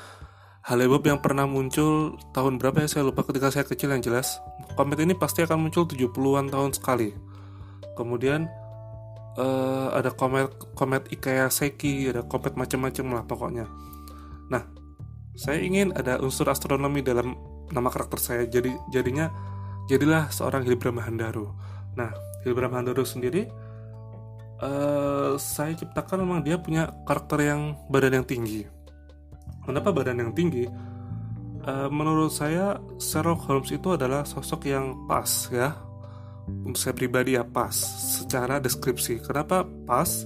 Hale-Bopp 0.64 1.04
yang 1.04 1.20
pernah 1.20 1.44
muncul 1.44 2.16
tahun 2.32 2.56
berapa 2.56 2.88
ya 2.88 2.88
saya 2.88 3.04
lupa 3.04 3.28
ketika 3.28 3.52
saya 3.52 3.68
kecil 3.68 3.92
yang 3.92 4.00
jelas. 4.00 4.40
Komet 4.80 5.04
ini 5.04 5.12
pasti 5.16 5.44
akan 5.44 5.68
muncul 5.68 5.84
70-an 5.84 6.48
tahun 6.48 6.72
sekali. 6.72 7.12
Kemudian 8.00 8.48
uh, 9.38 9.94
ada 9.96 10.12
komet 10.14 10.50
komet 10.78 11.08
Ikea 11.10 11.48
Seki 11.50 12.12
ada 12.14 12.22
komet 12.26 12.58
macam-macam 12.58 13.06
lah 13.20 13.24
pokoknya 13.26 13.66
nah 14.50 14.64
saya 15.34 15.62
ingin 15.66 15.94
ada 15.98 16.22
unsur 16.22 16.46
astronomi 16.50 17.02
dalam 17.02 17.34
nama 17.74 17.90
karakter 17.90 18.22
saya 18.22 18.44
jadi 18.46 18.70
jadinya 18.94 19.34
jadilah 19.88 20.32
seorang 20.32 20.64
Hilbram 20.64 21.02
Handaru. 21.02 21.50
Nah, 21.98 22.14
Hilbram 22.46 22.72
Handaru 22.72 23.04
sendiri 23.04 23.50
uh, 24.62 25.36
saya 25.36 25.76
ciptakan 25.76 26.24
memang 26.24 26.40
dia 26.46 26.60
punya 26.60 26.92
karakter 27.04 27.44
yang 27.44 27.76
badan 27.90 28.22
yang 28.22 28.28
tinggi. 28.28 28.62
Kenapa 29.64 29.96
badan 29.96 30.20
yang 30.20 30.32
tinggi? 30.36 30.68
Uh, 31.64 31.88
menurut 31.88 32.32
saya 32.36 32.76
Sherlock 33.00 33.48
Holmes 33.48 33.72
itu 33.72 33.96
adalah 33.96 34.28
sosok 34.28 34.68
yang 34.68 35.08
pas 35.08 35.48
ya. 35.52 35.76
Saya 36.74 36.94
pribadi 36.98 37.38
ya 37.38 37.46
pas 37.46 37.74
secara 38.20 38.58
deskripsi. 38.58 39.22
Kenapa 39.24 39.64
pas? 39.86 40.26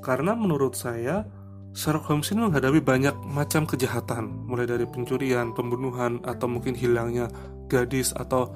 Karena 0.00 0.32
menurut 0.32 0.74
saya 0.74 1.28
Sherlock 1.70 2.10
Holmes 2.10 2.32
ini 2.34 2.42
menghadapi 2.50 2.82
banyak 2.82 3.14
macam 3.30 3.62
kejahatan, 3.62 4.26
mulai 4.50 4.66
dari 4.66 4.88
pencurian, 4.90 5.54
pembunuhan, 5.54 6.18
atau 6.26 6.50
mungkin 6.50 6.74
hilangnya 6.74 7.30
gadis 7.70 8.10
atau 8.10 8.50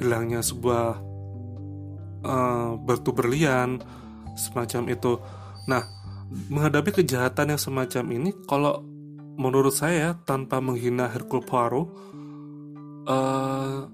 hilangnya 0.00 0.40
sebuah 0.40 0.86
uh, 2.24 2.70
batu 2.80 3.12
berlian 3.12 3.76
semacam 4.40 4.82
itu. 4.88 5.20
Nah, 5.68 5.84
menghadapi 6.48 7.04
kejahatan 7.04 7.54
yang 7.54 7.60
semacam 7.60 8.04
ini, 8.16 8.30
kalau 8.48 8.80
menurut 9.36 9.76
saya 9.76 10.16
tanpa 10.24 10.64
menghina 10.64 11.12
Hercule 11.12 11.44
Poirot 11.44 11.86
uh, 13.04 13.84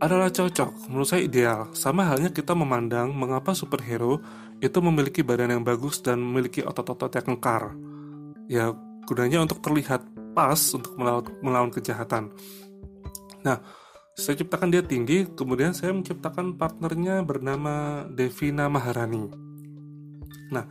adalah 0.00 0.28
cocok. 0.28 0.92
Menurut 0.92 1.08
saya 1.08 1.24
ideal. 1.24 1.72
Sama 1.72 2.04
halnya 2.08 2.28
kita 2.28 2.52
memandang 2.52 3.12
mengapa 3.16 3.56
superhero 3.56 4.20
itu 4.60 4.78
memiliki 4.80 5.20
badan 5.20 5.56
yang 5.56 5.64
bagus 5.64 6.00
dan 6.00 6.20
memiliki 6.20 6.64
otot-otot 6.64 7.12
yang 7.12 7.26
kekar. 7.36 7.72
Ya, 8.48 8.72
gunanya 9.08 9.44
untuk 9.44 9.60
terlihat 9.64 10.04
pas 10.36 10.60
untuk 10.76 10.92
melawan, 11.00 11.24
melawan 11.40 11.70
kejahatan. 11.72 12.32
Nah, 13.40 13.60
saya 14.16 14.36
ciptakan 14.40 14.72
dia 14.72 14.80
tinggi, 14.84 15.28
kemudian 15.28 15.76
saya 15.76 15.92
menciptakan 15.92 16.56
partnernya 16.56 17.20
bernama 17.24 18.04
Devina 18.08 18.68
Maharani. 18.68 19.28
Nah, 20.52 20.64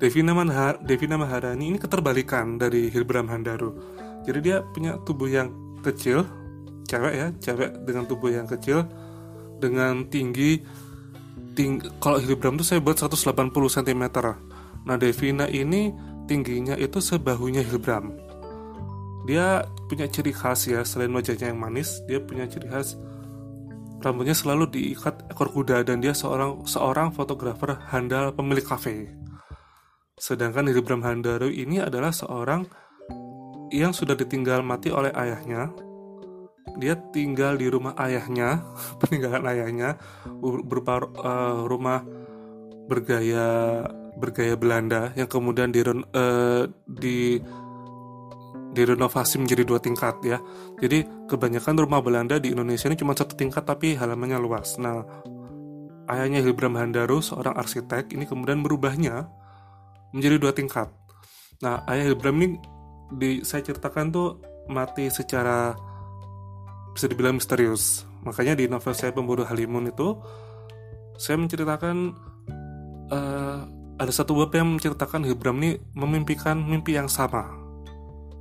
Devina, 0.00 0.32
Mahar 0.32 0.80
Devina 0.80 1.20
Maharani 1.20 1.76
ini 1.76 1.78
keterbalikan 1.80 2.56
dari 2.56 2.88
Hilbram 2.88 3.28
Handaru. 3.28 3.76
Jadi 4.24 4.38
dia 4.40 4.64
punya 4.72 4.96
tubuh 5.04 5.28
yang 5.28 5.52
kecil, 5.84 6.24
cewek 6.90 7.14
ya, 7.14 7.26
cewek 7.38 7.86
dengan 7.86 8.10
tubuh 8.10 8.34
yang 8.34 8.50
kecil, 8.50 8.82
dengan 9.62 10.10
tinggi 10.10 10.58
ting 11.54 11.78
kalau 12.02 12.18
Hilbram 12.18 12.58
tuh 12.58 12.66
saya 12.66 12.82
buat 12.82 12.98
180 12.98 13.54
cm. 13.54 14.04
Nah, 14.82 14.96
Devina 14.98 15.46
ini 15.46 15.94
tingginya 16.26 16.74
itu 16.74 16.98
sebahunya 16.98 17.62
Hilbram. 17.62 18.10
Dia 19.30 19.62
punya 19.86 20.10
ciri 20.10 20.34
khas 20.34 20.66
ya, 20.66 20.82
selain 20.82 21.14
wajahnya 21.14 21.54
yang 21.54 21.60
manis, 21.62 22.02
dia 22.10 22.18
punya 22.18 22.50
ciri 22.50 22.66
khas 22.66 22.98
rambutnya 24.00 24.32
selalu 24.32 24.72
diikat 24.72 25.28
ekor 25.28 25.52
kuda 25.52 25.84
dan 25.84 26.00
dia 26.00 26.16
seorang 26.16 26.64
seorang 26.64 27.12
fotografer 27.12 27.76
handal 27.92 28.32
pemilik 28.32 28.64
kafe. 28.64 29.12
Sedangkan 30.16 30.68
Hilbram 30.68 31.04
Handaru 31.04 31.48
ini 31.48 31.80
adalah 31.80 32.12
seorang 32.12 32.64
yang 33.72 33.92
sudah 33.96 34.16
ditinggal 34.16 34.60
mati 34.60 34.92
oleh 34.92 35.12
ayahnya 35.14 35.72
dia 36.78 36.96
tinggal 37.10 37.58
di 37.58 37.66
rumah 37.66 37.96
ayahnya 37.98 38.64
peninggalan 39.00 39.44
ayahnya 39.50 39.98
berupa 40.40 41.02
uh, 41.20 41.66
rumah 41.66 42.04
bergaya 42.90 43.86
bergaya 44.18 44.58
Belanda 44.58 45.14
yang 45.14 45.30
kemudian 45.30 45.70
di 45.70 45.80
uh, 45.86 46.66
di 46.86 47.40
direnovasi 48.70 49.42
menjadi 49.42 49.66
dua 49.66 49.82
tingkat 49.82 50.22
ya. 50.22 50.38
Jadi 50.78 51.26
kebanyakan 51.26 51.74
rumah 51.74 51.98
Belanda 51.98 52.38
di 52.38 52.54
Indonesia 52.54 52.86
ini 52.86 52.98
cuma 52.98 53.18
satu 53.18 53.34
tingkat 53.34 53.66
tapi 53.66 53.98
halamannya 53.98 54.38
luas. 54.38 54.78
Nah, 54.78 55.02
ayahnya 56.06 56.38
Hilbram 56.42 56.78
Handaru 56.78 57.18
seorang 57.18 57.58
arsitek 57.58 58.14
ini 58.14 58.30
kemudian 58.30 58.62
merubahnya 58.62 59.26
menjadi 60.14 60.36
dua 60.38 60.52
tingkat. 60.54 60.86
Nah, 61.66 61.82
ayah 61.90 62.10
Hilbram 62.10 62.38
ini 62.40 62.56
di 63.10 63.42
saya 63.42 63.66
ceritakan 63.66 64.14
tuh 64.14 64.38
mati 64.70 65.10
secara 65.10 65.74
bisa 66.94 67.06
dibilang 67.06 67.38
misterius. 67.38 68.04
Makanya 68.26 68.58
di 68.58 68.68
novel 68.68 68.92
saya 68.92 69.14
Pembunuh 69.14 69.46
Halimun 69.46 69.88
itu 69.88 70.18
saya 71.16 71.36
menceritakan 71.36 72.16
uh, 73.12 73.58
ada 74.00 74.12
satu 74.12 74.32
bab 74.32 74.52
yang 74.56 74.80
menceritakan 74.80 75.28
Hilbram 75.28 75.60
ini 75.60 75.76
memimpikan 75.92 76.56
mimpi 76.56 76.96
yang 76.96 77.08
sama. 77.08 77.52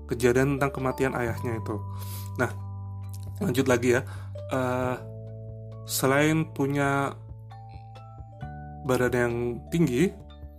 Kejadian 0.08 0.58
tentang 0.58 0.72
kematian 0.72 1.14
ayahnya 1.14 1.60
itu. 1.60 1.76
Nah, 2.40 2.50
lanjut 3.44 3.68
lagi 3.68 4.00
ya. 4.00 4.02
Uh, 4.50 4.96
selain 5.84 6.48
punya 6.56 7.14
badan 8.88 9.14
yang 9.14 9.34
tinggi, 9.70 10.10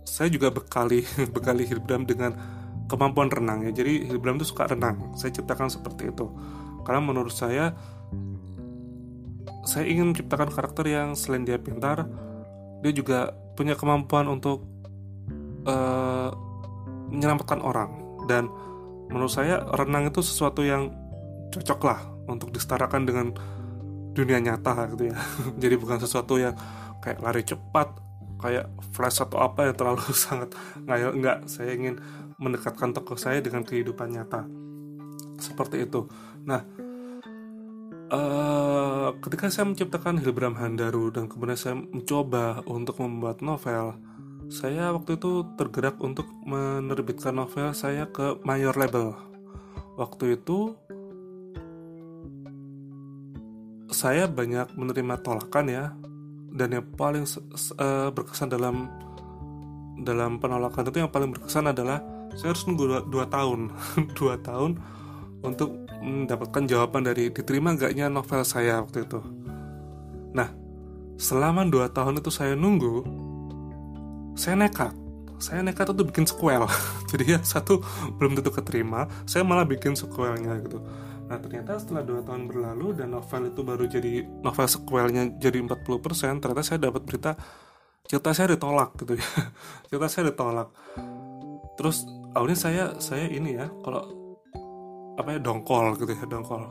saya 0.05 0.29
juga 0.29 0.53
bekali 0.53 1.03
bekali 1.35 1.65
Hilbram 1.65 2.05
dengan 2.05 2.37
kemampuan 2.85 3.33
renang 3.33 3.65
ya. 3.65 3.71
Jadi 3.73 4.05
Hilbram 4.05 4.37
itu 4.37 4.53
suka 4.53 4.69
renang. 4.69 5.17
Saya 5.17 5.33
ciptakan 5.33 5.73
seperti 5.73 6.13
itu 6.13 6.29
karena 6.83 7.01
menurut 7.01 7.33
saya 7.33 7.73
saya 9.61 9.85
ingin 9.85 10.13
menciptakan 10.13 10.49
karakter 10.49 10.85
yang 10.89 11.13
selain 11.13 11.45
dia 11.45 11.61
pintar 11.61 12.09
dia 12.81 12.91
juga 12.91 13.37
punya 13.53 13.77
kemampuan 13.77 14.25
untuk 14.25 14.65
uh, 15.69 16.33
menyelamatkan 17.13 17.61
orang. 17.61 17.91
Dan 18.25 18.49
menurut 19.11 19.31
saya 19.31 19.61
renang 19.77 20.09
itu 20.09 20.25
sesuatu 20.25 20.65
yang 20.65 20.89
cocok 21.53 21.79
lah 21.85 21.99
untuk 22.25 22.49
disetarakan 22.49 23.05
dengan 23.05 23.27
dunia 24.17 24.41
nyata 24.41 24.89
gitu 24.97 25.13
ya. 25.13 25.17
Jadi 25.61 25.75
bukan 25.77 26.01
sesuatu 26.01 26.41
yang 26.41 26.57
kayak 26.99 27.21
lari 27.21 27.45
cepat 27.45 27.93
kayak 28.41 28.73
flash 28.89 29.21
atau 29.21 29.37
apa 29.37 29.69
yang 29.69 29.75
terlalu 29.77 30.01
sangat 30.17 30.57
ngayal. 30.89 31.13
Enggak 31.13 31.45
saya 31.45 31.77
ingin 31.77 32.01
mendekatkan 32.41 32.97
tokoh 32.97 33.19
saya 33.19 33.43
dengan 33.43 33.61
kehidupan 33.61 34.09
nyata. 34.09 34.49
Seperti 35.37 35.85
itu 35.85 36.09
nah 36.47 36.61
uh, 38.09 39.13
ketika 39.21 39.49
saya 39.53 39.69
menciptakan 39.69 40.19
Hilbram 40.19 40.57
Handaru 40.57 41.13
dan 41.13 41.29
kemudian 41.29 41.59
saya 41.59 41.75
mencoba 41.77 42.65
untuk 42.65 42.97
membuat 43.01 43.45
novel 43.45 43.97
saya 44.51 44.91
waktu 44.91 45.15
itu 45.15 45.47
tergerak 45.55 45.95
untuk 46.03 46.27
menerbitkan 46.43 47.31
novel 47.31 47.71
saya 47.71 48.11
ke 48.11 48.35
mayor 48.43 48.75
label. 48.75 49.15
Waktu 49.95 50.35
itu 50.35 50.75
saya 53.95 54.27
banyak 54.27 54.75
menerima 54.75 55.23
tolakan 55.23 55.65
ya 55.71 55.95
dan 56.51 56.67
yang 56.75 56.83
paling 56.99 57.23
uh, 57.23 58.11
berkesan 58.11 58.51
dalam 58.51 58.91
dalam 60.03 60.35
penolakan 60.35 60.91
itu 60.91 60.99
yang 60.99 61.11
paling 61.11 61.31
berkesan 61.31 61.71
adalah 61.71 62.03
saya 62.35 62.51
harus 62.51 62.67
nunggu 62.67 63.07
dua, 63.07 63.27
tahun 63.31 63.71
dua 64.19 64.35
tahun 64.43 64.83
untuk 65.47 65.80
mendapatkan 66.01 66.65
jawaban 66.65 67.05
dari 67.05 67.29
diterima 67.29 67.77
gaknya 67.77 68.09
novel 68.09 68.41
saya 68.41 68.81
waktu 68.81 69.05
itu. 69.05 69.21
Nah, 70.33 70.49
selama 71.21 71.63
2 71.69 71.93
tahun 71.93 72.19
itu 72.19 72.33
saya 72.33 72.57
nunggu, 72.57 73.05
saya 74.33 74.57
nekat. 74.57 74.93
Saya 75.41 75.65
nekat 75.65 75.89
untuk 75.93 76.13
bikin 76.13 76.25
sequel. 76.25 76.65
Jadi 77.13 77.37
ya 77.37 77.39
satu 77.41 77.81
belum 78.17 78.37
tentu 78.37 78.53
keterima, 78.53 79.05
saya 79.29 79.45
malah 79.45 79.65
bikin 79.65 79.93
sequelnya 79.97 80.57
gitu. 80.65 80.81
Nah 81.31 81.39
ternyata 81.39 81.79
setelah 81.79 82.03
2 82.03 82.27
tahun 82.27 82.43
berlalu 82.51 82.91
dan 82.91 83.15
novel 83.15 83.55
itu 83.55 83.63
baru 83.63 83.87
jadi 83.87 84.27
novel 84.43 84.67
sequelnya 84.67 85.31
jadi 85.39 85.63
40%, 85.63 86.43
ternyata 86.43 86.59
saya 86.59 86.91
dapat 86.91 87.07
berita 87.07 87.39
cerita 88.03 88.35
saya 88.35 88.51
ditolak 88.51 88.99
gitu 88.99 89.15
ya. 89.15 89.23
cerita 89.87 90.07
saya 90.11 90.23
ditolak. 90.35 90.67
Terus 91.79 92.03
awalnya 92.35 92.57
saya 92.59 92.83
saya 92.99 93.31
ini 93.31 93.55
ya, 93.55 93.71
kalau 93.79 94.20
apa 95.21 95.37
ya 95.37 95.39
dongkol 95.39 95.95
gitu 96.01 96.11
ya 96.11 96.25
dongkol. 96.25 96.63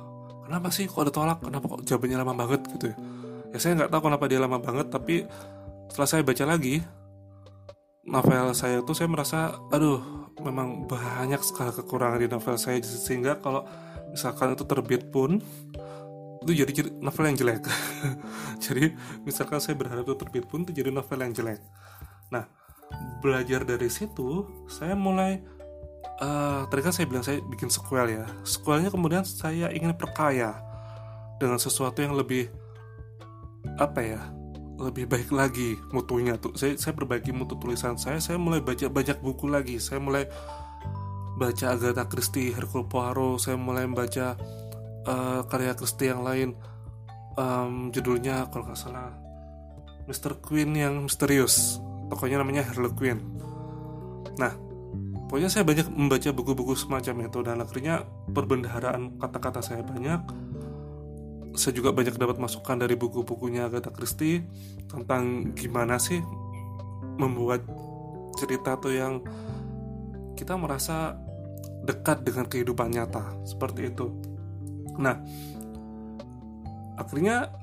Kenapa 0.46 0.68
sih 0.74 0.90
kok 0.90 1.06
ditolak 1.06 1.38
kenapa 1.42 1.64
kok 1.70 1.80
jawabannya 1.86 2.16
lama 2.20 2.34
banget 2.34 2.60
gitu 2.74 2.84
ya? 2.90 2.96
Ya 3.54 3.58
saya 3.58 3.72
nggak 3.78 3.90
tahu 3.90 4.02
kenapa 4.10 4.24
dia 4.26 4.38
lama 4.42 4.58
banget 4.58 4.86
tapi 4.90 5.26
setelah 5.90 6.08
saya 6.10 6.22
baca 6.22 6.44
lagi 6.46 6.82
novel 8.06 8.50
saya 8.54 8.82
itu 8.82 8.92
saya 8.94 9.08
merasa 9.10 9.38
aduh 9.70 10.30
memang 10.42 10.88
banyak 10.88 11.38
sekali 11.44 11.70
kekurangan 11.70 12.18
di 12.18 12.28
novel 12.28 12.56
saya. 12.58 12.82
Sehingga 12.82 13.38
kalau 13.38 13.62
misalkan 14.10 14.58
itu 14.58 14.64
terbit 14.66 15.08
pun 15.14 15.38
itu 16.40 16.52
jadi 16.64 16.72
novel 16.98 17.24
yang 17.30 17.36
jelek. 17.36 17.62
Jadi 18.64 18.96
misalkan 19.28 19.60
saya 19.60 19.76
berharap 19.76 20.08
itu 20.08 20.16
terbit 20.16 20.48
pun 20.48 20.64
itu 20.64 20.72
jadi 20.72 20.88
novel 20.88 21.20
yang 21.20 21.36
jelek. 21.36 21.60
Nah 22.32 22.48
belajar 23.20 23.68
dari 23.68 23.92
situ 23.92 24.48
saya 24.64 24.96
mulai 24.96 25.44
uh, 26.20 26.68
tadi 26.68 26.80
kan 26.84 26.92
saya 26.92 27.06
bilang 27.08 27.24
saya 27.24 27.40
bikin 27.42 27.72
sequel 27.72 28.06
ya. 28.08 28.24
Sequelnya 28.46 28.92
kemudian 28.92 29.24
saya 29.26 29.72
ingin 29.72 29.96
perkaya 29.96 30.56
dengan 31.40 31.56
sesuatu 31.56 32.04
yang 32.04 32.14
lebih 32.14 32.52
apa 33.76 34.00
ya 34.00 34.20
lebih 34.80 35.08
baik 35.08 35.28
lagi 35.32 35.76
mutunya 35.92 36.36
tuh. 36.40 36.56
Saya 36.56 36.76
saya 36.76 36.96
perbaiki 36.96 37.32
mutu 37.32 37.56
tulisan 37.56 38.00
saya 38.00 38.20
saya 38.20 38.40
mulai 38.40 38.64
baca 38.64 38.88
banyak 38.88 39.18
buku 39.20 39.48
lagi. 39.48 39.76
Saya 39.76 40.00
mulai 40.00 40.24
baca 41.36 41.72
Agatha 41.72 42.04
Christie 42.08 42.52
Hercule 42.52 42.84
Poirot 42.84 43.40
saya 43.40 43.56
mulai 43.56 43.88
membaca 43.88 44.36
uh, 45.08 45.40
karya 45.48 45.72
Christie 45.76 46.12
yang 46.12 46.24
lain. 46.24 46.56
Um, 47.40 47.88
judulnya 47.94 48.50
kalau 48.52 48.68
nggak 48.68 48.76
salah 48.76 49.14
Mr. 50.04 50.36
Queen 50.42 50.76
yang 50.76 51.08
misterius. 51.08 51.80
Tokonya 52.10 52.42
namanya 52.42 52.66
Harley 52.66 52.90
Quinn 52.90 53.22
nah 54.34 54.52
pokoknya 55.30 55.46
saya 55.46 55.62
banyak 55.62 55.86
membaca 55.94 56.34
buku-buku 56.34 56.74
semacam 56.74 57.30
itu 57.30 57.38
dan 57.46 57.62
akhirnya 57.62 58.02
perbendaharaan 58.34 59.14
kata-kata 59.22 59.62
saya 59.62 59.86
banyak 59.86 60.18
saya 61.54 61.70
juga 61.70 61.94
banyak 61.94 62.18
dapat 62.18 62.42
masukan 62.42 62.82
dari 62.82 62.98
buku-bukunya 62.98 63.70
Agatha 63.70 63.94
Christie 63.94 64.42
tentang 64.90 65.54
gimana 65.54 66.02
sih 66.02 66.18
membuat 67.14 67.62
cerita 68.42 68.74
tuh 68.74 68.90
yang 68.90 69.22
kita 70.34 70.58
merasa 70.58 71.14
dekat 71.86 72.26
dengan 72.26 72.50
kehidupan 72.50 72.90
nyata 72.90 73.44
seperti 73.46 73.92
itu. 73.92 74.10
Nah, 74.98 75.14
akhirnya 76.98 77.54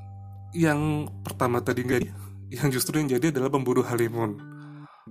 yang 0.55 1.11
pertama 1.25 1.59
tadi 1.59 1.83
enggak 1.83 2.07
yang 2.47 2.69
justru 2.71 3.03
yang 3.03 3.11
jadi 3.11 3.35
adalah 3.35 3.51
pemburu 3.51 3.83
Halimun. 3.83 4.39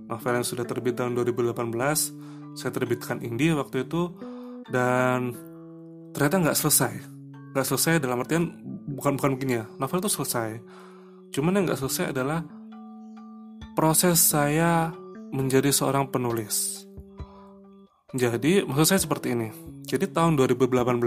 Novel 0.07 0.33
yang 0.39 0.47
sudah 0.47 0.63
terbit 0.63 0.95
tahun 0.95 1.17
2018, 1.17 2.36
saya 2.57 2.73
terbitkan 2.73 3.21
Indie 3.21 3.53
waktu 3.53 3.85
itu 3.85 4.09
dan 4.73 5.37
ternyata 6.11 6.49
nggak 6.49 6.57
selesai. 6.57 6.93
Nggak 7.53 7.67
selesai 7.69 8.01
dalam 8.01 8.19
artian 8.25 8.49
bukan 8.97 9.15
bukan 9.21 9.31
begini 9.37 9.61
ya. 9.61 9.65
Novel 9.77 10.01
itu 10.01 10.11
selesai. 10.11 10.57
Cuman 11.31 11.53
yang 11.53 11.63
nggak 11.69 11.79
selesai 11.79 12.11
adalah 12.11 12.41
proses 13.77 14.17
saya 14.17 14.89
menjadi 15.29 15.69
seorang 15.69 16.09
penulis. 16.09 16.87
Jadi, 18.15 18.63
maksud 18.63 18.87
saya 18.87 19.03
seperti 19.03 19.35
ini. 19.35 19.51
Jadi 19.85 20.07
tahun 20.09 20.39
2018 20.39 20.97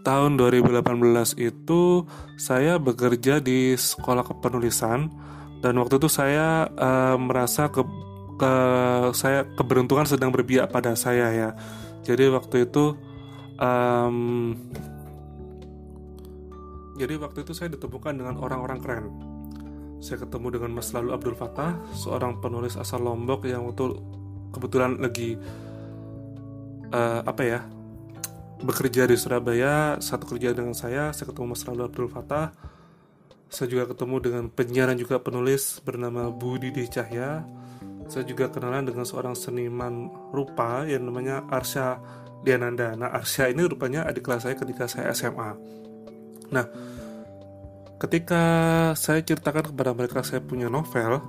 tahun 0.00 0.40
2018 0.40 1.36
itu 1.36 2.08
saya 2.40 2.80
bekerja 2.80 3.36
di 3.38 3.76
sekolah 3.76 4.24
kepenulisan 4.24 5.12
dan 5.60 5.76
waktu 5.76 6.00
itu 6.00 6.08
saya 6.08 6.72
uh, 6.72 7.20
merasa 7.20 7.68
ke, 7.68 7.84
ke 8.40 8.52
saya 9.12 9.44
keberuntungan 9.52 10.08
sedang 10.08 10.32
berbiak 10.32 10.72
pada 10.72 10.96
saya 10.96 11.28
ya. 11.28 11.50
Jadi 12.00 12.32
waktu 12.32 12.64
itu 12.64 12.96
um, 13.60 14.56
jadi 16.96 17.20
waktu 17.20 17.44
itu 17.44 17.52
saya 17.52 17.68
ditemukan 17.76 18.16
dengan 18.16 18.40
orang-orang 18.40 18.80
keren. 18.80 19.06
Saya 20.00 20.24
ketemu 20.24 20.56
dengan 20.56 20.80
Mas 20.80 20.88
Lalu 20.96 21.12
Abdul 21.12 21.36
Fatah, 21.36 21.76
seorang 21.92 22.40
penulis 22.40 22.80
asal 22.80 23.04
Lombok 23.04 23.44
yang 23.44 23.68
waktu 23.68 24.00
kebetulan 24.56 24.96
lagi 24.96 25.36
uh, 26.96 27.20
apa 27.20 27.42
ya 27.44 27.60
bekerja 28.60 29.08
di 29.08 29.16
Surabaya 29.16 30.00
satu 30.00 30.24
kerja 30.36 30.52
dengan 30.52 30.72
saya 30.72 31.12
saya 31.12 31.28
ketemu 31.28 31.52
Mas 31.52 31.64
Lalu 31.68 31.82
Abdul 31.84 32.08
Fatah 32.08 32.52
saya 33.50 33.66
juga 33.66 33.92
ketemu 33.92 34.16
dengan 34.24 34.44
penyiaran 34.48 34.96
juga 34.96 35.18
penulis 35.20 35.84
bernama 35.84 36.32
Budi 36.32 36.72
D. 36.72 36.88
Cahya 36.88 37.44
saya 38.10 38.26
juga 38.26 38.50
kenalan 38.50 38.90
dengan 38.90 39.06
seorang 39.06 39.38
seniman 39.38 40.10
rupa 40.34 40.82
yang 40.82 41.06
namanya 41.06 41.46
Arsya 41.46 42.02
Diananda. 42.42 42.98
Nah 42.98 43.14
Arsya 43.14 43.54
ini 43.54 43.62
rupanya 43.64 44.02
adik 44.04 44.26
kelas 44.26 44.44
saya 44.44 44.58
ketika 44.58 44.90
saya 44.90 45.14
SMA 45.14 45.78
nah 46.50 46.66
ketika 48.02 48.42
saya 48.98 49.22
ceritakan 49.22 49.70
kepada 49.70 49.94
mereka 49.94 50.26
saya 50.26 50.42
punya 50.42 50.66
novel 50.66 51.22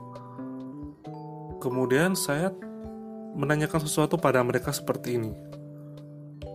kemudian 1.62 2.18
saya 2.18 2.50
menanyakan 3.38 3.86
sesuatu 3.86 4.18
pada 4.20 4.42
mereka 4.44 4.74
seperti 4.74 5.16
ini. 5.22 5.32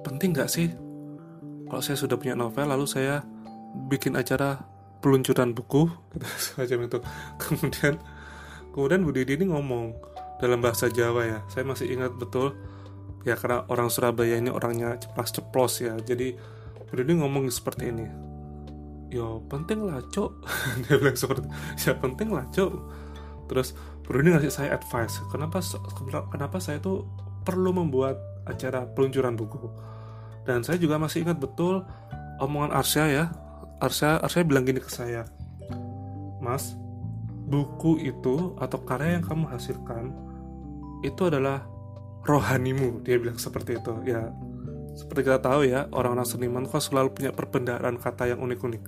Penting 0.02 0.34
nggak 0.34 0.50
sih 0.50 0.68
kalau 1.70 1.82
saya 1.82 1.96
sudah 1.96 2.18
punya 2.18 2.34
novel 2.34 2.66
lalu 2.68 2.84
saya 2.84 3.22
bikin 3.88 4.18
acara 4.18 4.60
peluncuran 5.00 5.54
buku? 5.54 5.88
Semacam 6.42 6.90
itu. 6.90 6.98
Kemudian 7.40 7.94
kemudian 8.74 9.00
Bu 9.06 9.10
Didi 9.14 9.40
ini 9.40 9.48
ngomong 9.48 10.15
dalam 10.40 10.60
bahasa 10.60 10.88
Jawa 10.88 11.22
ya. 11.24 11.38
Saya 11.48 11.64
masih 11.64 11.92
ingat 11.92 12.14
betul 12.16 12.56
ya 13.26 13.34
karena 13.34 13.66
orang 13.66 13.90
Surabaya 13.90 14.38
ini 14.38 14.52
orangnya 14.52 14.96
ceplas-ceplos 15.00 15.82
ya. 15.82 15.94
Jadi 15.98 16.36
Didi 16.86 17.12
ngomong 17.18 17.50
seperti 17.50 17.90
ini. 17.90 18.06
Yo 19.10 19.42
penting 19.46 19.86
lah 19.86 20.02
cok 20.02 20.30
dia 20.86 20.98
bilang 20.98 21.14
seperti 21.14 21.46
ya 21.86 21.94
penting 21.94 22.34
lah 22.34 22.42
cok 22.50 22.72
terus 23.46 23.78
Didi 24.02 24.34
ngasih 24.34 24.50
saya 24.50 24.74
advice 24.74 25.22
kenapa 25.30 25.62
kenapa 26.26 26.58
saya 26.58 26.82
tuh 26.82 27.06
perlu 27.46 27.70
membuat 27.70 28.18
acara 28.46 28.86
peluncuran 28.86 29.38
buku? 29.38 29.70
Dan 30.46 30.62
saya 30.62 30.78
juga 30.78 30.98
masih 30.98 31.26
ingat 31.26 31.38
betul 31.42 31.82
omongan 32.38 32.74
Arsya 32.74 33.04
ya. 33.10 33.24
Arsya 33.82 34.22
Arsya 34.22 34.46
bilang 34.46 34.66
gini 34.66 34.78
ke 34.82 34.90
saya 34.90 35.26
Mas 36.42 36.78
buku 37.46 38.02
itu 38.02 38.58
atau 38.58 38.78
karya 38.82 39.18
yang 39.18 39.24
kamu 39.26 39.46
hasilkan 39.46 40.25
itu 41.04 41.22
adalah 41.28 41.64
rohanimu. 42.26 43.04
Dia 43.06 43.16
bilang 43.20 43.38
seperti 43.38 43.78
itu 43.78 43.92
ya. 44.04 44.32
Seperti 44.96 45.28
kita 45.28 45.40
tahu 45.44 45.68
ya 45.68 45.86
orang-orang 45.92 46.24
seniman 46.24 46.64
kok 46.64 46.80
selalu 46.80 47.12
punya 47.12 47.30
perbendaharaan 47.30 48.00
kata 48.00 48.32
yang 48.32 48.40
unik-unik. 48.40 48.82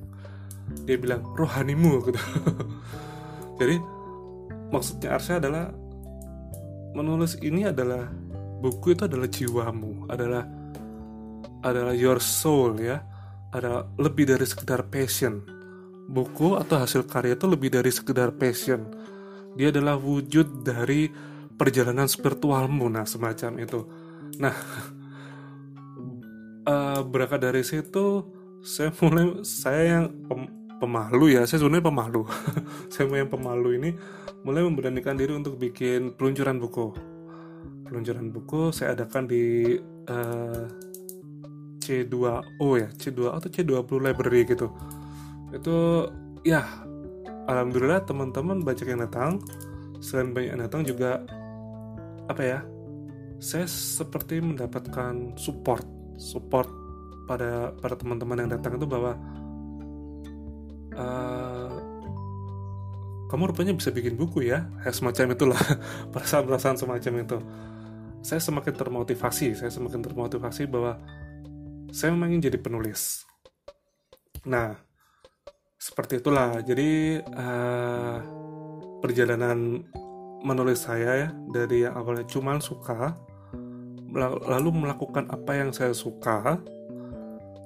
Dia 0.89 0.97
bilang 1.01 1.25
rohanimu 1.37 2.05
gitu 2.05 2.21
jadi 3.61 3.81
maksudnya 4.69 5.17
Arsya 5.17 5.41
adalah 5.41 5.73
menulis 6.93 7.41
ini 7.41 7.65
adalah 7.65 8.05
buku 8.61 8.93
itu 8.93 9.09
adalah 9.09 9.29
jiwamu 9.33 10.13
adalah 10.13 10.45
adalah 11.63 11.95
your 11.95 12.23
soul 12.23 12.77
ya. 12.79 13.03
Ada 13.49 13.97
lebih 13.97 14.29
dari 14.29 14.45
sekedar 14.45 14.93
passion. 14.93 15.41
Buku 16.09 16.57
atau 16.57 16.85
hasil 16.85 17.09
karya 17.09 17.37
itu 17.37 17.49
lebih 17.49 17.73
dari 17.73 17.89
sekedar 17.89 18.37
passion. 18.37 18.85
Dia 19.57 19.73
adalah 19.73 19.97
wujud 19.97 20.65
dari 20.65 21.09
perjalanan 21.59 22.07
spiritualmu 22.07 22.87
nah 22.87 23.05
semacam 23.05 23.53
itu. 23.59 23.81
Nah 24.39 24.55
uh, 26.65 27.03
berangkat 27.11 27.41
dari 27.43 27.63
situ 27.67 28.23
saya 28.63 28.95
mulai 29.03 29.43
saya 29.43 29.83
yang 29.99 30.05
pem, 30.31 30.47
pemalu 30.79 31.35
ya 31.35 31.43
saya 31.45 31.61
sebenarnya 31.61 31.91
pemalu. 31.91 32.23
Saya 32.95 33.11
yang 33.11 33.31
pemalu 33.31 33.79
ini 33.79 33.91
mulai 34.47 34.65
memberanikan 34.65 35.19
diri 35.19 35.35
untuk 35.35 35.59
bikin 35.59 36.15
peluncuran 36.15 36.57
buku. 36.63 36.95
Peluncuran 37.85 38.33
buku 38.33 38.73
saya 38.73 38.97
adakan 38.97 39.29
di 39.29 39.77
uh, 40.09 40.65
C2O 41.83 42.69
ya 42.77 42.89
C2 42.93 43.21
atau 43.33 43.49
C20 43.49 43.97
library 43.97 44.45
gitu. 44.45 44.69
Itu 45.53 46.09
ya 46.45 46.65
alhamdulillah 47.49 48.05
teman-teman 48.05 48.61
banyak 48.61 48.87
yang 48.89 49.01
datang. 49.05 49.41
Selain 49.99 50.31
banyak 50.31 50.55
yang 50.55 50.63
datang 50.63 50.85
juga 50.85 51.25
apa 52.29 52.43
ya 52.45 52.61
saya 53.39 53.65
seperti 53.67 54.43
mendapatkan 54.45 55.39
support 55.39 55.85
support 56.21 56.69
pada 57.27 57.73
para 57.79 57.95
teman-teman 57.97 58.45
yang 58.45 58.51
datang 58.51 58.77
itu 58.81 58.87
bahwa 58.89 59.17
uh, 60.97 61.73
kamu 63.29 63.53
rupanya 63.53 63.77
bisa 63.77 63.93
bikin 63.93 64.17
buku 64.17 64.49
ya, 64.49 64.65
ya 64.81 64.89
semacam 64.89 65.37
itulah 65.37 65.61
perasaan-perasaan 66.13 66.81
semacam 66.81 67.13
itu 67.21 67.39
saya 68.25 68.41
semakin 68.43 68.75
termotivasi 68.75 69.55
saya 69.55 69.71
semakin 69.71 70.01
termotivasi 70.01 70.65
bahwa 70.67 70.97
saya 71.93 72.13
memang 72.13 72.37
ingin 72.37 72.53
jadi 72.53 72.59
penulis. 72.61 73.25
Nah, 74.49 74.77
seperti 75.81 76.21
itulah. 76.21 76.61
Jadi 76.61 77.21
uh, 77.21 78.19
perjalanan 79.01 79.89
menulis 80.43 80.87
saya 80.87 81.27
ya 81.27 81.29
dari 81.51 81.87
yang 81.87 81.95
awalnya 81.99 82.27
cuma 82.27 82.59
suka, 82.63 83.15
lalu 84.47 84.69
melakukan 84.73 85.29
apa 85.31 85.53
yang 85.59 85.71
saya 85.75 85.93
suka, 85.93 86.59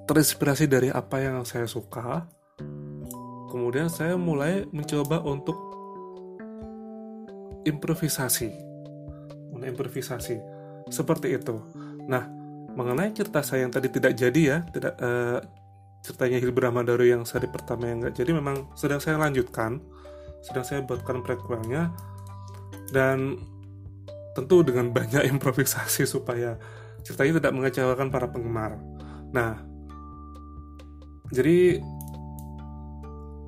terinspirasi 0.08 0.66
dari 0.68 0.88
apa 0.88 1.20
yang 1.20 1.44
saya 1.44 1.68
suka, 1.68 2.26
kemudian 3.52 3.92
saya 3.92 4.16
mulai 4.16 4.64
mencoba 4.72 5.20
untuk 5.22 5.56
improvisasi, 7.68 8.50
improvisasi. 9.62 10.36
Seperti 10.90 11.38
itu. 11.38 11.56
Nah, 12.10 12.26
mengenai 12.74 13.12
cerita 13.14 13.44
saya 13.44 13.64
yang 13.64 13.72
tadi 13.72 13.88
tidak 13.92 14.16
jadi 14.16 14.40
ya 14.40 14.58
tidak 14.72 14.94
uh, 15.00 15.38
ceritanya 16.02 16.38
Hilbra 16.40 16.72
Madaru 16.72 17.04
yang 17.04 17.22
seri 17.28 17.46
pertama 17.46 17.86
yang 17.86 18.02
nggak 18.02 18.16
jadi 18.16 18.30
memang 18.34 18.72
sedang 18.74 18.98
saya 18.98 19.20
lanjutkan 19.20 19.78
sedang 20.42 20.64
saya 20.66 20.80
buatkan 20.82 21.22
prequelnya 21.22 21.92
dan 22.92 23.40
tentu 24.32 24.64
dengan 24.64 24.92
banyak 24.92 25.28
improvisasi 25.32 26.04
supaya 26.04 26.56
ceritanya 27.02 27.40
tidak 27.40 27.52
mengecewakan 27.56 28.08
para 28.08 28.28
penggemar. 28.28 28.78
Nah 29.32 29.60
jadi 31.32 31.80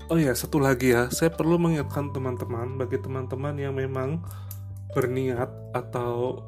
oh 0.09 0.19
ya 0.19 0.33
satu 0.33 0.61
lagi 0.61 0.97
ya. 0.97 1.13
Saya 1.13 1.33
perlu 1.33 1.61
mengingatkan 1.61 2.13
teman-teman 2.13 2.81
bagi 2.81 3.01
teman-teman 3.01 3.55
yang 3.61 3.77
memang 3.77 4.25
berniat 4.97 5.51
atau 5.77 6.41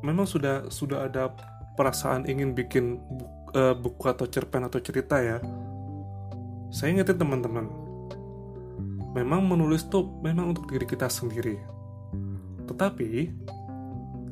memang 0.00 0.24
sudah 0.24 0.68
sudah 0.72 1.06
ada 1.06 1.32
perasaan 1.76 2.28
ingin 2.28 2.52
bikin 2.52 3.00
buku, 3.00 3.56
uh, 3.56 3.74
buku 3.76 4.04
atau 4.08 4.26
cerpen 4.28 4.64
atau 4.68 4.78
cerita 4.78 5.18
ya 5.18 5.40
saya 6.72 6.96
ingetin 6.96 7.20
teman-teman. 7.20 7.68
Memang 9.12 9.44
menulis 9.44 9.84
tuh 9.92 10.08
memang 10.24 10.56
untuk 10.56 10.72
diri 10.72 10.88
kita 10.88 11.04
sendiri 11.04 11.71
tetapi 12.66 13.32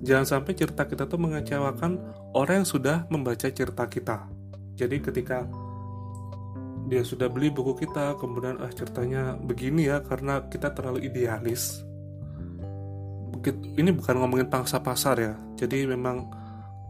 jangan 0.01 0.27
sampai 0.27 0.53
cerita 0.57 0.89
kita 0.89 1.05
tuh 1.05 1.21
mengecewakan 1.21 2.01
orang 2.33 2.65
yang 2.65 2.69
sudah 2.69 3.05
membaca 3.13 3.49
cerita 3.51 3.85
kita. 3.87 4.27
Jadi 4.77 4.97
ketika 5.03 5.45
dia 6.91 7.07
sudah 7.07 7.31
beli 7.31 7.53
buku 7.55 7.87
kita 7.87 8.19
kemudian 8.19 8.59
ah 8.59 8.73
ceritanya 8.73 9.39
begini 9.39 9.87
ya 9.87 10.03
karena 10.03 10.43
kita 10.51 10.75
terlalu 10.75 11.07
idealis. 11.07 11.85
Ini 13.77 13.91
bukan 13.95 14.21
ngomongin 14.21 14.51
pangsa 14.51 14.83
pasar 14.83 15.17
ya. 15.17 15.35
Jadi 15.57 15.87
memang 15.87 16.29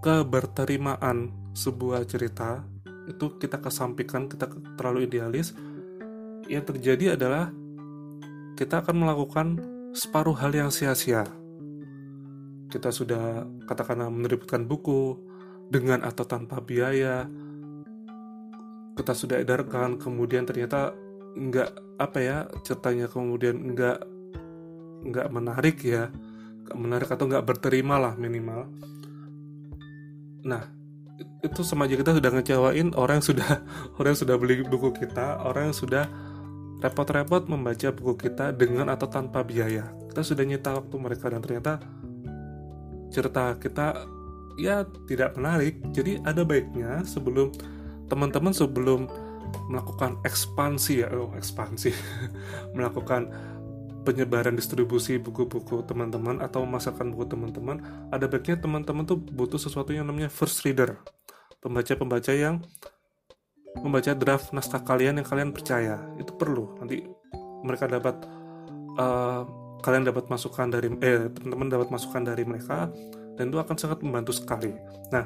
keberterimaan 0.01 1.31
sebuah 1.53 2.09
cerita 2.09 2.65
itu 3.07 3.37
kita 3.37 3.61
kesampingkan 3.61 4.31
kita 4.31 4.49
terlalu 4.79 5.05
idealis. 5.11 5.53
Yang 6.49 6.75
terjadi 6.75 7.15
adalah 7.15 7.53
kita 8.59 8.83
akan 8.83 8.97
melakukan 9.05 9.47
separuh 9.91 10.37
hal 10.39 10.55
yang 10.55 10.71
sia-sia. 10.71 11.27
Kita 12.71 12.95
sudah 12.95 13.43
katakanlah 13.67 14.11
menerbitkan 14.11 14.67
buku 14.67 15.19
dengan 15.67 16.07
atau 16.07 16.23
tanpa 16.23 16.63
biaya. 16.63 17.27
Kita 18.95 19.13
sudah 19.15 19.43
edarkan 19.43 19.99
kemudian 19.99 20.47
ternyata 20.47 20.95
nggak 21.31 21.99
apa 21.99 22.19
ya 22.19 22.39
ceritanya 22.67 23.07
kemudian 23.07 23.75
nggak 23.75 23.99
nggak 25.11 25.29
menarik 25.35 25.83
ya. 25.83 26.11
Nggak 26.67 26.79
menarik 26.79 27.09
atau 27.11 27.27
nggak 27.27 27.47
berterima 27.47 27.99
lah 27.99 28.15
minimal. 28.15 28.71
Nah 30.47 30.63
itu 31.41 31.61
sama 31.65 31.89
aja 31.89 31.97
kita 31.97 32.17
sudah 32.17 32.31
ngecewain 32.33 32.89
orang 32.97 33.21
yang 33.21 33.27
sudah 33.27 33.51
orang 33.99 34.13
yang 34.13 34.21
sudah 34.21 34.37
beli 34.37 34.61
buku 34.65 34.93
kita 34.93 35.41
orang 35.41 35.73
yang 35.73 35.77
sudah 35.77 36.05
repot-repot 36.81 37.47
membaca 37.47 37.89
buku 37.93 38.29
kita 38.29 38.57
dengan 38.57 38.89
atau 38.89 39.07
tanpa 39.07 39.45
biaya. 39.45 39.93
Kita 40.09 40.25
sudah 40.25 40.45
nyita 40.49 40.81
waktu 40.81 40.97
mereka 40.97 41.29
dan 41.29 41.45
ternyata 41.45 41.79
cerita 43.13 43.55
kita 43.61 44.09
ya 44.57 44.89
tidak 45.05 45.37
menarik. 45.37 45.79
Jadi 45.93 46.25
ada 46.25 46.43
baiknya 46.43 47.05
sebelum 47.05 47.53
teman-teman 48.09 48.51
sebelum 48.57 49.07
melakukan 49.69 50.19
ekspansi 50.25 51.05
ya 51.05 51.09
oh 51.13 51.37
ekspansi. 51.37 51.93
Melakukan 52.77 53.29
penyebaran 54.01 54.57
distribusi 54.57 55.21
buku-buku 55.21 55.85
teman-teman 55.85 56.41
atau 56.41 56.65
memasarkan 56.65 57.13
buku 57.13 57.29
teman-teman 57.29 58.09
ada 58.09 58.25
baiknya 58.25 58.57
teman-teman 58.57 59.05
tuh 59.05 59.21
butuh 59.21 59.61
sesuatu 59.61 59.93
yang 59.93 60.09
namanya 60.09 60.33
first 60.33 60.65
reader. 60.65 60.97
Pembaca-pembaca 61.61 62.33
yang 62.33 62.65
membaca 63.79 64.13
draft 64.19 64.51
naskah 64.51 64.83
kalian 64.83 65.23
yang 65.23 65.27
kalian 65.29 65.55
percaya. 65.55 66.03
Itu 66.19 66.35
perlu. 66.35 66.75
Nanti 66.83 67.07
mereka 67.63 67.87
dapat 67.87 68.27
uh, 68.99 69.43
kalian 69.81 70.09
dapat 70.09 70.29
masukan 70.29 70.69
dari 70.69 70.89
eh 71.01 71.31
teman-teman 71.33 71.69
dapat 71.71 71.89
masukan 71.89 72.23
dari 72.25 72.45
mereka 72.45 72.91
dan 73.39 73.49
itu 73.49 73.57
akan 73.57 73.77
sangat 73.79 74.05
membantu 74.05 74.37
sekali. 74.37 74.77
Nah 75.13 75.25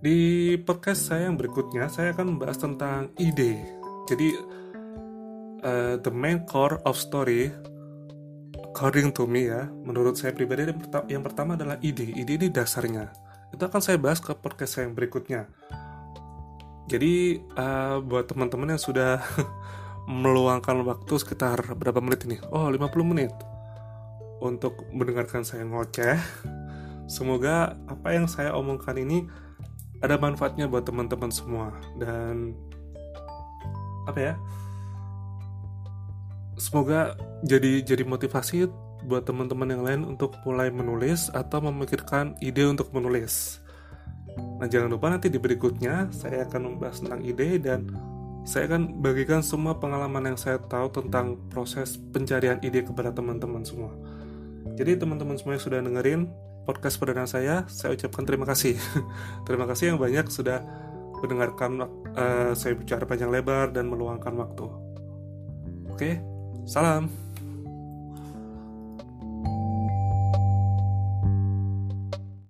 di 0.00 0.56
podcast 0.64 1.12
saya 1.12 1.28
yang 1.28 1.36
berikutnya 1.36 1.90
saya 1.92 2.16
akan 2.16 2.36
membahas 2.36 2.58
tentang 2.62 3.12
ide. 3.20 3.60
Jadi 4.08 4.28
uh, 5.66 5.94
the 6.00 6.12
main 6.12 6.46
core 6.48 6.80
of 6.88 6.96
story 6.96 7.52
according 8.70 9.10
to 9.12 9.26
me 9.26 9.50
ya 9.50 9.66
menurut 9.84 10.16
saya 10.16 10.32
pribadi 10.32 10.70
yang, 11.10 11.20
pertama, 11.26 11.58
adalah 11.58 11.76
ide. 11.82 12.06
Ide 12.16 12.38
ini 12.38 12.48
dasarnya. 12.48 13.10
Itu 13.50 13.66
akan 13.66 13.82
saya 13.82 13.98
bahas 13.98 14.22
ke 14.22 14.30
podcast 14.32 14.78
saya 14.78 14.88
yang 14.88 14.94
berikutnya. 14.94 15.50
Jadi 16.90 17.38
uh, 17.54 18.02
buat 18.02 18.26
teman-teman 18.26 18.74
yang 18.74 18.82
sudah 18.82 19.22
meluangkan 20.10 20.82
waktu 20.82 21.14
sekitar 21.22 21.62
berapa 21.78 22.02
menit 22.02 22.26
ini? 22.26 22.42
Oh, 22.50 22.66
50 22.66 22.90
menit 23.06 23.30
untuk 24.42 24.82
mendengarkan 24.90 25.46
saya 25.46 25.62
ngoceh. 25.62 26.18
Semoga 27.06 27.78
apa 27.86 28.08
yang 28.10 28.26
saya 28.26 28.50
omongkan 28.58 28.98
ini 28.98 29.30
ada 30.02 30.18
manfaatnya 30.18 30.66
buat 30.66 30.82
teman-teman 30.82 31.30
semua 31.30 31.70
dan 32.02 32.58
apa 34.10 34.18
ya? 34.18 34.34
Semoga 36.58 37.14
jadi 37.46 37.86
jadi 37.86 38.02
motivasi 38.02 38.66
buat 39.06 39.24
teman-teman 39.24 39.68
yang 39.70 39.82
lain 39.86 40.02
untuk 40.04 40.36
mulai 40.44 40.68
menulis 40.68 41.30
atau 41.32 41.62
memikirkan 41.70 42.36
ide 42.42 42.66
untuk 42.66 42.92
menulis. 42.92 43.59
Nah, 44.60 44.68
jangan 44.68 44.92
lupa 44.92 45.08
nanti 45.08 45.32
di 45.32 45.40
berikutnya 45.40 46.12
saya 46.12 46.44
akan 46.44 46.76
membahas 46.76 47.00
tentang 47.00 47.20
ide 47.24 47.56
dan 47.56 47.88
saya 48.44 48.68
akan 48.72 49.00
bagikan 49.00 49.44
semua 49.44 49.76
pengalaman 49.76 50.32
yang 50.32 50.38
saya 50.40 50.60
tahu 50.60 50.88
tentang 50.92 51.36
proses 51.52 51.96
pencarian 51.96 52.60
ide 52.64 52.84
kepada 52.84 53.12
teman-teman 53.12 53.64
semua. 53.64 53.92
Jadi 54.76 55.00
teman-teman 55.00 55.36
semua 55.36 55.56
yang 55.56 55.64
sudah 55.64 55.80
dengerin 55.80 56.28
podcast 56.64 56.96
perdana 57.00 57.28
saya, 57.28 57.64
saya 57.68 57.96
ucapkan 57.96 58.24
terima 58.24 58.48
kasih. 58.48 58.76
terima 59.48 59.64
kasih 59.68 59.94
yang 59.94 59.98
banyak 60.00 60.28
sudah 60.28 60.64
mendengarkan 61.20 61.84
uh, 62.16 62.52
saya 62.56 62.72
bicara 62.76 63.04
panjang 63.04 63.28
lebar 63.28 63.72
dan 63.72 63.88
meluangkan 63.88 64.32
waktu. 64.40 64.66
Oke, 65.92 66.20
salam. 66.64 67.29